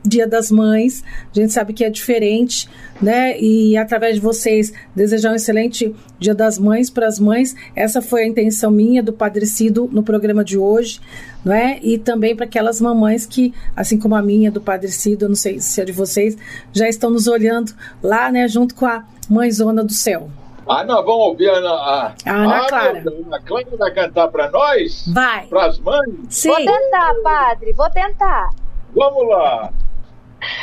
Dia 0.04 0.28
das 0.28 0.50
Mães. 0.50 1.04
A 1.36 1.40
gente 1.40 1.52
sabe 1.52 1.74
que 1.74 1.84
é 1.84 1.90
diferente, 1.90 2.70
né? 3.02 3.40
E 3.40 3.76
através 3.78 4.16
de 4.16 4.22
vocês 4.22 4.74
desejar 4.96 5.32
um 5.32 5.36
excelente 5.36 5.94
Dia 6.18 6.34
das 6.34 6.58
Mães 6.58 6.90
para 6.90 7.08
as 7.08 7.20
mães. 7.20 7.56
Essa 7.76 8.02
foi 8.02 8.24
a 8.24 8.28
intenção 8.28 8.72
minha 8.72 9.04
do 9.04 9.14
Padre 9.14 9.46
Cido 9.46 9.90
no 9.92 10.04
programa 10.04 10.44
de 10.44 10.58
hoje, 10.58 11.02
não 11.44 11.54
é? 11.54 11.80
E 11.82 11.98
também 11.98 12.36
para 12.36 12.46
aquelas 12.46 12.80
mamães 12.80 13.26
que, 13.26 13.54
assim 13.76 13.98
como 13.98 14.16
a 14.16 14.22
minha 14.22 14.52
do 14.52 14.62
Padre 14.62 14.90
Cido, 14.90 15.26
eu 15.26 15.30
não 15.30 15.36
sei 15.36 15.60
se 15.60 15.82
é 15.82 15.86
de 15.86 15.92
vocês, 15.92 16.38
já 16.72 16.88
estão 16.88 17.10
nos 17.10 17.28
olhando 17.28 17.74
lá, 18.02 18.32
né, 18.32 18.48
junto 18.48 18.76
com 18.76 18.86
a 18.86 19.04
mãezona 19.30 19.84
do 19.84 19.94
céu. 19.94 20.30
Ah, 20.68 20.84
nós 20.84 21.04
vamos 21.04 21.26
ouvir 21.26 21.50
a 21.50 21.58
Ana, 21.58 21.70
a, 21.70 22.14
a 22.26 22.32
Ana 22.32 22.58
ah, 22.58 22.68
Clara. 22.68 23.04
A 23.06 23.28
Ana 23.28 23.42
Clara 23.42 23.68
vai 23.76 23.92
cantar 23.92 24.28
para 24.28 24.52
nós? 24.52 25.04
Vai. 25.12 25.48
Para 25.48 25.66
as 25.66 25.80
mães? 25.80 26.14
Sim. 26.30 26.50
Vou 26.50 26.58
tentar, 26.58 27.16
padre, 27.24 27.74
vou 27.74 27.90
tentar. 27.90 28.50
Vamos 28.96 29.28
lá. 29.30 29.74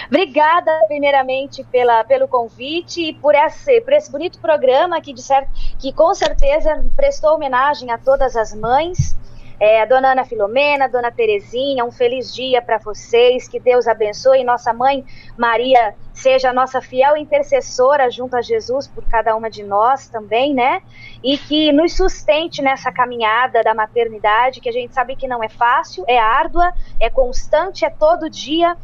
Obrigada, 0.07 0.73
primeiramente, 0.87 1.65
pela, 1.65 2.05
pelo 2.05 2.29
convite 2.29 3.09
e 3.09 3.13
por 3.13 3.35
esse, 3.35 3.81
por 3.81 3.93
esse 3.93 4.11
bonito 4.11 4.39
programa 4.41 5.01
que, 5.01 5.13
de 5.13 5.23
certo, 5.23 5.51
que 5.79 5.93
com 5.93 6.15
certeza 6.15 6.85
prestou 6.95 7.35
homenagem 7.35 7.91
a 7.91 7.99
todas 7.99 8.37
as 8.37 8.55
mães. 8.55 9.17
É, 9.59 9.81
a 9.81 9.87
dona 9.87 10.13
Ana 10.13 10.25
Filomena, 10.25 10.85
a 10.85 10.89
dona 10.89 11.11
Terezinha, 11.11 11.83
um 11.83 11.91
feliz 11.91 12.35
dia 12.35 12.61
para 12.61 12.77
vocês, 12.77 13.49
que 13.49 13.59
Deus 13.59 13.89
abençoe. 13.89 14.45
Nossa 14.45 14.71
mãe 14.73 15.03
Maria 15.37 15.95
seja 16.13 16.51
a 16.51 16.53
nossa 16.53 16.83
fiel 16.83 17.17
intercessora 17.17 18.11
junto 18.11 18.37
a 18.37 18.43
Jesus 18.43 18.87
por 18.87 19.05
cada 19.05 19.35
uma 19.35 19.49
de 19.49 19.63
nós 19.63 20.09
também, 20.09 20.53
né? 20.53 20.83
E 21.25 21.39
que 21.39 21.73
nos 21.73 21.97
sustente 21.97 22.61
nessa 22.61 22.93
caminhada 22.93 23.63
da 23.63 23.75
maternidade, 23.75 24.61
que 24.61 24.69
a 24.69 24.73
gente 24.73 24.93
sabe 24.93 25.17
que 25.17 25.27
não 25.27 25.43
é 25.43 25.49
fácil, 25.49 26.05
é 26.07 26.19
árdua, 26.19 26.75
é 27.01 27.09
constante, 27.09 27.85
é 27.85 27.91
todo 27.91 28.29
dia, 28.29 28.77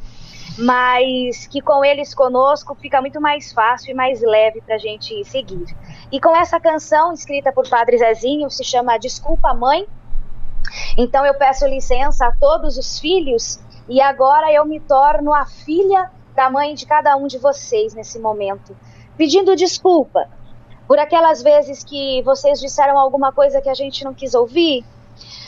mas 0.59 1.47
que 1.47 1.61
com 1.61 1.85
eles 1.85 2.15
conosco 2.15 2.75
fica 2.75 3.01
muito 3.01 3.21
mais 3.21 3.53
fácil 3.53 3.91
e 3.91 3.95
mais 3.95 4.21
leve 4.21 4.61
para 4.61 4.75
a 4.75 4.79
gente 4.79 5.25
seguir. 5.25 5.65
E 6.11 6.21
com 6.21 6.35
essa 6.37 6.61
canção 6.61 7.13
escrita 7.13 7.53
por 7.53 7.69
Padre 7.69 7.99
Zezinho, 7.99 8.51
se 8.51 8.65
chama 8.65 8.99
Desculpa 8.99 9.55
Mãe. 9.55 9.87
Então 10.97 11.25
eu 11.25 11.35
peço 11.35 11.67
licença 11.67 12.27
a 12.27 12.33
todos 12.33 12.77
os 12.77 12.99
filhos 12.99 13.59
e 13.89 14.01
agora 14.01 14.53
eu 14.53 14.65
me 14.65 14.81
torno 14.81 15.35
a 15.35 15.47
filha 15.47 16.11
da 16.35 16.51
mãe 16.51 16.75
de 16.75 16.87
cada 16.87 17.17
um 17.17 17.27
de 17.27 17.39
vocês 17.39 17.95
nesse 17.95 18.19
momento. 18.19 18.77
pedindo 19.17 19.55
desculpa 19.55 20.29
por 20.89 20.99
aquelas 20.99 21.43
vezes 21.43 21.85
que 21.85 22.23
vocês 22.23 22.61
disseram 22.61 22.99
alguma 22.99 23.33
coisa 23.33 23.61
que 23.61 23.69
a 23.69 23.75
gente 23.75 24.05
não 24.05 24.13
quis 24.13 24.35
ouvir, 24.35 24.85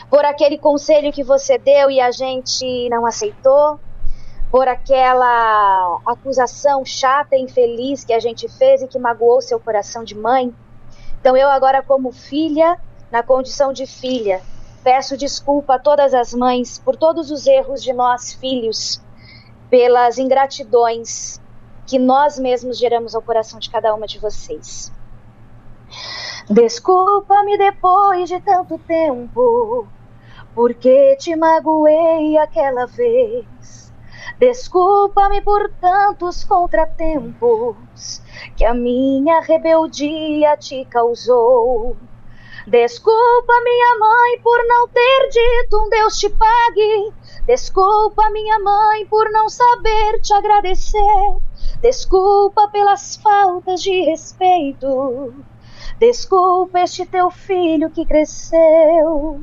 por 0.09 0.25
aquele 0.25 0.59
conselho 0.59 1.13
que 1.13 1.25
você 1.25 1.59
deu 1.59 1.91
e 1.91 2.01
a 2.01 2.11
gente 2.11 2.89
não 2.89 3.05
aceitou, 3.05 3.81
por 4.55 4.69
aquela 4.69 6.01
acusação 6.07 6.85
chata 6.85 7.35
e 7.35 7.43
infeliz 7.43 8.05
que 8.05 8.13
a 8.13 8.21
gente 8.21 8.47
fez 8.49 8.83
e 8.83 8.87
que 8.87 9.01
magoou 9.01 9.41
seu 9.41 9.59
coração 9.59 10.05
de 10.05 10.15
mãe. 10.15 10.55
Então 11.21 11.37
eu 11.37 11.49
agora 11.49 11.83
como 11.83 12.13
filha, 12.13 12.81
na 13.11 13.21
condição 13.21 13.73
de 13.73 13.85
filha, 13.85 14.41
peço 14.85 15.17
desculpa 15.17 15.75
a 15.75 15.79
todas 15.81 16.15
as 16.15 16.33
mães 16.33 16.79
por 16.79 16.95
todos 16.95 17.33
os 17.33 17.49
erros 17.49 17.83
de 17.83 17.93
nós 17.93 18.33
filhos, 18.35 19.03
pelas 19.69 20.19
ingratidões 20.19 21.41
que 21.85 21.99
nós 21.99 22.39
mesmos 22.39 22.79
geramos 22.79 23.17
ao 23.17 23.23
coração 23.23 23.59
de 23.59 23.69
cada 23.69 23.93
uma 23.93 24.07
de 24.07 24.21
vocês. 24.21 24.93
Desculpa-me 26.49 27.59
depois 27.59 28.29
de 28.29 28.39
tanto 28.41 28.79
tempo, 28.79 29.89
porque 30.55 31.17
te 31.17 31.35
magoei 31.35 32.39
aquela 32.39 32.87
vez. 32.87 33.84
Desculpa-me 34.39 35.41
por 35.43 35.71
tantos 35.81 36.43
contratempos 36.43 38.21
que 38.57 38.65
a 38.65 38.75
minha 38.75 39.41
rebeldia 39.41 40.57
te 40.57 40.85
causou. 40.87 41.97
Desculpa, 42.67 43.53
minha 43.63 43.99
mãe, 44.01 44.41
por 44.43 44.59
não 44.67 44.89
ter 44.89 45.29
dito 45.31 45.79
um 45.79 45.89
Deus 45.89 46.19
te 46.19 46.29
pague. 46.31 47.13
Desculpa, 47.47 48.29
minha 48.31 48.59
mãe, 48.59 49.07
por 49.07 49.31
não 49.31 49.49
saber 49.49 50.21
te 50.21 50.35
agradecer. 50.35 51.37
Desculpa 51.81 52.69
pelas 52.69 53.15
faltas 53.17 53.83
de 53.83 54.03
respeito. 54.03 55.33
Desculpa 56.01 56.81
este 56.81 57.07
teu 57.07 57.31
filho 57.31 57.89
que 57.89 58.05
cresceu. 58.05 59.41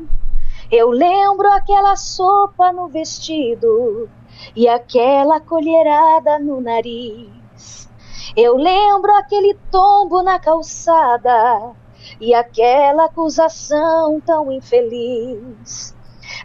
Eu 0.69 0.89
lembro 0.89 1.49
aquela 1.49 1.95
sopa 1.95 2.73
no 2.73 2.89
vestido 2.89 4.09
e 4.55 4.67
aquela 4.67 5.39
colherada 5.39 6.39
no 6.39 6.61
nariz. 6.61 7.89
Eu 8.35 8.55
lembro 8.55 9.13
aquele 9.15 9.53
tombo 9.69 10.23
na 10.23 10.39
calçada 10.39 11.73
e 12.19 12.33
aquela 12.33 13.05
acusação 13.05 14.21
tão 14.21 14.51
infeliz. 14.51 15.95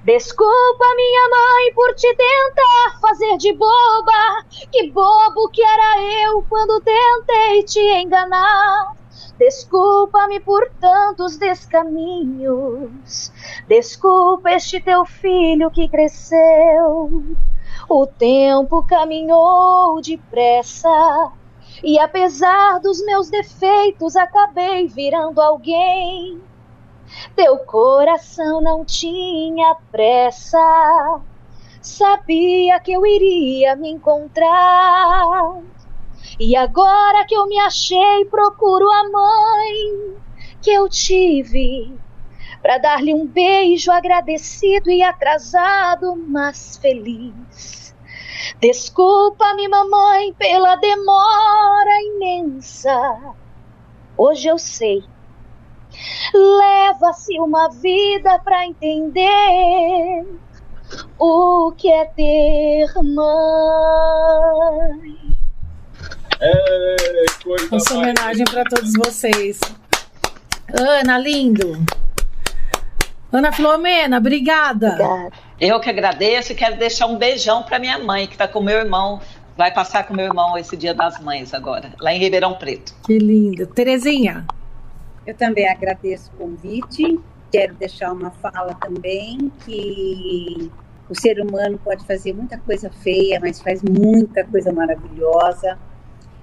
Desculpa, 0.05 0.84
minha 0.97 1.28
mãe, 1.28 1.74
por 1.74 1.94
te 1.94 2.14
tentar 2.14 3.01
fazer 3.01 3.36
de 3.36 3.53
boba. 3.53 4.44
Que 4.70 4.90
bobo 4.90 5.49
que 5.51 5.62
era 5.62 6.03
eu 6.24 6.44
quando 6.49 6.80
tentei 6.80 7.62
te 7.62 7.80
enganar. 8.01 8.94
Desculpa-me 9.38 10.40
por 10.40 10.68
tantos 10.80 11.36
descaminhos. 11.36 13.32
Desculpa 13.68 14.53
este 14.53 14.80
teu 14.80 15.05
filho 15.05 15.70
que 15.70 15.88
cresceu. 15.88 17.36
O 17.89 18.07
tempo 18.07 18.82
caminhou 18.84 20.01
depressa. 20.01 21.32
E 21.84 21.99
apesar 22.01 22.80
dos 22.80 23.05
meus 23.05 23.30
defeitos, 23.30 24.16
acabei 24.16 24.89
virando 24.89 25.41
alguém. 25.41 26.41
Teu 27.37 27.59
coração 27.59 28.61
não 28.61 28.84
tinha 28.84 29.76
pressa, 29.93 31.20
sabia 31.80 32.80
que 32.80 32.93
eu 32.93 33.07
iria 33.07 33.76
me 33.76 33.91
encontrar. 33.91 35.62
E 36.41 36.57
agora 36.57 37.24
que 37.24 37.34
eu 37.34 37.47
me 37.47 37.59
achei, 37.61 38.24
procuro 38.24 38.91
a 38.91 39.09
mãe 39.09 40.16
que 40.61 40.72
eu 40.72 40.89
tive 40.89 41.97
para 42.67 42.79
dar-lhe 42.79 43.14
um 43.14 43.25
beijo 43.25 43.93
agradecido 43.93 44.91
e 44.91 45.01
atrasado, 45.01 46.17
mas 46.17 46.77
feliz. 46.79 47.95
Desculpa-me, 48.61 49.69
mamãe, 49.69 50.33
pela 50.33 50.75
demora 50.75 52.03
imensa. 52.03 53.21
Hoje 54.17 54.49
eu 54.49 54.59
sei. 54.59 55.05
Leva-se 56.35 57.39
uma 57.39 57.71
vida 57.71 58.37
para 58.41 58.67
entender 58.67 60.27
o 61.21 61.71
que 61.71 61.89
é 61.89 62.05
ter 62.05 62.93
mãe. 63.01 63.17
É, 66.41 66.97
coisa 67.45 67.77
Essa 67.77 67.95
homenagem 67.95 68.45
para 68.45 68.64
todos 68.64 68.93
vocês. 68.95 69.61
Ana, 70.77 71.17
lindo. 71.17 71.87
Ana 73.37 73.53
Filomena, 73.53 74.18
obrigada. 74.18 74.89
Obrigada. 74.95 75.32
Eu 75.61 75.78
que 75.80 75.91
agradeço 75.91 76.53
e 76.53 76.55
quero 76.55 76.76
deixar 76.76 77.07
um 77.07 77.18
beijão 77.18 77.62
para 77.62 77.78
minha 77.78 77.99
mãe, 77.99 78.26
que 78.26 78.32
está 78.34 78.49
com 78.49 78.62
meu 78.62 78.78
irmão. 78.78 79.20
Vai 79.57 79.72
passar 79.72 80.07
com 80.07 80.14
meu 80.14 80.26
irmão 80.26 80.57
esse 80.57 80.76
Dia 80.76 80.95
das 80.95 81.18
Mães 81.20 81.55
agora, 81.55 81.93
lá 82.01 82.12
em 82.12 82.18
Ribeirão 82.18 82.55
Preto. 82.55 82.95
Que 83.05 83.18
lindo. 83.18 83.66
Terezinha. 83.66 84.47
Eu 85.26 85.34
também 85.34 85.68
agradeço 85.68 86.30
o 86.34 86.37
convite. 86.37 87.18
Quero 87.51 87.74
deixar 87.74 88.12
uma 88.12 88.30
fala 88.30 88.74
também 88.74 89.51
que 89.64 90.70
o 91.09 91.14
ser 91.14 91.41
humano 91.41 91.78
pode 91.82 92.07
fazer 92.07 92.32
muita 92.34 92.59
coisa 92.59 92.91
feia, 93.03 93.39
mas 93.41 93.61
faz 93.61 93.82
muita 93.82 94.45
coisa 94.45 94.72
maravilhosa. 94.72 95.78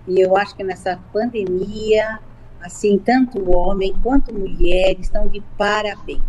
E 0.08 0.20
eu 0.20 0.36
acho 0.36 0.56
que 0.56 0.64
nessa 0.64 1.00
pandemia, 1.12 2.20
assim, 2.62 2.98
tanto 2.98 3.52
homem 3.56 3.96
quanto 4.02 4.34
mulher 4.34 4.96
estão 5.00 5.28
de 5.28 5.42
parabéns 5.58 6.22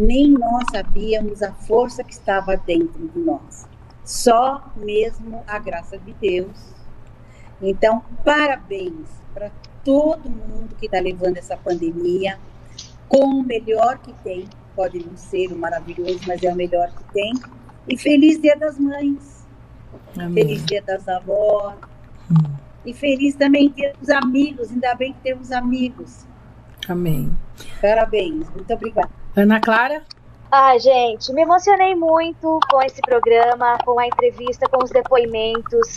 nem 0.00 0.28
nós 0.30 0.64
sabíamos 0.72 1.42
a 1.42 1.52
força 1.52 2.02
que 2.02 2.12
estava 2.12 2.56
dentro 2.56 3.06
de 3.08 3.18
nós. 3.18 3.68
Só 4.02 4.72
mesmo 4.74 5.44
a 5.46 5.58
graça 5.58 5.98
de 5.98 6.14
Deus. 6.14 6.74
Então, 7.60 8.02
parabéns 8.24 9.06
para 9.34 9.50
todo 9.84 10.30
mundo 10.30 10.74
que 10.78 10.86
está 10.86 10.98
levando 10.98 11.36
essa 11.36 11.56
pandemia 11.56 12.38
com 13.08 13.26
o 13.26 13.42
melhor 13.42 13.98
que 13.98 14.12
tem. 14.24 14.48
Pode 14.74 15.04
não 15.04 15.16
ser 15.16 15.52
o 15.52 15.56
maravilhoso, 15.56 16.20
mas 16.26 16.42
é 16.42 16.50
o 16.50 16.56
melhor 16.56 16.90
que 16.90 17.04
tem. 17.12 17.34
E 17.86 17.96
feliz 17.98 18.40
Dia 18.40 18.56
das 18.56 18.78
Mães. 18.78 19.46
Amém. 20.18 20.32
Feliz 20.32 20.64
Dia 20.64 20.82
das 20.82 21.06
Avós. 21.06 21.74
Hum. 22.30 22.56
E 22.86 22.94
feliz 22.94 23.34
também 23.34 23.68
Dia 23.68 23.92
dos 24.00 24.08
Amigos. 24.08 24.70
Ainda 24.70 24.94
bem 24.94 25.12
que 25.12 25.20
temos 25.20 25.52
amigos. 25.52 26.24
Amém. 26.88 27.30
Parabéns. 27.82 28.48
Muito 28.50 28.72
obrigada. 28.72 29.19
Ana 29.36 29.60
Clara? 29.60 30.02
Ai, 30.52 30.80
gente, 30.80 31.32
me 31.32 31.42
emocionei 31.42 31.94
muito 31.94 32.58
com 32.68 32.82
esse 32.82 33.00
programa, 33.00 33.78
com 33.84 34.00
a 34.00 34.06
entrevista, 34.06 34.68
com 34.68 34.82
os 34.82 34.90
depoimentos. 34.90 35.94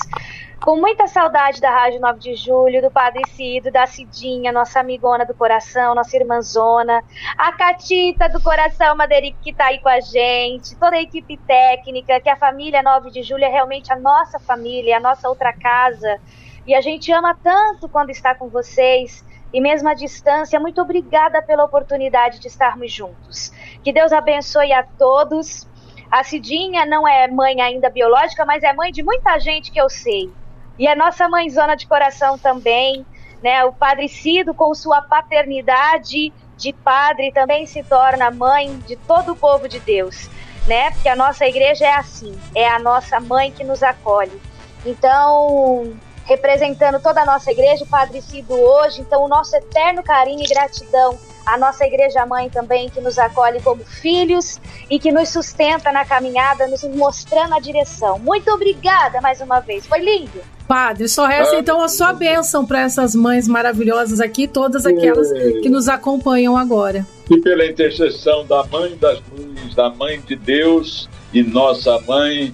Com 0.63 0.77
muita 0.77 1.07
saudade 1.07 1.59
da 1.59 1.71
Rádio 1.71 1.99
9 1.99 2.19
de 2.19 2.36
Julho, 2.36 2.79
do 2.79 2.91
Padre 2.91 3.23
Cido, 3.29 3.71
da 3.71 3.88
Cidinha, 3.88 4.51
nossa 4.51 4.79
amigona 4.79 5.25
do 5.25 5.34
coração, 5.34 5.95
nossa 5.95 6.15
irmãzona, 6.15 7.03
a 7.36 7.51
Catita 7.51 8.29
do 8.29 8.39
coração 8.39 8.95
Maderic 8.95 9.36
que 9.41 9.49
está 9.49 9.65
aí 9.65 9.79
com 9.79 9.89
a 9.89 9.99
gente, 9.99 10.75
toda 10.75 10.95
a 10.95 11.01
equipe 11.01 11.36
técnica, 11.36 12.21
que 12.21 12.29
a 12.29 12.38
família 12.38 12.84
9 12.84 13.09
de 13.09 13.23
Julho 13.23 13.43
é 13.43 13.49
realmente 13.49 13.91
a 13.91 13.95
nossa 13.95 14.39
família, 14.39 14.97
a 14.97 15.01
nossa 15.01 15.27
outra 15.27 15.51
casa. 15.51 16.17
E 16.65 16.75
a 16.75 16.79
gente 16.79 17.11
ama 17.11 17.36
tanto 17.43 17.89
quando 17.89 18.11
está 18.11 18.36
com 18.36 18.47
vocês 18.47 19.25
e 19.54 19.62
mesmo 19.62 19.88
à 19.88 19.93
distância, 19.93 20.60
muito 20.60 20.82
obrigada 20.82 21.41
pela 21.41 21.64
oportunidade 21.64 22.39
de 22.39 22.47
estarmos 22.47 22.91
juntos. 22.91 23.51
Que 23.84 23.93
Deus 23.93 24.12
abençoe 24.12 24.74
a 24.74 24.82
todos. 24.82 25.68
A 26.10 26.24
Cidinha 26.24 26.86
não 26.86 27.08
é 27.08 27.28
mãe 27.28 27.62
ainda 27.62 27.89
biológica, 27.89 28.43
mas 28.45 28.64
é 28.64 28.74
mãe 28.74 28.91
de 28.91 29.04
muita 29.04 29.39
gente 29.39 29.72
que 29.72 29.80
eu 29.80 29.89
sei. 29.89 30.32
E 30.80 30.88
é 30.88 30.95
nossa 30.95 31.30
mãezona 31.30 31.76
de 31.76 31.86
coração 31.86 32.36
também, 32.38 33.06
né? 33.43 33.64
O 33.64 33.72
Padre 33.72 34.10
Cido, 34.10 34.56
com 34.56 34.74
sua 34.74 35.04
paternidade 35.04 36.34
de 36.58 36.74
padre, 36.74 37.32
também 37.32 37.68
se 37.68 37.84
torna 37.84 38.32
mãe 38.32 38.76
de 38.88 38.95
todo 38.95 39.34
o 39.34 39.36
povo 39.36 39.68
de 39.68 39.80
Deus, 39.80 40.30
né? 40.66 40.89
Porque 40.91 41.10
a 41.10 41.16
nossa 41.16 41.45
igreja 41.45 41.86
é 41.86 41.93
assim, 41.93 42.36
é 42.56 42.68
a 42.68 42.80
nossa 42.80 43.20
mãe 43.20 43.51
que 43.51 43.64
nos 43.64 43.84
acolhe. 43.84 44.41
Então, 44.84 45.93
representando 46.26 47.01
toda 47.01 47.21
a 47.21 47.26
nossa 47.26 47.51
igreja, 47.51 47.84
o 47.84 47.88
Padre 47.88 48.21
Cido 48.21 48.53
hoje. 48.53 49.01
Então, 49.01 49.24
o 49.24 49.28
nosso 49.28 49.55
eterno 49.55 50.03
carinho 50.03 50.43
e 50.43 50.47
gratidão 50.47 51.17
à 51.45 51.57
nossa 51.57 51.86
igreja 51.86 52.26
mãe 52.26 52.49
também, 52.49 52.89
que 52.89 53.01
nos 53.01 53.17
acolhe 53.19 53.61
como 53.61 53.84
filhos 53.84 54.59
e 54.89 54.97
que 54.97 55.11
nos 55.11 55.30
sustenta 55.30 55.91
na 55.91 56.05
caminhada, 56.05 56.67
nos 56.67 56.84
mostrando 56.84 57.53
a 57.53 57.59
direção. 57.59 58.17
Muito 58.17 58.49
obrigada 58.51 59.19
mais 59.21 59.41
uma 59.41 59.59
vez, 59.59 59.86
foi 59.86 59.99
lindo. 59.99 60.41
Padre, 60.67 61.09
só 61.09 61.26
resta 61.26 61.57
então 61.57 61.82
a 61.82 61.89
sua 61.89 62.13
bênção 62.13 62.65
para 62.65 62.80
essas 62.80 63.13
mães 63.13 63.47
maravilhosas 63.47 64.21
aqui, 64.21 64.47
todas 64.47 64.86
aquelas 64.86 65.30
que 65.32 65.69
nos 65.69 65.89
acompanham 65.89 66.55
agora. 66.55 67.05
E 67.30 67.38
pela 67.41 67.65
intercessão 67.65 68.45
da 68.45 68.63
Mãe 68.63 68.95
das 68.95 69.21
Luzes, 69.32 69.76
da 69.76 69.89
Mãe 69.89 70.21
de 70.21 70.36
Deus 70.36 71.09
e 71.34 71.43
nossa 71.43 71.99
Mãe, 72.07 72.53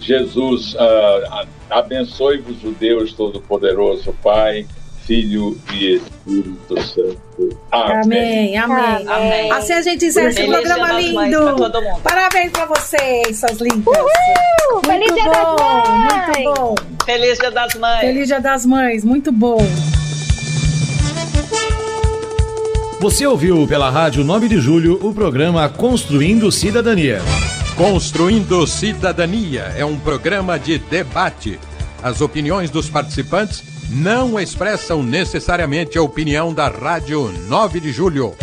Jesus, 0.00 0.74
uh, 0.74 1.48
abençoe-vos 1.70 2.62
o 2.64 2.70
Deus 2.72 3.12
Todo-Poderoso, 3.12 4.14
Pai, 4.22 4.66
Filho 5.06 5.58
e 5.72 5.94
Espírito 5.94 6.82
Santo. 6.82 7.58
Amém, 7.72 8.56
amém. 8.58 9.08
Amém. 9.08 9.52
Assim 9.52 9.72
a 9.72 9.82
gente 9.82 10.04
encerra 10.06 10.28
esse 10.28 10.44
programa 10.46 10.86
pra 10.86 11.00
lindo. 11.00 11.40
mundo. 11.56 11.72
Parabéns 12.02 12.52
pra 12.52 12.66
vocês, 12.66 13.38
suas 13.38 13.58
lindas. 13.58 13.86
Uhul! 13.86 14.80
Feliz 14.84 15.10
Muito 15.10 15.14
Dia 15.14 15.30
das 15.30 15.44
bom, 15.44 15.56
Mães! 15.62 16.26
muito 16.26 16.54
bom. 16.60 16.74
Feliz 17.06 17.38
Dia 17.38 17.50
das 17.50 17.74
Mães. 17.74 18.00
Feliz 18.00 18.26
Dia 18.28 18.40
das 18.40 18.66
Mães, 18.66 19.04
muito 19.04 19.32
bom. 19.32 19.58
Você 23.00 23.24
ouviu 23.24 23.64
pela 23.64 23.90
Rádio 23.90 24.24
9 24.24 24.48
de 24.48 24.60
Julho 24.60 24.98
o 25.00 25.14
programa 25.14 25.68
Construindo 25.68 26.50
Cidadania. 26.50 27.20
Construindo 27.76 28.66
Cidadania 28.66 29.72
é 29.76 29.84
um 29.84 29.96
programa 29.96 30.58
de 30.58 30.78
debate. 30.78 31.60
As 32.02 32.20
opiniões 32.20 32.70
dos 32.70 32.90
participantes 32.90 33.62
não 33.88 34.38
expressam 34.38 35.00
necessariamente 35.00 35.96
a 35.96 36.02
opinião 36.02 36.52
da 36.52 36.66
Rádio 36.66 37.32
9 37.46 37.78
de 37.78 37.92
Julho. 37.92 38.34